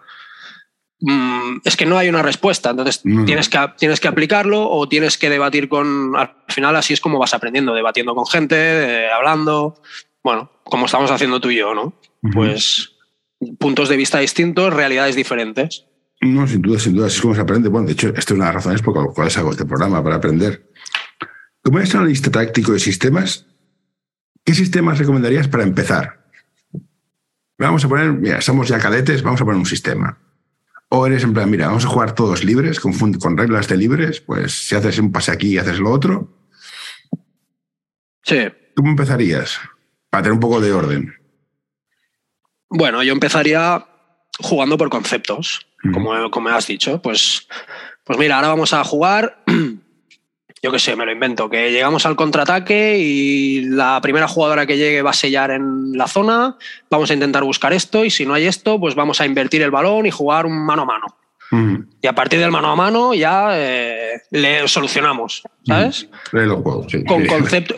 Mm, 1.03 1.59
es 1.65 1.77
que 1.77 1.85
no 1.85 1.99
hay 1.99 2.09
una 2.09 2.23
respuesta. 2.23 2.71
Entonces 2.71 3.03
tienes, 3.03 3.49
que, 3.49 3.59
tienes 3.77 4.01
que 4.01 4.09
aplicarlo 4.09 4.71
o 4.71 4.89
tienes 4.89 5.19
que 5.19 5.29
debatir 5.29 5.69
con. 5.69 6.17
Al 6.17 6.33
final, 6.49 6.77
así 6.77 6.95
es 6.95 7.01
como 7.01 7.19
vas 7.19 7.35
aprendiendo, 7.35 7.75
debatiendo 7.75 8.15
con 8.15 8.27
gente, 8.27 9.11
hablando. 9.11 9.83
Bueno, 10.23 10.51
como 10.63 10.87
estamos 10.87 11.11
haciendo 11.11 11.41
tú 11.41 11.51
y 11.51 11.59
yo, 11.59 11.75
¿no? 11.75 11.93
Pues 12.33 12.92
puntos 13.59 13.89
de 13.89 13.97
vista 13.97 14.19
distintos, 14.19 14.73
realidades 14.73 15.17
diferentes. 15.17 15.87
No, 16.21 16.47
sin 16.47 16.63
duda, 16.63 16.79
sin 16.79 16.95
duda, 16.95 17.07
así 17.07 17.17
es 17.17 17.23
como 17.23 17.35
se 17.35 17.41
aprende. 17.41 17.69
Bueno, 17.69 17.87
de 17.87 17.95
hecho, 17.95 18.09
esta 18.09 18.21
es 18.21 18.31
una 18.31 18.47
de 18.47 18.49
las 18.49 18.55
razones 18.55 18.83
por 18.83 18.97
las 18.97 19.15
cuales 19.15 19.37
hago 19.39 19.51
este 19.51 19.65
programa, 19.65 20.03
para 20.03 20.17
aprender. 20.17 20.71
Como 21.63 21.79
eres 21.79 21.95
analista 21.95 22.31
táctico 22.31 22.73
de 22.73 22.79
sistemas, 22.79 23.47
¿qué 24.45 24.55
sistemas 24.55 24.99
recomendarías 24.99 25.49
para 25.49 25.65
empezar? 25.65 26.29
Vamos 27.59 27.85
a 27.85 27.89
poner, 27.89 28.13
mira, 28.13 28.41
somos 28.41 28.69
ya 28.69 28.79
cadetes, 28.79 29.23
vamos 29.23 29.41
a 29.41 29.45
poner 29.45 29.59
un 29.59 29.67
sistema. 29.67 30.19
O 30.89 31.07
eres 31.07 31.25
en 31.25 31.33
plan, 31.33 31.51
mira, 31.51 31.69
vamos 31.69 31.85
a 31.85 31.89
jugar 31.89 32.15
todos 32.15 32.45
libres, 32.45 32.79
con, 32.79 32.93
con 33.15 33.37
reglas 33.37 33.67
de 33.67 33.77
libres, 33.77 34.21
pues 34.21 34.69
si 34.69 34.75
haces 34.75 34.99
un 34.99 35.11
pase 35.11 35.33
aquí 35.33 35.55
y 35.55 35.59
haces 35.59 35.79
lo 35.79 35.91
otro. 35.91 36.37
Sí. 38.23 38.39
¿Cómo 38.77 38.91
empezarías? 38.91 39.59
Para 40.11 40.25
tener 40.25 40.35
un 40.35 40.41
poco 40.41 40.61
de 40.61 40.73
orden. 40.73 41.22
Bueno, 42.73 43.03
yo 43.03 43.13
empezaría 43.13 43.87
jugando 44.39 44.77
por 44.77 44.91
conceptos, 44.91 45.67
como, 45.93 46.31
como 46.31 46.49
has 46.49 46.67
dicho. 46.67 47.01
Pues, 47.01 47.47
pues 48.05 48.19
mira, 48.19 48.37
ahora 48.37 48.49
vamos 48.49 48.73
a 48.73 48.83
jugar 48.85 49.43
yo 50.63 50.71
qué 50.71 50.79
sé, 50.79 50.95
me 50.95 51.05
lo 51.05 51.11
invento, 51.11 51.51
que 51.51 51.73
llegamos 51.73 52.07
al 52.07 52.15
contraataque 52.15 52.97
y 52.99 53.63
la 53.63 54.01
primera 54.01 54.29
jugadora 54.29 54.65
que 54.65 54.77
llegue 54.77 55.03
va 55.03 55.11
a 55.11 55.15
sellar 55.15 55.51
en 55.51 55.99
la 55.99 56.07
zona, 56.07 56.57
vamos 56.89 57.11
a 57.11 57.15
intentar 57.15 57.43
buscar 57.43 57.73
esto 57.73 58.05
y 58.05 58.11
si 58.11 58.25
no 58.25 58.35
hay 58.35 58.47
esto, 58.47 58.79
pues 58.79 58.95
vamos 58.95 59.21
a 59.21 59.27
invertir 59.27 59.61
el 59.63 59.73
balón 59.73 60.07
y 60.07 60.13
jugar 60.13 60.47
un 60.47 60.65
mano 60.65 60.83
a 60.83 60.87
mano. 60.87 61.07
Y 62.01 62.07
a 62.07 62.15
partir 62.15 62.41
del 62.41 62.51
mano 62.51 62.71
a 62.71 62.77
mano 62.77 63.13
ya 63.13 63.49
eh, 63.53 64.23
le 64.31 64.67
solucionamos, 64.69 65.43
¿sabes? 65.67 66.09
con, 67.05 67.27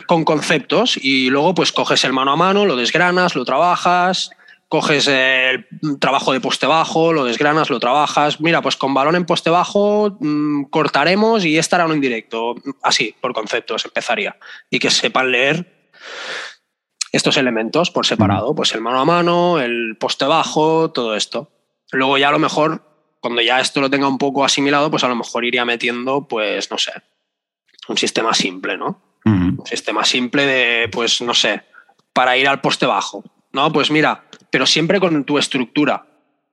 con 0.06 0.24
conceptos 0.24 0.96
y 1.02 1.28
luego 1.28 1.56
pues 1.56 1.72
coges 1.72 2.04
el 2.04 2.12
mano 2.12 2.30
a 2.30 2.36
mano, 2.36 2.66
lo 2.66 2.76
desgranas, 2.76 3.34
lo 3.34 3.44
trabajas, 3.44 4.30
coges 4.74 5.06
el 5.06 5.68
trabajo 6.00 6.32
de 6.32 6.40
poste 6.40 6.66
bajo, 6.66 7.12
lo 7.12 7.24
desgranas, 7.24 7.70
lo 7.70 7.78
trabajas. 7.78 8.40
Mira, 8.40 8.60
pues 8.60 8.74
con 8.74 8.92
balón 8.92 9.14
en 9.14 9.24
poste 9.24 9.48
bajo 9.48 10.16
mm, 10.18 10.64
cortaremos 10.64 11.44
y 11.44 11.58
estará 11.58 11.86
un 11.86 11.92
indirecto. 11.92 12.56
Así, 12.82 13.14
por 13.20 13.32
conceptos, 13.34 13.84
empezaría. 13.84 14.36
Y 14.70 14.80
que 14.80 14.90
sepan 14.90 15.30
leer 15.30 15.92
estos 17.12 17.36
elementos 17.36 17.92
por 17.92 18.04
separado. 18.04 18.52
Pues 18.56 18.74
el 18.74 18.80
mano 18.80 18.98
a 18.98 19.04
mano, 19.04 19.60
el 19.60 19.96
poste 19.96 20.24
bajo, 20.24 20.90
todo 20.90 21.14
esto. 21.14 21.52
Luego 21.92 22.18
ya 22.18 22.30
a 22.30 22.32
lo 22.32 22.40
mejor, 22.40 22.82
cuando 23.20 23.42
ya 23.42 23.60
esto 23.60 23.80
lo 23.80 23.90
tenga 23.90 24.08
un 24.08 24.18
poco 24.18 24.44
asimilado, 24.44 24.90
pues 24.90 25.04
a 25.04 25.08
lo 25.08 25.14
mejor 25.14 25.44
iría 25.44 25.64
metiendo, 25.64 26.26
pues 26.26 26.68
no 26.72 26.78
sé, 26.78 26.94
un 27.86 27.96
sistema 27.96 28.34
simple, 28.34 28.76
¿no? 28.76 29.20
Un 29.24 29.62
sistema 29.66 30.04
simple 30.04 30.44
de, 30.44 30.88
pues 30.88 31.22
no 31.22 31.32
sé, 31.32 31.62
para 32.12 32.36
ir 32.36 32.48
al 32.48 32.60
poste 32.60 32.86
bajo. 32.86 33.22
No, 33.52 33.72
pues 33.72 33.88
mira, 33.88 34.24
pero 34.54 34.66
siempre 34.66 35.00
con 35.00 35.24
tu 35.24 35.36
estructura. 35.36 36.06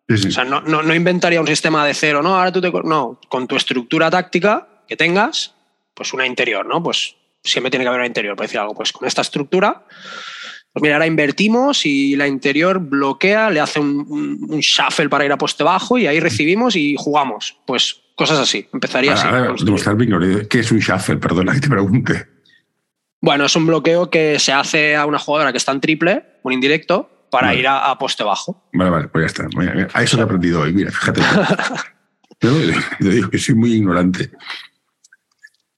O 0.10 0.18
sea, 0.18 0.44
no, 0.44 0.60
no, 0.62 0.96
inventaría 0.96 1.40
un 1.40 1.46
sistema 1.46 1.86
de 1.86 1.94
cero, 1.94 2.24
no, 2.24 2.36
ahora 2.36 2.52
tú 2.52 2.60
te. 2.60 2.72
No, 2.72 3.20
con 3.30 3.48
tu 3.48 3.56
estructura 3.56 4.10
táctica 4.10 4.68
que 4.88 4.98
tengas, 4.98 5.54
pues 5.94 6.12
una 6.12 6.26
interior, 6.26 6.66
¿no? 6.66 6.82
Pues 6.82 7.16
siempre 7.44 7.70
tiene 7.70 7.86
que 7.86 7.90
haber 7.90 8.00
una 8.00 8.08
interior, 8.08 8.36
por 8.36 8.48
decir 8.48 8.60
algo. 8.60 8.74
Pues 8.74 8.92
con 8.92 9.08
esta 9.08 9.22
estructura, 9.22 9.86
pues 10.74 10.82
mira, 10.82 10.96
ahora 10.96 11.06
invertimos 11.06 11.86
y 11.86 12.16
la 12.16 12.28
interior 12.28 12.80
bloquea, 12.80 13.52
le 13.52 13.60
hace 13.60 13.80
un, 13.80 14.48
un, 14.50 14.60
shuffle 14.62 15.08
para 15.08 15.24
ir 15.24 15.32
a 15.32 15.38
poste 15.38 15.64
bajo 15.64 16.00
y 16.00 16.08
ahí 16.08 16.20
recibimos 16.20 16.76
y 16.76 16.96
jugamos. 16.98 17.60
Pues 17.68 18.02
cosas 18.16 18.40
así. 18.40 18.68
Empezaría 18.74 19.14
así. 19.14 19.28
¿Qué 20.50 20.60
es 20.60 20.72
un 20.72 20.80
shuffle? 20.80 21.18
Perdona 21.18 21.54
que 21.54 21.60
te 21.60 21.70
pregunte. 21.70 22.26
Bueno, 23.22 23.46
es 23.46 23.56
un 23.56 23.68
bloqueo 23.68 24.10
que 24.10 24.40
se 24.40 24.54
hace 24.54 24.96
a 24.96 25.06
una 25.06 25.20
jugadora 25.20 25.52
que 25.52 25.60
está 25.60 25.72
en 25.72 25.82
triple, 25.82 26.26
un 26.42 26.54
indirecto, 26.54 27.21
para 27.32 27.56
ir 27.56 27.66
a, 27.68 27.98
poste 27.98 28.24
bajo. 28.24 28.64
Vale, 28.74 28.90
vale, 28.92 29.08
pues 29.08 29.34
ya 29.34 29.46
está. 29.46 29.88
A 29.94 30.04
eso 30.04 30.20
he 30.20 30.22
aprendido 30.22 30.62
hoy, 30.62 30.74
mira, 30.74 30.92
fíjate. 30.92 31.22
yo, 32.42 32.52
digo 33.00 33.30
que 33.30 33.40
soy 33.40 33.56
muy 33.56 33.74
ignorante. 33.74 34.32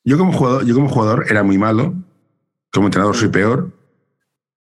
Yo 0.04 0.18
como, 0.18 0.34
jugador, 0.34 0.66
yo 0.66 0.74
como 0.74 0.90
jugador 0.90 1.26
era 1.30 1.44
muy 1.44 1.58
malo, 1.58 1.94
como 2.72 2.88
entrenador 2.88 3.16
soy 3.16 3.30
peor, 3.30 3.72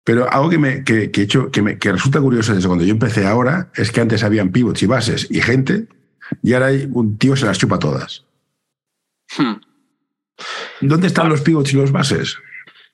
pero 0.06 0.32
algo 0.32 0.50
que, 0.50 0.60
me, 0.60 0.84
que, 0.84 1.12
que, 1.12 1.24
hecho, 1.24 1.52
que, 1.52 1.62
me, 1.62 1.78
que 1.80 1.92
resulta 1.92 2.22
curioso 2.22 2.54
desde 2.54 2.68
cuando 2.68 2.86
yo 2.86 2.92
empecé 2.92 3.26
ahora 3.26 3.72
es 3.76 3.92
que 3.92 4.02
antes 4.02 4.24
habían 4.24 4.52
pivots 4.52 4.84
y 4.84 4.86
bases 4.86 5.28
y 5.30 5.42
gente, 5.42 5.88
y 6.44 6.54
ahora 6.54 6.68
hay 6.68 6.88
un 6.94 7.18
tío 7.18 7.36
se 7.36 7.48
las 7.48 7.58
chupa 7.58 7.80
todas. 7.80 8.26
Hmm. 9.38 9.56
¿Dónde 10.82 11.08
están 11.08 11.30
los 11.30 11.42
pivots 11.42 11.74
y 11.74 11.78
los 11.78 11.92
bases? 11.92 12.38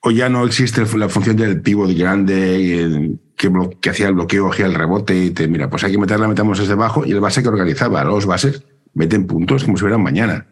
¿O 0.00 0.10
ya 0.10 0.28
no 0.28 0.44
existe 0.46 0.84
la 0.96 1.08
función 1.08 1.36
del 1.36 1.60
pivot 1.60 1.92
grande 1.92 3.18
que, 3.42 3.76
que 3.80 3.90
hacía 3.90 4.06
el 4.06 4.14
bloqueo, 4.14 4.52
hacía 4.52 4.66
el 4.66 4.74
rebote 4.74 5.16
y 5.16 5.30
te 5.30 5.48
mira, 5.48 5.68
pues 5.68 5.82
hay 5.82 5.90
que 5.90 5.98
meterla, 5.98 6.28
metemos 6.28 6.58
desde 6.58 6.74
abajo 6.74 7.04
y 7.04 7.10
el 7.10 7.20
base 7.20 7.42
que 7.42 7.48
organizaba 7.48 8.04
los 8.04 8.24
bases 8.24 8.62
meten 8.94 9.26
puntos 9.26 9.64
como 9.64 9.76
si 9.76 9.80
fueran 9.80 10.02
mañana? 10.02 10.46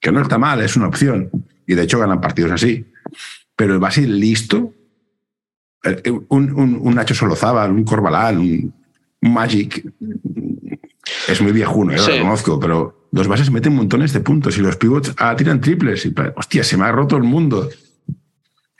Que 0.00 0.10
no 0.10 0.20
está 0.20 0.36
mal, 0.36 0.60
es 0.60 0.76
una 0.76 0.88
opción. 0.88 1.30
Y 1.66 1.74
de 1.74 1.82
hecho 1.82 1.98
ganan 1.98 2.20
partidos 2.20 2.50
así. 2.50 2.86
Pero 3.56 3.74
el 3.74 3.78
base 3.78 4.02
listo, 4.06 4.74
eh, 5.84 6.10
un, 6.28 6.52
un, 6.52 6.78
un 6.82 6.94
Nacho 6.94 7.14
Solozábal, 7.14 7.70
un 7.70 7.84
Corbalán, 7.84 8.38
un, 8.38 8.74
Magic, 9.20 9.82
es 11.28 11.40
muy 11.40 11.52
viejuno, 11.52 11.94
¿eh? 11.94 11.96
lo 11.96 12.24
conozco, 12.24 12.60
pero 12.60 13.08
los 13.12 13.26
bases 13.26 13.50
meten 13.50 13.74
montones 13.74 14.12
de 14.12 14.20
puntos 14.20 14.58
y 14.58 14.60
los 14.60 14.76
pivots 14.76 15.14
ah, 15.16 15.34
tiran 15.34 15.62
triples. 15.62 16.04
Y, 16.04 16.14
hostia, 16.36 16.62
se 16.62 16.76
me 16.76 16.84
ha 16.84 16.92
roto 16.92 17.16
el 17.16 17.22
mundo. 17.22 17.70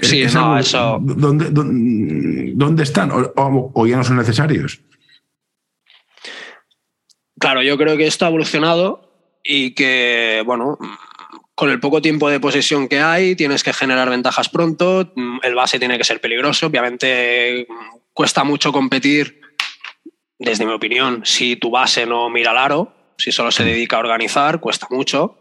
Sí, 0.05 0.25
no, 0.33 0.59
eso. 0.59 0.99
¿Dónde, 1.01 1.49
dónde, 1.51 2.83
están? 2.83 3.11
O, 3.13 3.87
ya 3.87 3.97
no 3.97 4.05
son 4.05 4.17
necesarios? 4.17 4.81
Claro, 7.39 7.63
yo 7.63 7.77
creo 7.77 7.97
que 7.97 8.07
esto 8.07 8.25
ha 8.25 8.29
evolucionado 8.29 9.39
y 9.43 9.75
que, 9.75 10.43
bueno, 10.47 10.79
con 11.55 11.71
el 11.71 11.81
poco 11.81 12.01
tiempo 12.01 12.31
de 12.31 12.41
posesión 12.41 12.89
que 12.89 13.01
hay, 13.01 13.37
tienes 13.37 13.63
que 13.63 13.73
generar 13.73 14.09
ventajas 14.09 14.49
pronto, 14.49 15.13
el 15.43 15.55
base 15.55 15.79
tiene 15.79 15.99
que 15.99 16.05
ser 16.05 16.21
peligroso, 16.21 16.67
obviamente 16.67 17.67
cuesta 18.13 18.45
mucho 18.45 18.73
competir, 18.73 19.41
desde 20.39 20.67
mi 20.67 20.73
opinión, 20.73 21.23
si 21.25 21.57
tu 21.57 21.71
base 21.71 22.07
no 22.07 22.31
mira 22.31 22.53
al 22.53 22.59
aro, 22.59 22.95
si 23.19 23.33
solo 23.33 23.51
se 23.51 23.65
dedica 23.65 23.97
a 23.97 24.01
organizar, 24.01 24.61
cuesta 24.61 24.87
mucho, 24.91 25.39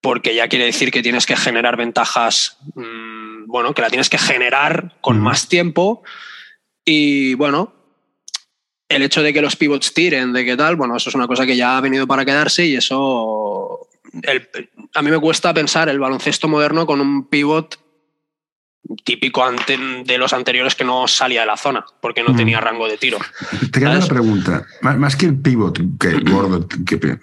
porque 0.00 0.34
ya 0.34 0.48
quiere 0.48 0.66
decir 0.66 0.90
que 0.90 1.02
tienes 1.02 1.26
que 1.26 1.36
generar 1.36 1.76
ventajas, 1.76 2.58
mm, 2.74 3.11
bueno, 3.52 3.74
que 3.74 3.82
la 3.82 3.90
tienes 3.90 4.08
que 4.08 4.16
generar 4.16 4.96
con 5.02 5.20
más 5.20 5.46
tiempo 5.46 6.02
y 6.86 7.34
bueno, 7.34 7.74
el 8.88 9.02
hecho 9.02 9.22
de 9.22 9.32
que 9.34 9.42
los 9.42 9.56
pivots 9.56 9.92
tiren, 9.92 10.32
de 10.32 10.44
qué 10.44 10.56
tal, 10.56 10.76
bueno, 10.76 10.96
eso 10.96 11.10
es 11.10 11.14
una 11.14 11.28
cosa 11.28 11.44
que 11.44 11.54
ya 11.54 11.76
ha 11.76 11.80
venido 11.82 12.06
para 12.06 12.24
quedarse 12.24 12.64
y 12.64 12.76
eso 12.76 13.88
a 14.94 15.02
mí 15.02 15.10
me 15.10 15.18
cuesta 15.18 15.52
pensar 15.52 15.90
el 15.90 16.00
baloncesto 16.00 16.48
moderno 16.48 16.86
con 16.86 17.02
un 17.02 17.28
pivot 17.28 17.78
típico 19.04 19.44
de 20.06 20.18
los 20.18 20.32
anteriores 20.32 20.74
que 20.74 20.84
no 20.84 21.06
salía 21.06 21.42
de 21.42 21.46
la 21.46 21.58
zona 21.58 21.84
porque 22.00 22.22
no 22.22 22.30
mm. 22.30 22.36
tenía 22.36 22.60
rango 22.60 22.88
de 22.88 22.96
tiro. 22.96 23.18
Te 23.70 23.80
queda 23.80 23.98
una 23.98 24.06
pregunta. 24.06 24.66
Más, 24.80 25.14
que 25.14 25.26
el 25.26 25.38
pivot, 25.38 25.78
que 26.00 26.20
gordo, 26.20 26.66
que 26.86 27.18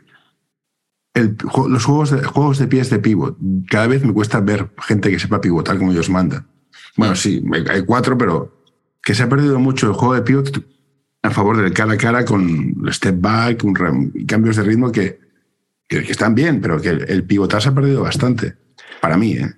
los 1.22 1.86
juegos 1.86 2.12
de, 2.12 2.24
juegos 2.24 2.60
de 2.60 2.68
pies 2.68 2.90
de 2.90 3.00
pivot, 3.00 3.38
cada 3.70 3.88
vez 3.88 4.04
me 4.04 4.14
cuesta 4.14 4.40
ver 4.40 4.70
gente 4.80 5.10
que 5.10 5.20
sepa 5.20 5.42
pivotar 5.42 5.78
como 5.78 5.92
ellos 5.92 6.10
mandan. 6.10 6.48
Bueno, 6.96 7.16
sí, 7.16 7.44
hay 7.70 7.84
cuatro, 7.84 8.18
pero 8.18 8.64
que 9.02 9.16
se 9.16 9.24
ha 9.24 9.30
perdido 9.30 9.60
mucho 9.60 9.88
el 9.88 9.94
juego 9.94 10.14
de 10.16 10.22
pivot 10.22 10.64
a 11.22 11.32
favor 11.32 11.62
del 11.62 11.74
cara 11.74 11.94
a 11.94 11.98
cara 11.98 12.26
con 12.26 12.76
step 12.92 13.16
back, 13.20 13.64
un, 13.64 13.74
cambios 14.26 14.56
de 14.56 14.64
ritmo 14.64 14.92
que, 14.92 15.20
que, 15.88 16.00
están 16.00 16.36
bien, 16.36 16.62
pero 16.62 16.82
que 16.82 16.90
el, 16.90 17.24
pivotar 17.26 17.62
se 17.62 17.70
ha 17.70 17.76
perdido 17.76 18.02
bastante. 18.02 18.56
Para 19.02 19.18
mí, 19.18 19.34
¿eh? 19.34 19.54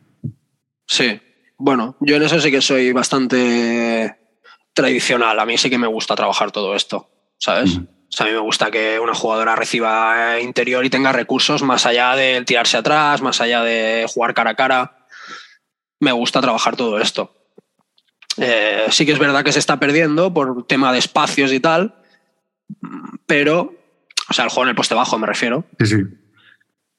Sí. 0.87 1.19
Bueno, 1.57 1.95
yo 1.99 2.15
en 2.15 2.23
eso 2.23 2.39
sí 2.39 2.49
que 2.49 2.61
soy 2.61 2.91
bastante 2.91 4.17
tradicional. 4.73 5.39
A 5.39 5.45
mí 5.45 5.57
sí 5.57 5.69
que 5.69 5.77
me 5.77 5.87
gusta 5.87 6.15
trabajar 6.15 6.51
todo 6.51 6.75
esto, 6.75 7.09
¿sabes? 7.37 7.79
A 8.19 8.25
mí 8.25 8.31
me 8.31 8.39
gusta 8.39 8.69
que 8.71 8.99
una 8.99 9.13
jugadora 9.13 9.55
reciba 9.55 10.39
interior 10.41 10.85
y 10.85 10.89
tenga 10.89 11.11
recursos 11.11 11.63
más 11.63 11.85
allá 11.85 12.15
de 12.15 12.43
tirarse 12.45 12.77
atrás, 12.77 13.21
más 13.21 13.39
allá 13.41 13.63
de 13.63 14.05
jugar 14.07 14.33
cara 14.33 14.51
a 14.51 14.55
cara. 14.55 15.07
Me 15.99 16.11
gusta 16.11 16.41
trabajar 16.41 16.75
todo 16.75 16.99
esto. 16.99 17.33
Eh, 18.37 18.85
sí 18.89 19.05
que 19.05 19.11
es 19.11 19.19
verdad 19.19 19.43
que 19.43 19.51
se 19.51 19.59
está 19.59 19.79
perdiendo 19.79 20.33
por 20.33 20.65
tema 20.65 20.91
de 20.91 20.99
espacios 20.99 21.51
y 21.51 21.59
tal, 21.59 21.95
pero, 23.25 23.73
o 24.29 24.33
sea, 24.33 24.45
el 24.45 24.49
juego 24.49 24.63
en 24.63 24.69
el 24.69 24.75
poste 24.75 24.95
bajo 24.95 25.17
me 25.19 25.27
refiero. 25.27 25.65
Sí, 25.79 25.85
sí. 25.85 25.97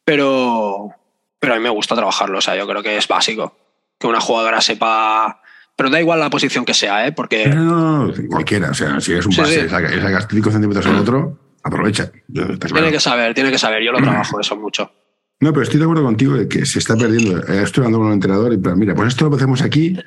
Pero, 0.05 0.91
pero 1.39 1.55
a 1.55 1.57
mí 1.57 1.63
me 1.63 1.71
gusta 1.71 1.95
trabajarlo, 1.95 2.39
o 2.39 2.43
sea, 2.43 2.57
yo 2.57 2.67
creo 2.67 2.83
que 2.83 2.97
es 2.97 3.09
básico 3.09 3.57
que 3.99 4.07
una 4.09 4.21
jugadora 4.21 4.61
sepa 4.61 5.42
pero 5.83 5.91
da 5.91 6.01
igual 6.01 6.21
la 6.21 6.31
posición 6.31 6.65
que 6.65 6.75
sea, 6.75 7.09
¿eh? 7.09 7.11
Porque. 7.11 7.49
No, 7.49 8.07
no, 8.07 8.15
cualquiera. 8.29 8.71
O 8.71 8.75
sea, 8.75 9.01
si 9.01 9.11
eres 9.11 9.27
un 9.27 9.35
base, 9.35 9.69
sacas 9.69 10.29
5 10.31 10.51
centímetros 10.53 10.87
en 10.87 10.95
otro, 10.95 11.57
aprovecha. 11.65 12.13
Tiene 12.33 12.93
que 12.93 13.01
saber, 13.01 13.35
tiene 13.35 13.51
que 13.51 13.59
saber. 13.59 13.83
Yo 13.83 13.91
lo 13.91 13.99
trabajo 13.99 14.39
eso 14.39 14.57
mucho. 14.57 14.93
No, 15.41 15.53
pero 15.53 15.65
estoy 15.65 15.81
de 15.81 15.85
acuerdo 15.85 16.05
contigo 16.05 16.35
de 16.35 16.47
que 16.47 16.65
se 16.67 16.79
está 16.79 16.97
perdiendo. 16.97 17.39
Eh, 17.49 17.65
estoy 17.65 17.81
hablando 17.81 17.99
con 17.99 18.07
un 18.07 18.13
entrenador 18.13 18.53
y, 18.53 18.59
mira, 18.77 18.95
pues 18.95 19.09
esto 19.09 19.29
lo 19.29 19.35
hacemos 19.35 19.61
aquí 19.61 19.99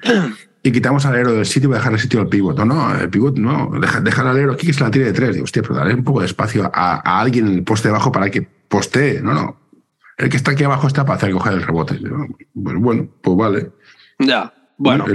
y 0.63 0.71
quitamos 0.71 1.05
al 1.05 1.15
aero 1.15 1.34
del 1.34 1.45
sitio 1.45 1.69
y 1.69 1.73
dejar 1.73 1.91
el 1.91 1.99
sitio 1.99 2.21
al 2.21 2.30
pivot. 2.30 2.57
No, 2.57 2.63
no, 2.63 2.97
el 2.97 3.09
pivot 3.09 3.36
no. 3.36 3.69
Dejar 3.78 4.01
deja 4.01 4.21
al 4.21 4.38
aero 4.38 4.53
aquí 4.53 4.67
que 4.67 4.73
se 4.73 4.82
la 4.82 4.89
tire 4.91 5.07
de 5.07 5.11
tres. 5.13 5.34
Digo, 5.34 5.43
hostia, 5.43 5.61
pero 5.61 5.76
darle 5.76 5.93
un 5.93 6.05
poco 6.05 6.21
de 6.21 6.28
espacio 6.28 6.71
a, 6.73 7.01
a, 7.03 7.19
alguien 7.19 7.47
en 7.47 7.55
el 7.55 7.63
poste 7.65 7.89
de 7.89 7.95
abajo 7.95 8.13
para 8.13 8.30
que 8.32 8.43
postee. 8.43 9.19
No, 9.21 9.34
no. 9.34 9.59
El 10.17 10.30
que 10.30 10.38
está 10.38 10.51
aquí 10.51 10.63
abajo 10.63 10.88
está 10.88 11.03
para 11.03 11.17
hacer 11.17 11.34
coger 11.34 11.51
el 11.51 11.63
rebote. 11.63 11.99
Bueno, 12.53 12.80
bueno, 12.80 13.09
pues 13.21 13.36
vale. 13.36 13.71
Ya. 14.19 14.53
Bueno, 14.78 15.05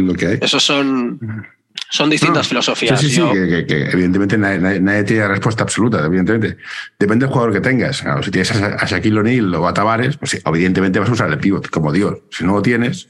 esos 0.41 0.65
son, 0.65 1.47
son 1.91 2.11
distintas 2.11 2.49
filosofías. 2.49 3.01
Sí, 3.01 3.11
sí, 3.11 3.17
sí, 3.17 3.67
que, 3.67 3.91
evidentemente 3.93 4.39
nadie, 4.39 5.05
tiene 5.05 5.29
respuesta 5.29 5.65
absoluta, 5.65 6.05
evidentemente. 6.05 6.57
Depende 6.99 7.27
del 7.27 7.33
jugador 7.33 7.53
que 7.53 7.61
tengas. 7.61 8.05
si 8.23 8.31
tienes 8.31 8.53
a, 8.53 8.87
Shaquille 8.87 9.19
O'Neal 9.19 9.55
o 9.55 9.69
a 9.69 9.75
Tavares, 9.75 10.17
pues 10.17 10.41
evidentemente 10.45 10.99
vas 10.99 11.09
a 11.09 11.13
usar 11.13 11.31
el 11.31 11.39
pivot 11.39 11.69
como 11.69 11.93
Dios. 11.93 12.19
Si 12.31 12.45
no 12.45 12.55
lo 12.55 12.63
tienes, 12.63 13.09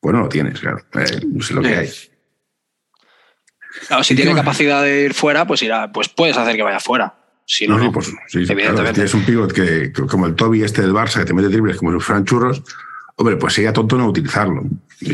pues 0.00 0.14
no 0.14 0.20
lo 0.20 0.28
tienes, 0.28 0.60
claro. 0.60 0.78
Eh, 0.94 1.20
no 1.26 1.56
lo 1.56 1.62
que 1.62 1.74
hay. 1.74 1.90
Claro, 3.86 4.02
si 4.02 4.14
tiene 4.14 4.34
capacidad 4.34 4.82
de 4.82 5.04
ir 5.04 5.14
fuera, 5.14 5.46
pues 5.46 5.62
irá, 5.62 5.90
pues 5.92 6.08
puedes 6.08 6.36
hacer 6.36 6.56
que 6.56 6.62
vaya 6.62 6.80
fuera. 6.80 7.14
Si 7.46 7.66
no, 7.66 7.78
no, 7.78 7.90
pues, 7.90 8.12
evidentemente. 8.32 8.86
si 8.86 8.94
tienes 8.94 9.14
un 9.14 9.24
pivot 9.24 9.52
que, 9.52 9.92
como 10.08 10.26
el 10.26 10.34
Toby 10.34 10.62
este 10.62 10.82
del 10.82 10.92
Barça, 10.92 11.20
que 11.20 11.24
te 11.24 11.34
mete 11.34 11.48
triples 11.48 11.76
como 11.76 11.90
los 11.90 12.04
Fran 12.04 12.24
Churros, 12.24 12.62
Hombre, 13.20 13.36
pues 13.36 13.52
sería 13.52 13.70
tonto 13.70 13.98
no 13.98 14.06
utilizarlo. 14.06 14.62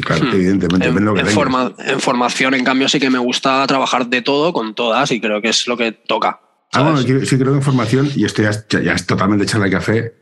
claro, 0.00 0.26
hmm. 0.26 0.34
evidentemente. 0.34 0.86
En, 0.86 1.08
en, 1.08 2.00
formación, 2.00 2.54
en 2.54 2.64
cambio, 2.64 2.88
sí 2.88 3.00
que 3.00 3.10
me 3.10 3.18
gusta 3.18 3.66
trabajar 3.66 4.06
de 4.06 4.22
todo 4.22 4.52
con 4.52 4.76
todas 4.76 5.10
y 5.10 5.20
creo 5.20 5.42
que 5.42 5.48
es 5.48 5.66
lo 5.66 5.76
que 5.76 5.90
toca. 5.90 6.38
Ah, 6.72 6.82
bueno, 6.82 6.98
sí 6.98 7.36
creo 7.36 7.50
que 7.50 7.58
en 7.58 7.62
formación, 7.62 8.08
y 8.14 8.24
esto 8.24 8.42
ya, 8.42 8.92
es 8.92 9.06
totalmente 9.06 9.44
echarle 9.44 9.72
café, 9.72 10.14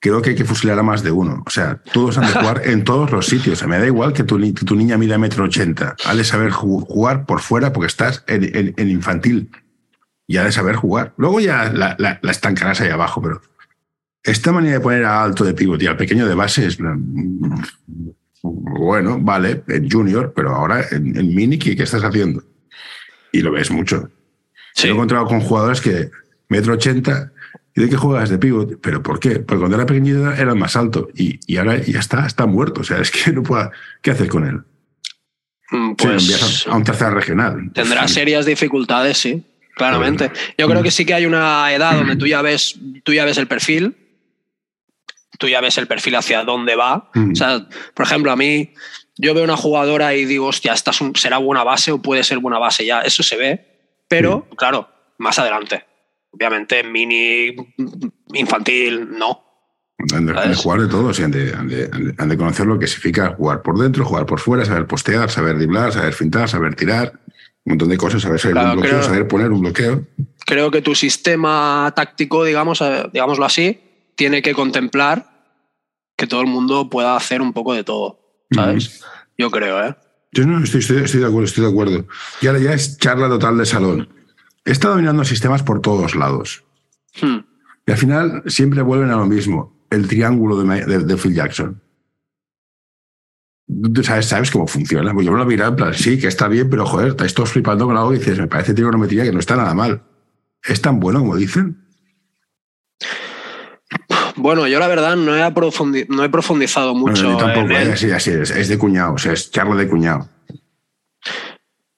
creo 0.00 0.22
que 0.22 0.30
hay 0.30 0.36
que 0.36 0.44
fusilar 0.44 0.76
a 0.76 0.82
más 0.82 1.04
de 1.04 1.12
uno. 1.12 1.44
O 1.46 1.50
sea, 1.50 1.80
todos 1.92 2.18
han 2.18 2.26
de 2.26 2.32
jugar 2.40 2.62
en 2.64 2.82
todos 2.82 3.12
los 3.12 3.26
sitios. 3.26 3.64
me 3.64 3.78
da 3.78 3.86
igual 3.86 4.12
que 4.12 4.24
tu, 4.24 4.52
tu 4.52 4.74
niña 4.74 4.98
mida 4.98 5.16
metro 5.16 5.44
ochenta. 5.44 5.94
Ha 6.04 6.16
de 6.16 6.24
saber 6.24 6.50
jugar 6.50 7.26
por 7.26 7.42
fuera 7.42 7.72
porque 7.72 7.86
estás 7.86 8.24
en, 8.26 8.74
infantil. 8.76 9.52
Y 10.26 10.38
ha 10.38 10.42
de 10.42 10.50
saber 10.50 10.74
jugar. 10.74 11.14
Luego 11.16 11.38
ya 11.38 11.70
la, 11.72 11.94
la, 11.96 12.18
la 12.20 12.30
estancarás 12.32 12.80
ahí 12.80 12.90
abajo, 12.90 13.22
pero 13.22 13.40
esta 14.24 14.52
manera 14.52 14.74
de 14.74 14.80
poner 14.80 15.04
a 15.04 15.22
alto 15.22 15.44
de 15.44 15.54
pivot 15.54 15.80
y 15.82 15.86
al 15.86 15.96
pequeño 15.96 16.26
de 16.26 16.34
base 16.34 16.66
es. 16.66 16.78
Bueno, 18.42 19.18
vale, 19.20 19.62
en 19.68 19.90
junior, 19.90 20.32
pero 20.34 20.54
ahora 20.54 20.84
en, 20.90 21.12
mini, 21.34 21.58
¿qué, 21.58 21.72
estás 21.82 22.02
haciendo? 22.04 22.42
Y 23.32 23.40
lo 23.40 23.52
ves 23.52 23.70
mucho. 23.70 24.10
he 24.82 24.88
encontrado 24.88 25.26
con 25.26 25.40
jugadores 25.40 25.80
que 25.80 26.10
metro 26.48 26.74
ochenta, 26.74 27.32
y 27.74 27.82
de 27.82 27.88
que 27.88 27.96
juegas 27.96 28.30
de 28.30 28.38
pivot. 28.38 28.80
¿Pero 28.80 29.02
por 29.02 29.18
qué? 29.18 29.40
Porque 29.40 29.60
cuando 29.60 29.76
era 29.76 29.86
pequeñito 29.86 30.30
era 30.32 30.52
el 30.52 30.58
más 30.58 30.76
alto 30.76 31.08
y, 31.14 31.40
y 31.46 31.56
ahora 31.56 31.78
ya 31.82 31.98
está, 32.00 32.26
está 32.26 32.46
muerto. 32.46 32.82
O 32.82 32.84
sea, 32.84 32.98
es 32.98 33.10
que 33.10 33.32
no 33.32 33.42
puedo. 33.42 33.70
¿Qué 34.02 34.10
hacer 34.12 34.28
con 34.28 34.46
él? 34.46 34.60
Mm, 35.70 35.90
Sí, 35.90 36.06
Pues 36.06 36.22
envías 36.22 36.66
a, 36.66 36.72
a 36.72 36.76
un 36.76 36.84
tercer 36.84 37.12
regional. 37.12 37.70
tendrá 37.72 38.06
Sí. 38.06 38.14
serias 38.14 38.46
dificultades, 38.46 39.18
sí, 39.18 39.42
claramente. 39.74 40.30
Yo 40.58 40.68
creo 40.68 40.82
que 40.82 40.90
sí 40.90 41.04
que 41.04 41.14
hay 41.14 41.26
una 41.26 41.72
edad 41.72 41.96
donde 41.96 42.16
tú 42.16 42.26
ya 42.26 42.42
ves, 42.42 42.78
tú 43.02 43.12
ya 43.12 43.24
ves 43.24 43.38
el 43.38 43.48
perfil, 43.48 43.96
tú 45.38 45.48
ya 45.48 45.60
ves 45.60 45.78
el 45.78 45.86
perfil 45.86 46.16
hacia 46.16 46.44
dónde 46.44 46.76
va. 46.76 47.10
Mm. 47.14 47.32
O 47.32 47.34
sea, 47.34 47.66
por 47.94 48.06
ejemplo, 48.06 48.30
a 48.32 48.36
mí, 48.36 48.72
yo 49.16 49.34
veo 49.34 49.44
una 49.44 49.56
jugadora 49.56 50.14
y 50.14 50.24
digo, 50.24 50.46
hostia, 50.46 50.72
esta 50.72 50.92
será 51.14 51.38
buena 51.38 51.62
base 51.64 51.92
o 51.92 52.02
puede 52.02 52.24
ser 52.24 52.38
buena 52.38 52.58
base 52.58 52.84
ya. 52.84 53.00
Eso 53.02 53.22
se 53.22 53.36
ve, 53.36 53.94
pero 54.08 54.46
claro, 54.56 54.88
más 55.18 55.38
adelante. 55.38 55.84
Obviamente, 56.32 56.82
mini, 56.82 57.54
infantil, 58.32 59.08
no. 59.16 59.40
Han 60.12 60.26
de, 60.26 60.32
han 60.32 60.36
de 60.36 60.42
¿Sabes? 60.42 60.58
jugar 60.58 60.80
de 60.80 60.88
todo, 60.88 61.14
sea, 61.14 61.26
han 61.26 61.30
de, 61.30 61.54
han 61.54 61.68
de- 61.68 61.88
han 61.92 62.04
de- 62.06 62.14
han 62.18 62.28
de 62.28 62.36
conocer 62.36 62.66
lo 62.66 62.78
que 62.78 62.86
significa 62.86 63.34
jugar 63.36 63.62
por 63.62 63.78
dentro, 63.78 64.04
jugar 64.04 64.26
por 64.26 64.40
fuera, 64.40 64.64
saber 64.64 64.86
postear, 64.86 65.30
saber 65.30 65.56
driblar, 65.56 65.92
saber 65.92 66.12
fintar, 66.12 66.48
saber 66.48 66.74
tirar, 66.74 67.12
un 67.64 67.70
montón 67.72 67.88
de 67.88 67.96
cosas, 67.96 68.20
saber 68.22 68.40
salir 68.40 68.56
de 68.56 68.60
Claro, 68.60 68.74
un 68.74 68.80
bloqueo, 68.80 68.98
creo- 68.98 69.08
saber 69.08 69.28
poner 69.28 69.50
un 69.52 69.60
bloqueo. 69.60 70.04
Creo 70.44 70.70
que 70.70 70.82
tu 70.82 70.94
sistema 70.94 71.92
táctico, 71.96 72.44
digamos, 72.44 72.80
eh, 72.82 73.04
digámoslo 73.12 73.44
así, 73.46 73.80
tiene 74.16 74.42
que 74.42 74.54
contemplar 74.54 75.30
que 76.16 76.26
todo 76.26 76.40
el 76.42 76.46
mundo 76.46 76.88
pueda 76.90 77.16
hacer 77.16 77.42
un 77.42 77.52
poco 77.52 77.74
de 77.74 77.84
todo. 77.84 78.20
¿Sabes? 78.52 79.02
Yo 79.36 79.50
creo, 79.50 79.84
¿eh? 79.84 79.96
Yo 80.32 80.46
no 80.46 80.62
estoy, 80.62 80.80
estoy, 80.80 80.98
estoy 80.98 81.20
de 81.20 81.26
acuerdo, 81.26 81.44
estoy 81.46 81.64
de 81.64 81.70
acuerdo. 81.70 82.06
Y 82.40 82.46
ahora 82.46 82.58
ya 82.60 82.72
es 82.72 82.98
charla 82.98 83.28
total 83.28 83.58
de 83.58 83.66
salón. 83.66 84.08
Está 84.64 84.88
dominando 84.88 85.24
sistemas 85.24 85.62
por 85.62 85.80
todos 85.80 86.14
lados. 86.14 86.64
Hmm. 87.20 87.38
Y 87.86 87.92
al 87.92 87.98
final 87.98 88.42
siempre 88.46 88.82
vuelven 88.82 89.10
a 89.10 89.16
lo 89.16 89.26
mismo, 89.26 89.86
el 89.90 90.08
triángulo 90.08 90.56
de, 90.56 90.64
Ma- 90.64 90.74
de- 90.76 91.00
de 91.04 91.16
Phil 91.16 91.34
Jackson. 91.34 91.80
Tú 93.94 94.02
sabes, 94.02 94.26
sabes 94.26 94.50
cómo 94.50 94.66
funciona. 94.66 95.12
Pues 95.12 95.24
yo 95.26 95.32
me 95.32 95.38
lo 95.38 95.46
miro 95.46 95.66
en 95.66 95.76
plan, 95.76 95.94
sí, 95.94 96.18
que 96.18 96.26
está 96.28 96.48
bien, 96.48 96.68
pero 96.68 96.86
joder, 96.86 97.08
estáis 97.08 97.34
todos 97.34 97.50
flipando 97.50 97.86
con 97.86 97.96
algo 97.96 98.12
y 98.14 98.18
dices, 98.18 98.38
me 98.38 98.46
parece 98.46 98.74
trigonometría 98.74 99.24
que 99.24 99.32
no 99.32 99.40
está 99.40 99.56
nada 99.56 99.74
mal. 99.74 100.02
¿Es 100.62 100.80
tan 100.80 101.00
bueno 101.00 101.20
como 101.20 101.36
dicen? 101.36 101.83
Bueno, 104.44 104.66
yo 104.66 104.78
la 104.78 104.88
verdad 104.88 105.16
no 105.16 105.34
he, 105.34 106.06
no 106.10 106.22
he 106.22 106.28
profundizado 106.28 106.94
mucho 106.94 107.22
yo 107.22 107.36
tampoco, 107.38 107.70
en 107.70 107.76
él, 107.76 107.88
eh, 107.88 108.12
así, 108.12 108.30
es, 108.30 108.50
es 108.50 108.68
de 108.68 108.76
cuñado, 108.76 109.14
o 109.14 109.18
sea, 109.18 109.32
es 109.32 109.50
charla 109.50 109.74
de 109.74 109.88
cuñado. 109.88 110.28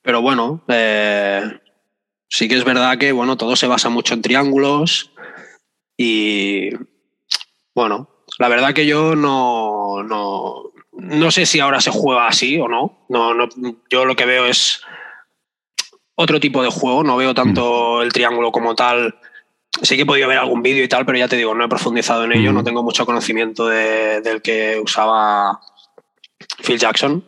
pero 0.00 0.22
bueno, 0.22 0.62
eh, 0.68 1.42
sí 2.28 2.46
que 2.46 2.54
es 2.54 2.64
verdad 2.64 2.98
que 2.98 3.10
bueno, 3.10 3.36
todo 3.36 3.56
se 3.56 3.66
basa 3.66 3.88
mucho 3.88 4.14
en 4.14 4.22
triángulos 4.22 5.10
y 5.96 6.70
bueno, 7.74 8.10
la 8.38 8.46
verdad 8.46 8.74
que 8.74 8.86
yo 8.86 9.16
no, 9.16 10.04
no, 10.04 10.70
no 10.92 11.30
sé 11.32 11.46
si 11.46 11.58
ahora 11.58 11.80
se 11.80 11.90
juega 11.90 12.28
así 12.28 12.60
o 12.60 12.68
no. 12.68 13.06
no, 13.08 13.34
no 13.34 13.48
yo 13.90 14.04
lo 14.04 14.14
que 14.14 14.24
veo 14.24 14.46
es 14.46 14.82
otro 16.14 16.38
tipo 16.38 16.62
de 16.62 16.70
juego, 16.70 17.02
no 17.02 17.16
veo 17.16 17.34
tanto 17.34 18.02
el 18.02 18.12
triángulo 18.12 18.52
como 18.52 18.76
tal. 18.76 19.18
Sí 19.82 19.96
que 19.96 20.02
he 20.02 20.06
podido 20.06 20.28
ver 20.28 20.38
algún 20.38 20.62
vídeo 20.62 20.82
y 20.84 20.88
tal, 20.88 21.04
pero 21.04 21.18
ya 21.18 21.28
te 21.28 21.36
digo, 21.36 21.54
no 21.54 21.64
he 21.64 21.68
profundizado 21.68 22.24
en 22.24 22.32
ello, 22.32 22.52
no 22.52 22.64
tengo 22.64 22.82
mucho 22.82 23.04
conocimiento 23.04 23.66
de- 23.68 24.20
del 24.22 24.40
que 24.42 24.80
usaba 24.82 25.60
Phil 26.64 26.78
Jackson. 26.78 27.24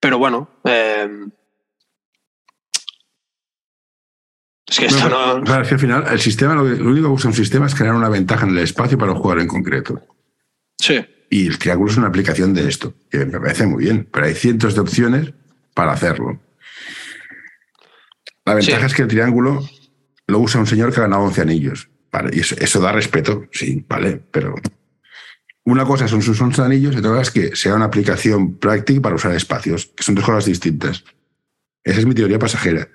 Pero 0.00 0.18
bueno, 0.18 0.48
eh, 0.64 1.08
es 4.68 4.78
que 4.78 4.86
esto 4.86 5.08
no. 5.08 5.42
claro, 5.44 5.62
es 5.62 5.68
que 5.68 5.74
al 5.74 5.80
final, 5.80 6.04
el 6.10 6.20
sistema, 6.20 6.54
lo, 6.54 6.64
que- 6.64 6.82
lo 6.82 6.90
único 6.90 7.08
que 7.08 7.12
usa 7.14 7.30
un 7.30 7.36
sistema 7.36 7.66
es 7.66 7.74
crear 7.74 7.94
una 7.94 8.08
ventaja 8.08 8.44
en 8.46 8.52
el 8.52 8.58
espacio 8.58 8.98
para 8.98 9.12
un 9.12 9.18
jugador 9.18 9.40
en 9.42 9.48
concreto. 9.48 10.00
Sí, 10.78 11.04
Y 11.30 11.46
el 11.46 11.58
triángulo 11.58 11.90
es 11.90 11.96
una 11.96 12.08
aplicación 12.08 12.52
de 12.54 12.68
esto, 12.68 12.94
que 13.10 13.24
me 13.24 13.38
parece 13.40 13.66
muy 13.66 13.84
bien, 13.84 14.08
pero 14.12 14.26
hay 14.26 14.34
cientos 14.34 14.74
de 14.74 14.80
opciones 14.80 15.32
para 15.74 15.92
hacerlo. 15.92 16.40
La 18.44 18.54
ventaja 18.54 18.80
Sí. 18.80 18.86
es 18.86 18.94
que 18.94 19.02
el 19.02 19.08
triángulo 19.08 19.62
lo 20.32 20.40
usa 20.40 20.60
un 20.60 20.66
señor 20.66 20.92
que 20.92 20.98
ha 20.98 21.04
ganado 21.04 21.22
11 21.22 21.42
anillos. 21.42 21.88
Vale, 22.10 22.30
y 22.34 22.40
eso, 22.40 22.80
da 22.80 22.92
respeto, 22.92 23.46
sí, 23.52 23.84
vale, 23.88 24.20
pero 24.30 24.54
una 25.64 25.84
cosa 25.84 26.08
son 26.08 26.20
sus 26.20 26.40
11 26.40 26.62
anillos 26.62 26.94
y 26.94 26.98
otra 26.98 27.20
es 27.20 27.30
que 27.30 27.54
sea 27.54 27.74
una 27.74 27.86
aplicación 27.86 28.56
práctica 28.56 29.00
para 29.00 29.14
usar 29.14 29.34
espacios, 29.34 29.86
que 29.94 30.02
son 30.02 30.14
dos 30.14 30.24
cosas 30.24 30.46
distintas. 30.46 31.04
Esa 31.84 32.00
es 32.00 32.06
mi 32.06 32.14
teoría 32.14 32.38
pasajera. 32.38 32.88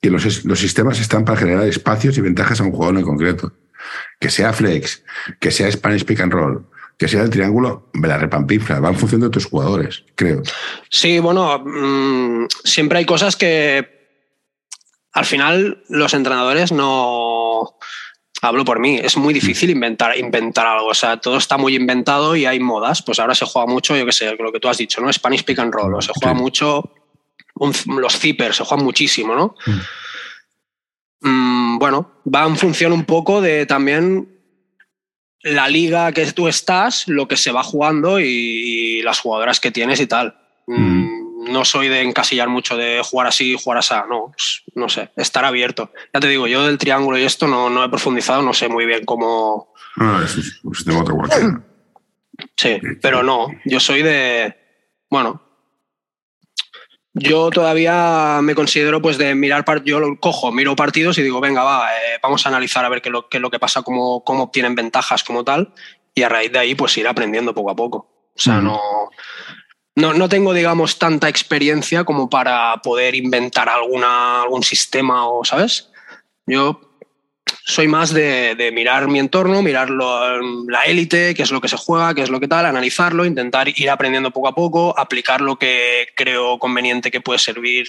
Que 0.00 0.10
los, 0.10 0.44
los 0.44 0.58
sistemas 0.58 1.00
están 1.00 1.24
para 1.24 1.38
generar 1.38 1.66
espacios 1.66 2.16
y 2.18 2.20
ventajas 2.20 2.60
a 2.60 2.64
un 2.64 2.72
jugador 2.72 2.96
en 2.96 3.04
concreto. 3.04 3.52
Que 4.18 4.30
sea 4.30 4.52
flex, 4.52 5.04
que 5.38 5.50
sea 5.50 5.70
Spanish 5.70 6.04
pick 6.04 6.20
and 6.20 6.32
roll, 6.32 6.66
que 6.98 7.08
sea 7.08 7.22
el 7.22 7.30
triángulo, 7.30 7.88
me 7.92 8.08
la 8.08 8.18
repampinfla, 8.18 8.80
va 8.80 8.88
en 8.88 8.96
función 8.96 9.20
de 9.20 9.30
tus 9.30 9.46
jugadores, 9.46 10.04
creo. 10.14 10.42
Sí, 10.88 11.18
bueno, 11.18 11.58
mm, 11.58 12.46
siempre 12.64 12.98
hay 12.98 13.04
cosas 13.04 13.36
que 13.36 14.01
al 15.12 15.24
final 15.24 15.82
los 15.88 16.14
entrenadores 16.14 16.72
no. 16.72 17.76
Hablo 18.44 18.64
por 18.64 18.80
mí, 18.80 18.98
es 19.00 19.16
muy 19.16 19.32
difícil 19.32 19.70
inventar, 19.70 20.18
inventar 20.18 20.66
algo. 20.66 20.86
O 20.88 20.94
sea, 20.94 21.16
todo 21.18 21.36
está 21.36 21.56
muy 21.58 21.76
inventado 21.76 22.34
y 22.34 22.44
hay 22.44 22.58
modas. 22.58 23.00
Pues 23.02 23.20
ahora 23.20 23.36
se 23.36 23.46
juega 23.46 23.66
mucho, 23.70 23.96
yo 23.96 24.04
qué 24.04 24.10
sé, 24.10 24.34
lo 24.36 24.50
que 24.50 24.58
tú 24.58 24.68
has 24.68 24.78
dicho, 24.78 25.00
¿no? 25.00 25.12
Spanish 25.12 25.44
pick 25.44 25.60
and 25.60 25.72
roll. 25.72 25.94
O 25.94 26.02
se 26.02 26.10
juega 26.12 26.34
Sí. 26.36 26.42
mucho 26.42 26.92
un- 27.54 27.72
los 28.00 28.18
zippers, 28.18 28.56
se 28.56 28.64
juegan 28.64 28.84
muchísimo, 28.84 29.36
¿no? 29.36 29.54
Mm, 31.20 31.78
bueno, 31.78 32.10
va 32.34 32.44
en 32.46 32.56
función 32.56 32.92
un 32.92 33.04
poco 33.04 33.40
de 33.40 33.64
también 33.66 34.28
la 35.42 35.68
liga 35.68 36.10
que 36.12 36.26
tú 36.32 36.48
estás, 36.48 37.06
lo 37.08 37.28
que 37.28 37.36
se 37.36 37.52
va 37.52 37.62
jugando 37.62 38.18
y, 38.20 38.24
y 38.26 39.02
las 39.02 39.20
jugadoras 39.20 39.60
que 39.60 39.70
tienes 39.70 40.00
y 40.00 40.06
tal. 40.06 40.36
Mm, 40.66 41.11
No 41.48 41.64
soy 41.64 41.88
de 41.88 42.02
encasillar 42.02 42.48
mucho 42.48 42.76
de 42.76 43.02
jugar 43.04 43.26
así, 43.26 43.56
jugar 43.62 43.78
así, 43.78 43.94
no, 44.08 44.32
pues, 44.36 44.62
no 44.74 44.88
sé, 44.88 45.10
estar 45.16 45.44
abierto. 45.44 45.92
Ya 46.12 46.20
te 46.20 46.28
digo, 46.28 46.46
yo 46.46 46.66
del 46.66 46.78
triángulo 46.78 47.18
y 47.18 47.24
esto 47.24 47.46
no, 47.46 47.68
no 47.68 47.84
he 47.84 47.88
profundizado, 47.88 48.42
no 48.42 48.54
sé 48.54 48.68
muy 48.68 48.86
bien 48.86 49.04
cómo... 49.04 49.72
No, 49.96 50.22
es 50.22 50.60
un 50.62 50.74
sistema 50.74 51.00
otro 51.00 51.16
cualquiera. 51.16 51.62
Sí, 52.56 52.78
pero 53.00 53.22
no, 53.22 53.48
yo 53.64 53.80
soy 53.80 54.02
de... 54.02 54.56
Bueno, 55.10 55.42
yo 57.14 57.50
todavía 57.50 58.40
me 58.42 58.54
considero 58.54 59.02
pues 59.02 59.18
de 59.18 59.34
mirar, 59.34 59.64
yo 59.84 60.00
lo 60.00 60.18
cojo, 60.18 60.50
miro 60.50 60.74
partidos 60.74 61.18
y 61.18 61.22
digo, 61.22 61.40
venga, 61.40 61.62
va, 61.62 61.92
eh, 61.92 62.18
vamos 62.22 62.46
a 62.46 62.48
analizar 62.48 62.84
a 62.84 62.88
ver 62.88 63.02
qué, 63.02 63.10
lo, 63.10 63.28
qué 63.28 63.36
es 63.36 63.42
lo 63.42 63.50
que 63.50 63.58
pasa, 63.58 63.82
cómo, 63.82 64.24
cómo 64.24 64.44
obtienen 64.44 64.74
ventajas 64.74 65.22
como 65.22 65.44
tal, 65.44 65.74
y 66.14 66.22
a 66.22 66.30
raíz 66.30 66.52
de 66.52 66.58
ahí 66.58 66.74
pues 66.74 66.96
ir 66.96 67.06
aprendiendo 67.06 67.54
poco 67.54 67.70
a 67.70 67.76
poco. 67.76 68.30
O 68.34 68.40
sea, 68.40 68.62
no, 68.62 68.80
no, 69.96 70.14
no 70.14 70.28
tengo, 70.28 70.52
digamos, 70.54 70.98
tanta 70.98 71.28
experiencia 71.28 72.04
como 72.04 72.30
para 72.30 72.76
poder 72.82 73.14
inventar 73.14 73.68
alguna, 73.68 74.42
algún 74.42 74.62
sistema 74.62 75.28
o, 75.28 75.44
¿sabes? 75.44 75.90
Yo 76.46 76.80
soy 77.64 77.86
más 77.86 78.12
de, 78.12 78.54
de 78.56 78.72
mirar 78.72 79.06
mi 79.08 79.18
entorno, 79.18 79.62
mirar 79.62 79.90
lo- 79.90 80.40
la 80.68 80.82
élite, 80.82 81.34
qué 81.34 81.42
es 81.42 81.50
lo 81.52 81.60
que 81.60 81.68
se 81.68 81.76
juega, 81.76 82.14
qué 82.14 82.22
es 82.22 82.30
lo 82.30 82.40
que 82.40 82.48
tal, 82.48 82.66
analizarlo, 82.66 83.24
intentar 83.24 83.68
ir 83.68 83.90
aprendiendo 83.90 84.30
poco 84.30 84.48
a 84.48 84.54
poco, 84.54 84.98
aplicar 84.98 85.40
lo 85.40 85.56
que 85.58 86.08
creo 86.16 86.58
conveniente 86.58 87.10
que 87.10 87.20
puede 87.20 87.38
servir, 87.38 87.86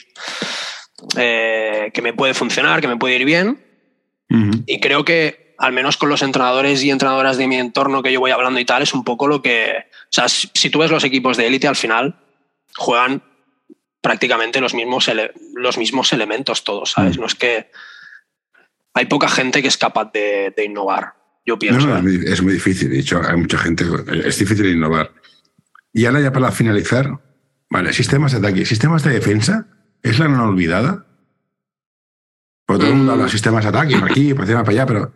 eh, 1.18 1.92
que 1.94 2.02
me 2.02 2.14
puede 2.14 2.34
funcionar, 2.34 2.82
que 2.82 2.88
me 2.88 2.98
puede 2.98 3.16
ir 3.16 3.26
bien. 3.26 3.64
Y 4.66 4.80
creo 4.80 5.06
que, 5.06 5.43
al 5.58 5.72
menos 5.74 5.98
con 5.98 6.10
los 6.10 6.22
entrenadores 6.22 6.84
y 6.84 6.90
entrenadoras 6.92 7.38
de 7.38 7.48
mi 7.48 7.58
entorno 7.58 8.02
que 8.04 8.12
yo 8.12 8.20
voy 8.20 8.32
hablando 8.32 8.60
y 8.60 8.66
tal, 8.66 8.84
es 8.84 8.94
un 8.94 9.04
poco 9.04 9.28
lo 9.28 9.42
que. 9.42 9.86
O 10.04 10.08
sea, 10.10 10.28
si, 10.28 10.70
tú 10.70 10.80
ves 10.80 10.92
los 10.92 11.04
equipos 11.04 11.38
de 11.38 11.48
élite, 11.48 11.68
al 11.68 11.76
final 11.76 12.16
juegan 12.76 13.22
prácticamente 14.02 14.60
los 14.62 14.74
mismos, 14.74 15.08
ele- 15.08 15.32
los 15.56 15.78
mismos 15.78 16.12
elementos 16.14 16.64
todos, 16.64 16.92
¿sabes? 16.92 17.18
Mm. 17.18 17.22
No 17.22 17.28
es 17.28 17.36
que. 17.36 17.72
Hay 18.96 19.06
poca 19.06 19.28
gente 19.28 19.62
que 19.62 19.68
es 19.68 19.78
capaz 19.78 20.12
de, 20.14 20.54
de 20.56 20.66
innovar, 20.66 21.14
yo 21.46 21.56
No, 21.56 21.60
pienso. 21.60 21.88
no, 21.88 21.96
¿eh? 21.96 21.98
es, 21.98 22.04
muy, 22.04 22.16
es 22.34 22.42
muy 22.44 22.54
difícil. 22.54 22.90
De 22.92 23.00
hecho, 23.00 23.22
hay 23.28 23.38
mucha 23.38 23.58
gente. 23.58 23.86
Es 24.24 24.38
difícil 24.38 24.68
innovar. 24.68 25.12
Y 25.92 26.06
ahora, 26.06 26.22
ya 26.22 26.32
para 26.32 26.52
finalizar, 26.52 27.20
vale, 27.70 27.92
sistemas 27.94 28.32
de 28.34 28.38
ataque. 28.38 28.66
Sistemas 28.66 29.04
de 29.04 29.12
defensa 29.14 29.68
es 30.04 30.20
la 30.20 30.28
no 30.28 30.44
olvidada. 30.48 31.06
Porque 32.66 32.82
todo 32.82 32.92
el 32.92 32.98
mundo 32.98 33.12
Mm. 33.12 33.14
habla 33.14 33.26
de 33.26 33.32
sistemas 33.32 33.64
de 33.64 33.70
ataque, 33.70 33.96
para 33.96 34.12
aquí, 34.12 34.34
para 34.34 34.46
allá, 34.46 34.60
para 34.64 34.72
allá, 34.72 34.86
pero 34.86 35.14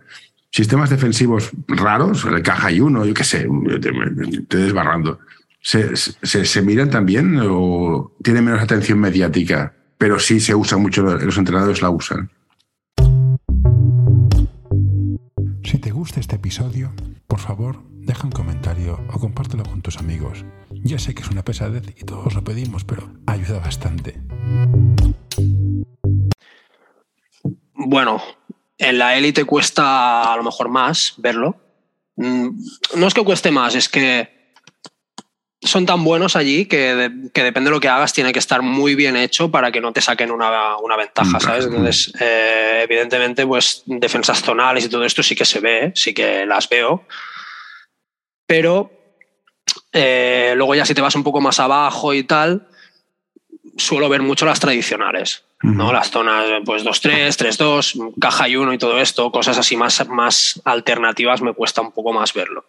sistemas 0.52 0.89
defensivos 0.89 1.52
raros, 1.68 2.26
el 2.26 2.41
caja 2.41 2.72
y 2.72 2.80
uno, 2.80 3.06
yo 3.06 3.14
qué 3.14 3.24
sé, 3.24 3.48
te, 4.50 4.58
desbarrando. 4.58 5.20
¿Se, 5.62 5.95
se, 5.95 6.45
se 6.45 6.62
miran 6.62 6.89
también 6.89 7.39
o 7.43 8.14
tienen 8.24 8.45
menos 8.45 8.62
atención 8.62 9.00
mediática, 9.00 9.74
pero 9.98 10.20
sí 10.20 10.39
se 10.39 10.56
usa 10.56 10.78
mucho, 10.78 11.04
los 11.04 11.38
entrenadores 11.38 11.82
la 11.82 11.89
usan? 11.89 12.30
Si 15.64 15.78
te 15.80 15.91
gusta 15.91 16.20
este 16.22 16.38
episodio, 16.38 16.93
por 17.28 17.39
favor, 17.39 17.84
deja 17.91 18.24
un 18.26 18.32
comentario 18.32 19.00
o 19.12 19.20
compártelo 19.20 19.64
con 19.64 19.82
tus 19.82 19.98
amigos. 19.98 20.45
Ya 20.72 20.98
sé 21.00 21.14
que 21.14 21.24
es 21.24 21.30
una 21.30 21.43
pesadez 21.43 21.84
y 22.00 22.06
todos 22.06 22.34
lo 22.36 22.43
pedimos, 22.43 22.86
pero 22.86 23.10
ayuda 23.26 23.60
bastante. 23.60 24.22
Bueno, 27.78 28.21
en 28.78 28.97
la 28.97 29.15
élite 29.15 29.45
cuesta 29.45 30.34
a 30.34 30.36
lo 30.36 30.43
mejor 30.43 30.69
más 30.69 31.13
verlo. 31.17 31.55
Mm, 32.15 32.49
no 32.95 33.07
es 33.07 33.13
que 33.13 33.23
cueste 33.23 33.51
más, 33.51 33.75
es 33.75 33.88
que 33.88 34.36
son 35.61 35.86
tan 35.86 36.03
buenos 36.03 36.36
allí 36.36 36.65
que, 36.65 37.09
depende 37.34 37.69
de 37.69 37.71
lo 37.71 37.80
que 37.80 37.89
hagas, 37.89 38.13
tiene 38.13 38.34
que 38.34 38.39
estar 38.39 38.61
muy 38.61 38.95
bien 38.95 39.15
hecho 39.15 39.51
para 39.51 39.71
que 39.71 39.82
no 39.82 39.93
te 39.93 40.01
saquen 40.01 40.32
una, 40.32 40.78
una 40.78 40.95
ventaja, 40.95 41.39
¿sabes? 41.39 41.65
Entonces, 41.65 42.13
eh, 42.19 42.82
evidentemente, 42.84 43.45
pues 43.45 43.84
defensas 43.86 44.41
zonales 44.41 44.86
y 44.86 44.89
todo 44.89 45.03
esto 45.03 45.21
sí 45.21 45.36
que 45.36 45.45
se 45.45 45.59
ve, 45.59 45.91
sí 45.95 46.13
que 46.13 46.45
las 46.45 46.69
veo. 46.69 47.05
Pero 48.45 48.91
eh, 49.91 50.53
luego 50.55 50.75
ya 50.75 50.86
si 50.86 50.93
te 50.93 51.01
vas 51.01 51.15
un 51.15 51.23
poco 51.23 51.41
más 51.41 51.59
abajo 51.59 52.13
y 52.13 52.23
tal, 52.23 52.67
suelo 53.78 54.09
ver 54.09 54.21
mucho 54.21 54.45
las 54.45 54.59
tradicionales, 54.59 55.43
¿no? 55.62 55.91
Las 55.91 56.12
zonas, 56.12 56.45
pues 56.66 56.84
2-3, 56.84 57.30
3-2, 57.30 58.14
caja 58.20 58.47
y 58.47 58.55
1 58.55 58.74
y 58.74 58.78
todo 58.78 58.99
esto, 58.99 59.32
cosas 59.32 59.58
así 59.58 59.76
más, 59.76 60.08
más 60.08 60.62
alternativas 60.66 61.41
me 61.41 61.53
cuesta 61.53 61.82
un 61.82 61.91
poco 61.91 62.14
más 62.14 62.34
verlo. 62.34 62.66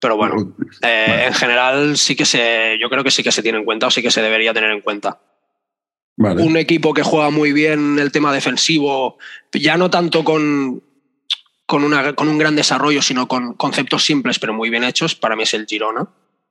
Pero 0.00 0.16
bueno, 0.16 0.54
eh, 0.82 1.24
en 1.26 1.34
general 1.34 1.98
sí 1.98 2.16
que 2.16 2.24
se, 2.24 2.78
yo 2.80 2.88
creo 2.88 3.04
que 3.04 3.10
sí 3.10 3.22
que 3.22 3.32
se 3.32 3.42
tiene 3.42 3.58
en 3.58 3.64
cuenta 3.64 3.86
o 3.86 3.90
sí 3.90 4.00
que 4.00 4.10
se 4.10 4.22
debería 4.22 4.54
tener 4.54 4.70
en 4.70 4.80
cuenta. 4.80 5.20
Un 6.16 6.56
equipo 6.58 6.92
que 6.92 7.02
juega 7.02 7.30
muy 7.30 7.52
bien 7.52 7.98
el 7.98 8.12
tema 8.12 8.32
defensivo, 8.32 9.18
ya 9.52 9.78
no 9.78 9.90
tanto 9.90 10.22
con, 10.22 10.82
con, 11.64 11.82
una, 11.82 12.14
con 12.14 12.28
un 12.28 12.36
gran 12.36 12.56
desarrollo, 12.56 13.00
sino 13.00 13.26
con 13.26 13.54
conceptos 13.54 14.04
simples 14.04 14.38
pero 14.38 14.52
muy 14.52 14.68
bien 14.68 14.84
hechos, 14.84 15.14
para 15.14 15.34
mí 15.34 15.44
es 15.44 15.54
el 15.54 15.66
Girona, 15.66 16.08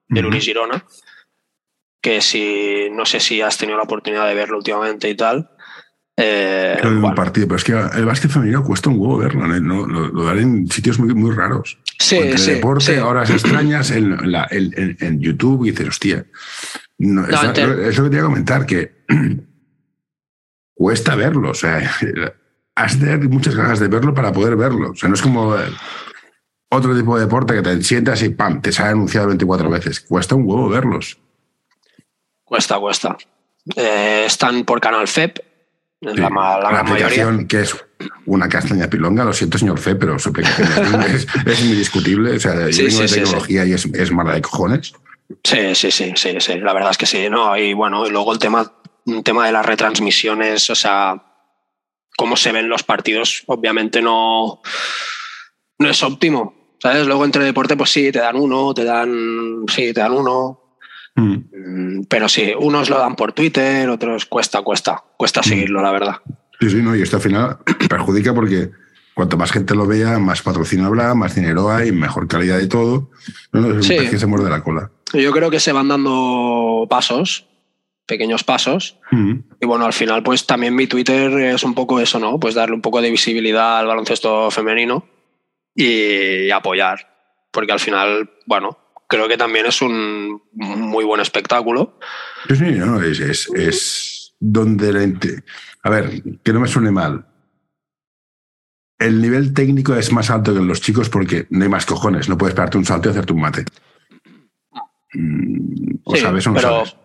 el 0.10 0.26
Unis 0.26 0.46
Girona, 0.46 0.86
que 2.02 2.22
si 2.22 2.90
no 2.92 3.06
sé 3.06 3.20
si 3.20 3.42
has 3.42 3.58
tenido 3.58 3.78
la 3.78 3.84
oportunidad 3.84 4.28
de 4.28 4.36
verlo 4.36 4.58
últimamente 4.58 5.10
y 5.10 5.16
tal, 5.16 5.50
eh, 6.22 6.78
un 6.84 7.16
partido, 7.16 7.48
pero 7.48 7.58
es 7.58 7.64
que 7.64 7.72
el 7.72 8.06
básquet 8.06 8.30
femenino 8.30 8.62
cuesta 8.62 8.90
un 8.90 9.00
huevo 9.00 9.18
verlo, 9.20 9.48
¿no? 9.48 9.88
lo, 9.88 10.24
dan 10.26 10.40
en 10.40 10.68
sitios 10.68 11.00
muy, 11.00 11.14
muy 11.14 11.34
raros. 11.34 11.80
Sí, 11.98 12.38
sí, 12.38 12.52
deporte, 12.52 13.00
horas 13.00 13.30
extrañas 13.30 13.92
en, 13.92 14.18
en, 15.00 15.20
YouTube 15.22 15.66
y 15.66 15.72
dices, 15.72 15.88
hostia. 15.88 16.26
No, 16.98 17.26
es, 17.26 17.98
lo 17.98 18.04
que 18.04 18.10
te 18.10 18.18
iba 18.18 18.26
a 18.26 18.30
comentar, 18.30 18.66
que 18.66 19.06
cuesta 20.74 21.16
verlo. 21.16 21.52
O 21.52 21.54
sea, 21.54 21.90
has 22.76 23.00
de 23.00 23.06
tener 23.06 23.30
muchas 23.30 23.56
ganas 23.56 23.80
de 23.80 23.88
verlo 23.88 24.14
para 24.14 24.34
poder 24.34 24.58
verlo. 24.58 24.92
O 24.92 24.96
sea, 24.96 25.08
no 25.08 25.16
es 25.16 25.22
como 25.22 25.56
otro 26.70 26.98
tipo 26.98 27.18
de 27.18 27.26
deporte 27.26 27.54
que 27.54 27.62
te 27.62 27.82
sientas 27.82 28.22
y 28.24 28.30
¡pam! 28.30 28.62
te 28.62 28.74
sale 28.74 28.90
anunciado 28.90 29.28
24 29.28 29.70
veces. 29.70 30.02
Cuesta 30.02 30.36
un 30.36 30.44
huevo 30.46 30.68
verlos. 30.68 31.18
Cuesta, 32.50 32.80
cuesta. 32.80 33.16
Eh, 33.76 34.24
están 34.26 34.66
por 34.66 34.82
Canal 34.82 35.08
FEP, 35.08 35.40
la, 36.02 36.80
aplicación 36.80 37.48
que 37.48 37.62
es 37.62 37.76
una 38.26 38.50
castaña 38.50 38.90
pilonga, 38.90 39.24
lo 39.24 39.34
siento, 39.34 39.58
señor 39.58 39.78
Fe, 39.80 39.96
pero 39.96 40.18
su 40.18 40.30
aplicación 40.30 41.04
es, 41.04 41.28
es, 41.46 41.62
indiscutible. 41.62 42.38
O 42.38 42.40
sea, 42.40 42.70
yo 42.70 42.86
vengo 42.86 43.02
de 43.02 43.08
tecnología 43.08 43.66
y 43.66 43.74
es, 43.74 43.86
es 43.86 44.12
mala 44.12 44.34
de 44.34 44.42
cojones. 44.42 44.94
Sí, 45.44 45.76
sí, 45.76 45.92
sí, 45.92 46.14
sí, 46.16 46.38
sí, 46.40 46.56
la 46.60 46.74
verdad 46.74 46.92
es 46.92 46.98
que 46.98 47.06
sí, 47.06 47.30
¿no? 47.30 47.56
Y 47.56 47.74
bueno, 47.74 48.08
y 48.08 48.10
luego 48.10 48.34
el 48.34 48.40
tema, 48.40 48.74
el 49.06 49.24
tema 49.24 49.46
de 49.46 49.52
las 49.52 49.66
retransmisiones, 49.66 50.72
o 50.72 50.76
sea, 50.76 51.22
cómo 52.18 52.36
se 52.36 52.52
ven 52.52 52.68
los 52.68 52.82
partidos, 52.82 53.44
obviamente 53.46 54.02
no, 54.02 54.62
no 55.78 55.90
es 55.90 56.02
óptimo. 56.02 56.56
¿Sabes? 56.82 57.06
Luego 57.06 57.26
entre 57.26 57.44
deporte, 57.44 57.76
pues 57.76 57.92
sí, 57.92 58.10
te 58.12 58.20
dan 58.20 58.38
uno, 58.38 58.74
te 58.74 58.86
dan. 58.86 59.66
Sí, 59.68 59.94
te 59.94 60.00
dan 60.00 60.14
uno. 60.14 60.69
Mm. 61.20 62.00
Mm, 62.00 62.06
pero 62.06 62.30
sí, 62.30 62.54
unos 62.58 62.90
lo 62.90 62.98
dan 62.98 63.16
por 63.16 63.34
Twitter, 63.34 63.90
otros 63.90 64.26
cuesta, 64.26 64.62
cuesta, 64.62 65.04
cuesta 65.18 65.42
mm. 65.42 65.44
seguirlo, 65.44 65.82
la 65.82 65.92
verdad. 65.92 66.16
Sí, 66.60 66.70
sí, 66.70 66.82
no, 66.82 66.96
y 66.96 67.02
esto 67.02 67.18
al 67.18 67.22
final 67.22 67.58
perjudica 67.90 68.34
porque 68.34 68.72
cuanto 69.14 69.38
más 69.38 69.52
gente 69.52 69.76
lo 69.76 69.86
vea, 69.86 70.20
más 70.20 70.42
patrocinio 70.42 70.86
habrá, 70.88 71.14
más 71.14 71.36
dinero 71.36 71.72
hay, 71.72 71.92
mejor 71.92 72.28
calidad 72.28 72.58
de 72.58 72.68
todo. 72.68 73.10
No, 73.52 73.80
es 73.80 73.90
un 73.90 74.10
que 74.10 74.20
se 74.20 74.28
muerde 74.28 74.50
la 74.50 74.64
cola. 74.64 74.92
Yo 75.14 75.32
creo 75.32 75.50
que 75.50 75.60
se 75.60 75.72
van 75.72 75.88
dando 75.88 76.86
pasos, 76.90 77.48
pequeños 78.06 78.44
pasos. 78.44 78.98
Y 79.60 79.66
bueno, 79.66 79.86
al 79.86 79.94
final, 79.94 80.24
pues 80.24 80.46
también 80.46 80.76
mi 80.76 80.88
Twitter 80.88 81.32
es 81.40 81.64
un 81.64 81.74
poco 81.74 82.00
eso, 82.00 82.20
¿no? 82.20 82.40
Pues 82.40 82.56
darle 82.56 82.76
un 82.76 82.82
poco 82.82 83.02
de 83.02 83.12
visibilidad 83.12 83.80
al 83.80 83.88
baloncesto 83.88 84.52
femenino 84.52 85.06
y 85.76 86.50
apoyar. 86.52 87.08
Porque 87.52 87.72
al 87.72 87.80
final, 87.80 88.30
bueno, 88.46 88.78
creo 89.10 89.28
que 89.28 89.38
también 89.38 89.66
es 89.66 89.82
un 89.82 90.42
muy 90.54 91.04
buen 91.04 91.20
espectáculo. 91.20 92.00
Sí, 92.48 92.56
sí, 92.56 92.66
no, 92.78 93.02
es, 93.02 93.20
es, 93.20 94.36
donde 94.40 94.94
la 94.94 95.18
A 95.84 95.90
ver, 95.90 96.24
que 96.44 96.54
no 96.54 96.62
me 96.62 96.68
suene 96.68 96.92
mal. 96.92 97.26
El 99.00 99.22
nivel 99.22 99.54
técnico 99.54 99.96
es 99.96 100.12
más 100.12 100.30
alto 100.30 100.54
que 100.54 100.60
en 100.60 100.68
los 100.68 100.82
chicos 100.82 101.10
porque 101.10 101.48
no 101.50 101.64
hay 101.64 101.70
más 101.70 101.86
cojones. 101.86 102.30
No 102.30 102.38
puedes 102.38 102.54
pegarte 102.54 102.78
un 102.78 102.86
salto 102.86 103.10
y 103.10 103.12
hacerte 103.12 103.34
un 103.34 103.42
mate. 103.42 103.66
Mm, 105.14 105.96
o 106.04 106.16
sabes 106.16 106.46
o 106.46 106.50
no 106.52 106.56
pero, 106.56 106.70
sabes. 106.70 106.96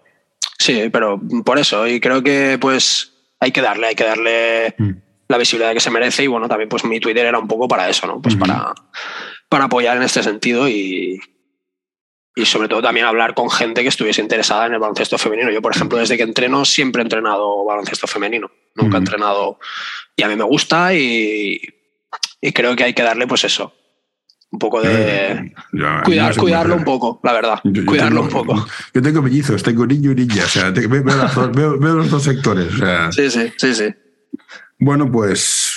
Sí, 0.58 0.90
pero 0.92 1.20
por 1.44 1.58
eso. 1.58 1.86
Y 1.86 2.00
creo 2.00 2.22
que 2.22 2.58
pues 2.60 3.14
hay 3.40 3.50
que 3.50 3.62
darle, 3.62 3.86
hay 3.86 3.94
que 3.94 4.04
darle 4.04 4.74
mm. 4.76 4.90
la 5.28 5.38
visibilidad 5.38 5.72
que 5.72 5.80
se 5.80 5.90
merece. 5.90 6.24
Y 6.24 6.26
bueno, 6.26 6.48
también 6.48 6.68
pues 6.68 6.84
mi 6.84 7.00
Twitter 7.00 7.24
era 7.24 7.38
un 7.38 7.48
poco 7.48 7.66
para 7.66 7.88
eso, 7.88 8.06
¿no? 8.06 8.20
Pues 8.20 8.36
para, 8.36 8.74
para 9.48 9.64
apoyar 9.64 9.96
en 9.96 10.02
este 10.02 10.22
sentido 10.22 10.68
y, 10.68 11.20
y 12.36 12.44
sobre 12.44 12.68
todo 12.68 12.82
también 12.82 13.06
hablar 13.06 13.34
con 13.34 13.48
gente 13.48 13.82
que 13.82 13.88
estuviese 13.88 14.20
interesada 14.20 14.66
en 14.66 14.74
el 14.74 14.80
baloncesto 14.80 15.18
femenino. 15.18 15.50
Yo, 15.50 15.62
por 15.62 15.74
ejemplo, 15.74 15.98
desde 15.98 16.16
que 16.16 16.24
entreno 16.24 16.64
siempre 16.64 17.00
he 17.00 17.04
entrenado 17.04 17.64
baloncesto 17.64 18.06
femenino. 18.06 18.50
Nunca 18.74 18.96
he 18.96 19.00
entrenado 19.00 19.58
y 20.16 20.22
a 20.22 20.28
mí 20.28 20.34
me 20.34 20.44
gusta 20.44 20.94
y, 20.94 21.60
creo 22.52 22.74
que 22.74 22.84
hay 22.84 22.94
que 22.94 23.02
darle 23.02 23.26
pues 23.26 23.44
eso. 23.44 23.72
Un 24.50 24.58
poco 24.58 24.80
de... 24.80 25.52
cuidar, 26.04 26.36
cuidarlo 26.36 26.76
un 26.76 26.84
poco, 26.84 27.20
la 27.24 27.32
verdad. 27.32 27.60
cuidarlo 27.86 28.22
un 28.22 28.28
poco. 28.28 28.66
Yo 28.92 29.02
tengo 29.02 29.20
mellizos, 29.20 29.62
tengo 29.62 29.84
niño 29.84 30.12
y 30.12 30.14
niña. 30.14 30.44
O 30.44 30.48
sea, 30.48 30.70
veo, 30.70 31.78
veo, 31.78 31.94
los 31.96 32.10
dos 32.10 32.22
sectores. 32.22 32.72
O 32.72 32.76
sea. 32.76 33.10
Sí, 33.10 33.30
sí, 33.30 33.52
sí, 33.56 33.74
sí. 33.74 33.94
Bueno, 34.78 35.10
pues 35.10 35.73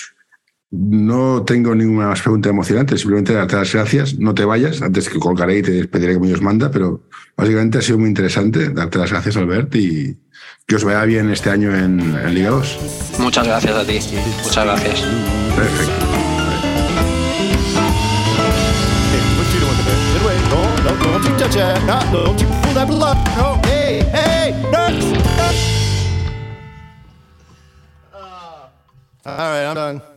no 0.70 1.43
tengo 1.43 1.74
ninguna 1.74 2.07
más 2.07 2.22
pregunta 2.22 2.49
emocionante, 2.49 2.97
simplemente 2.97 3.34
darte 3.34 3.55
las 3.55 3.72
gracias. 3.72 4.20
No 4.20 4.34
te 4.34 4.43
vayas, 4.43 4.82
antes 4.82 5.07
que 5.09 5.20
colgaré 5.20 5.59
y 5.59 5.61
te 5.61 5.72
despediré 5.72 6.15
como 6.15 6.26
Dios 6.26 6.41
manda, 6.41 6.70
pero 6.72 7.03
básicamente 7.38 7.78
ha 7.78 7.82
sido 7.82 7.99
muy 7.99 8.09
interesante. 8.09 8.70
Darte 8.70 8.97
las 8.97 9.11
gracias, 9.11 9.38
Albert, 9.38 9.74
y 9.76 10.18
que 10.65 10.76
os 10.76 10.84
vaya 10.84 11.03
bien 11.05 11.30
este 11.30 11.49
año 11.49 11.74
en, 11.76 12.34
Liga 12.34 12.49
2. 12.49 12.80
Muchas 13.20 13.47
gracias 13.47 13.76
a 13.76 13.86
ti. 13.86 13.99
Muchas 14.43 14.65
gracias. 14.65 15.01
Perfecto. 15.55 16.05
All 29.26 29.36
right, 29.36 29.65
I'm 29.65 29.76
done. 29.76 30.16